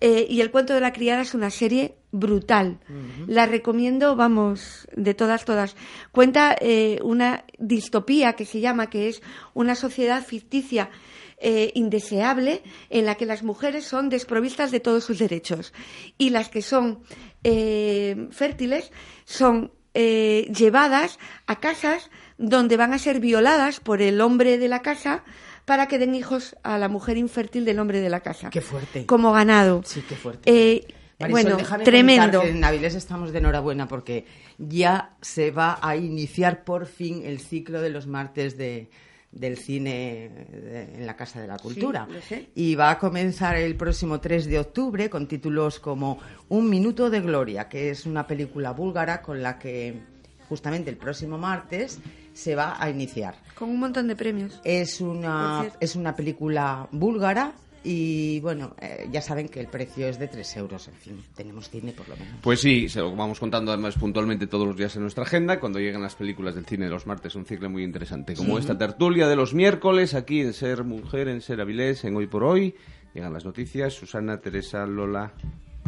Eh, 0.00 0.26
y 0.28 0.40
el 0.40 0.50
cuento 0.50 0.74
de 0.74 0.80
la 0.80 0.92
criada 0.92 1.22
es 1.22 1.34
una 1.34 1.50
serie 1.50 1.94
brutal. 2.12 2.78
La 3.26 3.46
recomiendo, 3.46 4.16
vamos, 4.16 4.86
de 4.94 5.14
todas, 5.14 5.44
todas. 5.44 5.76
Cuenta 6.12 6.54
eh, 6.60 6.98
una 7.02 7.44
distopía 7.58 8.34
que 8.34 8.44
se 8.44 8.60
llama, 8.60 8.90
que 8.90 9.08
es 9.08 9.22
una 9.54 9.74
sociedad 9.74 10.22
ficticia 10.22 10.90
eh, 11.38 11.72
indeseable 11.74 12.62
en 12.90 13.04
la 13.06 13.16
que 13.16 13.26
las 13.26 13.42
mujeres 13.42 13.84
son 13.84 14.08
desprovistas 14.08 14.70
de 14.70 14.80
todos 14.80 15.04
sus 15.04 15.18
derechos 15.18 15.72
y 16.16 16.30
las 16.30 16.48
que 16.48 16.62
son 16.62 17.00
eh, 17.42 18.28
fértiles 18.30 18.92
son 19.24 19.72
eh, 19.94 20.50
llevadas 20.54 21.18
a 21.46 21.60
casas 21.60 22.10
donde 22.36 22.76
van 22.76 22.92
a 22.92 22.98
ser 22.98 23.20
violadas 23.20 23.80
por 23.80 24.02
el 24.02 24.20
hombre 24.20 24.58
de 24.58 24.68
la 24.68 24.82
casa 24.82 25.24
para 25.64 25.86
que 25.86 25.98
den 25.98 26.14
hijos 26.14 26.56
a 26.62 26.78
la 26.78 26.88
mujer 26.88 27.16
infértil 27.16 27.64
del 27.64 27.78
hombre 27.78 28.00
de 28.00 28.10
la 28.10 28.20
casa. 28.20 28.50
Qué 28.50 28.60
fuerte. 28.60 29.06
Como 29.06 29.32
ganado. 29.32 29.82
Sí, 29.84 30.04
qué 30.06 30.14
fuerte. 30.14 30.50
Eh, 30.50 30.86
Marisol, 31.18 31.54
bueno, 31.54 31.84
tremendo. 31.84 32.42
que 32.42 32.50
en 32.50 32.64
Avilés 32.64 32.94
estamos 32.94 33.32
de 33.32 33.38
enhorabuena 33.38 33.88
porque 33.88 34.26
ya 34.58 35.14
se 35.20 35.50
va 35.52 35.78
a 35.80 35.96
iniciar 35.96 36.64
por 36.64 36.86
fin 36.86 37.22
el 37.24 37.40
ciclo 37.40 37.80
de 37.80 37.90
los 37.90 38.06
martes 38.06 38.58
de, 38.58 38.90
del 39.34 39.58
cine 39.58 40.30
de- 40.50 40.94
en 40.96 41.06
la 41.06 41.16
Casa 41.16 41.40
de 41.40 41.46
la 41.48 41.58
Cultura. 41.58 42.06
Y 42.54 42.74
va 42.76 42.90
a 42.90 42.98
comenzar 42.98 43.56
el 43.56 43.74
próximo 43.76 44.20
3 44.20 44.46
de 44.46 44.58
octubre 44.60 45.10
con 45.10 45.26
títulos 45.26 45.80
como 45.80 46.18
Un 46.48 46.70
minuto 46.70 47.10
de 47.10 47.20
gloria, 47.20 47.68
que 47.68 47.90
es 47.90 48.06
una 48.06 48.26
película 48.26 48.70
búlgara 48.70 49.20
con 49.22 49.42
la 49.42 49.58
que 49.58 50.00
justamente 50.48 50.90
el 50.90 50.96
próximo 50.96 51.36
martes 51.38 51.98
se 52.32 52.54
va 52.54 52.76
a 52.82 52.88
iniciar. 52.90 53.34
Con 53.56 53.70
un 53.70 53.80
montón 53.80 54.06
de 54.08 54.16
premios. 54.16 54.60
Es 54.64 55.00
una, 55.00 55.66
es 55.80 55.96
una 55.96 56.14
película 56.14 56.88
búlgara 56.92 57.52
y 57.84 58.40
bueno, 58.40 58.74
eh, 58.80 59.08
ya 59.12 59.20
saben 59.20 59.48
que 59.48 59.60
el 59.60 59.66
precio 59.68 60.08
es 60.08 60.18
de 60.18 60.26
3 60.26 60.56
euros, 60.56 60.88
en 60.88 60.94
fin, 60.94 61.24
tenemos 61.36 61.68
cine 61.70 61.92
por 61.92 62.08
lo 62.08 62.16
menos. 62.16 62.34
Pues 62.40 62.60
sí, 62.60 62.88
se 62.88 63.00
lo 63.00 63.14
vamos 63.14 63.38
contando 63.38 63.70
además 63.72 63.94
puntualmente 63.96 64.46
todos 64.46 64.66
los 64.66 64.76
días 64.76 64.96
en 64.96 65.02
nuestra 65.02 65.24
agenda. 65.24 65.60
Cuando 65.60 65.78
llegan 65.78 66.02
las 66.02 66.14
películas 66.14 66.54
del 66.54 66.64
cine 66.66 66.86
de 66.86 66.90
los 66.90 67.06
martes, 67.06 67.34
un 67.34 67.44
ciclo 67.44 67.68
muy 67.70 67.84
interesante. 67.84 68.34
Como 68.34 68.54
Sí. 68.56 68.60
esta 68.62 68.78
tertulia 68.78 69.28
de 69.28 69.36
los 69.36 69.54
miércoles, 69.54 70.14
aquí 70.14 70.40
en 70.40 70.52
Ser 70.54 70.82
Mujer, 70.84 71.28
en 71.28 71.40
Ser 71.42 71.60
Avilés, 71.60 72.04
en 72.04 72.16
Hoy 72.16 72.26
por 72.26 72.42
Hoy. 72.44 72.74
Llegan 73.14 73.32
las 73.32 73.44
noticias. 73.44 73.92
Susana, 73.92 74.40
Teresa, 74.40 74.86
Lola, 74.86 75.32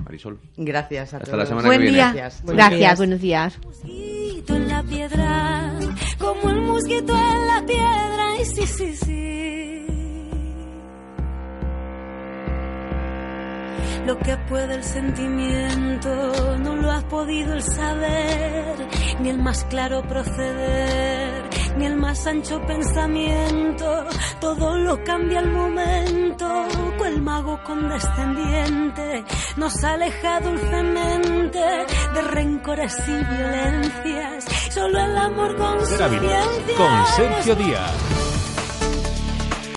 Marisol. 0.05 0.39
Gracias 0.57 1.15
a 1.15 1.17
Hasta 1.17 1.27
todos. 1.27 1.39
la 1.39 1.47
semana 1.47 1.67
Buen 1.69 1.79
que 1.81 1.83
viene. 1.91 1.97
día. 1.97 2.13
Gracias. 2.13 2.43
Gracias, 2.47 2.99
buenos 2.99 3.21
días. 3.21 3.59
en 4.49 4.69
la 4.69 4.83
piedra, 4.85 5.79
como 6.19 6.51
el 6.51 6.61
mosquito 6.61 7.13
en 7.13 7.47
la 7.49 7.65
piedra, 7.67 8.41
y 8.41 8.45
sí, 8.45 8.65
sí, 8.67 8.95
sí. 8.95 9.76
Lo 14.07 14.17
que 14.19 14.37
puede 14.49 14.75
el 14.75 14.85
sentimiento, 14.85 16.59
no 16.59 16.77
lo 16.77 16.93
has 16.93 17.03
podido 17.05 17.55
el 17.55 17.63
saber, 17.63 18.89
ni 19.19 19.31
el 19.31 19.39
más 19.39 19.65
claro 19.65 20.01
proceder, 20.03 21.51
ni 21.77 21.87
el 21.87 21.97
más 21.97 22.25
ancho 22.25 22.61
pensamiento, 22.65 24.07
todo 24.41 24.79
lo 24.79 25.03
cambia 25.03 25.41
al 25.41 25.51
momento, 25.51 26.69
cual 26.99 27.21
mago 27.21 27.61
condescendiente 27.65 29.25
nos 29.57 29.83
aleja 29.83 30.39
dulcemente 30.39 31.59
de 31.59 32.23
rencores 32.23 32.97
y 33.09 33.25
violencias, 33.35 34.45
solo 34.71 35.01
el 35.01 35.17
amor 35.17 35.57
con 35.57 35.79
con 35.79 37.07
Sergio 37.17 37.57
Díaz. 37.57 38.26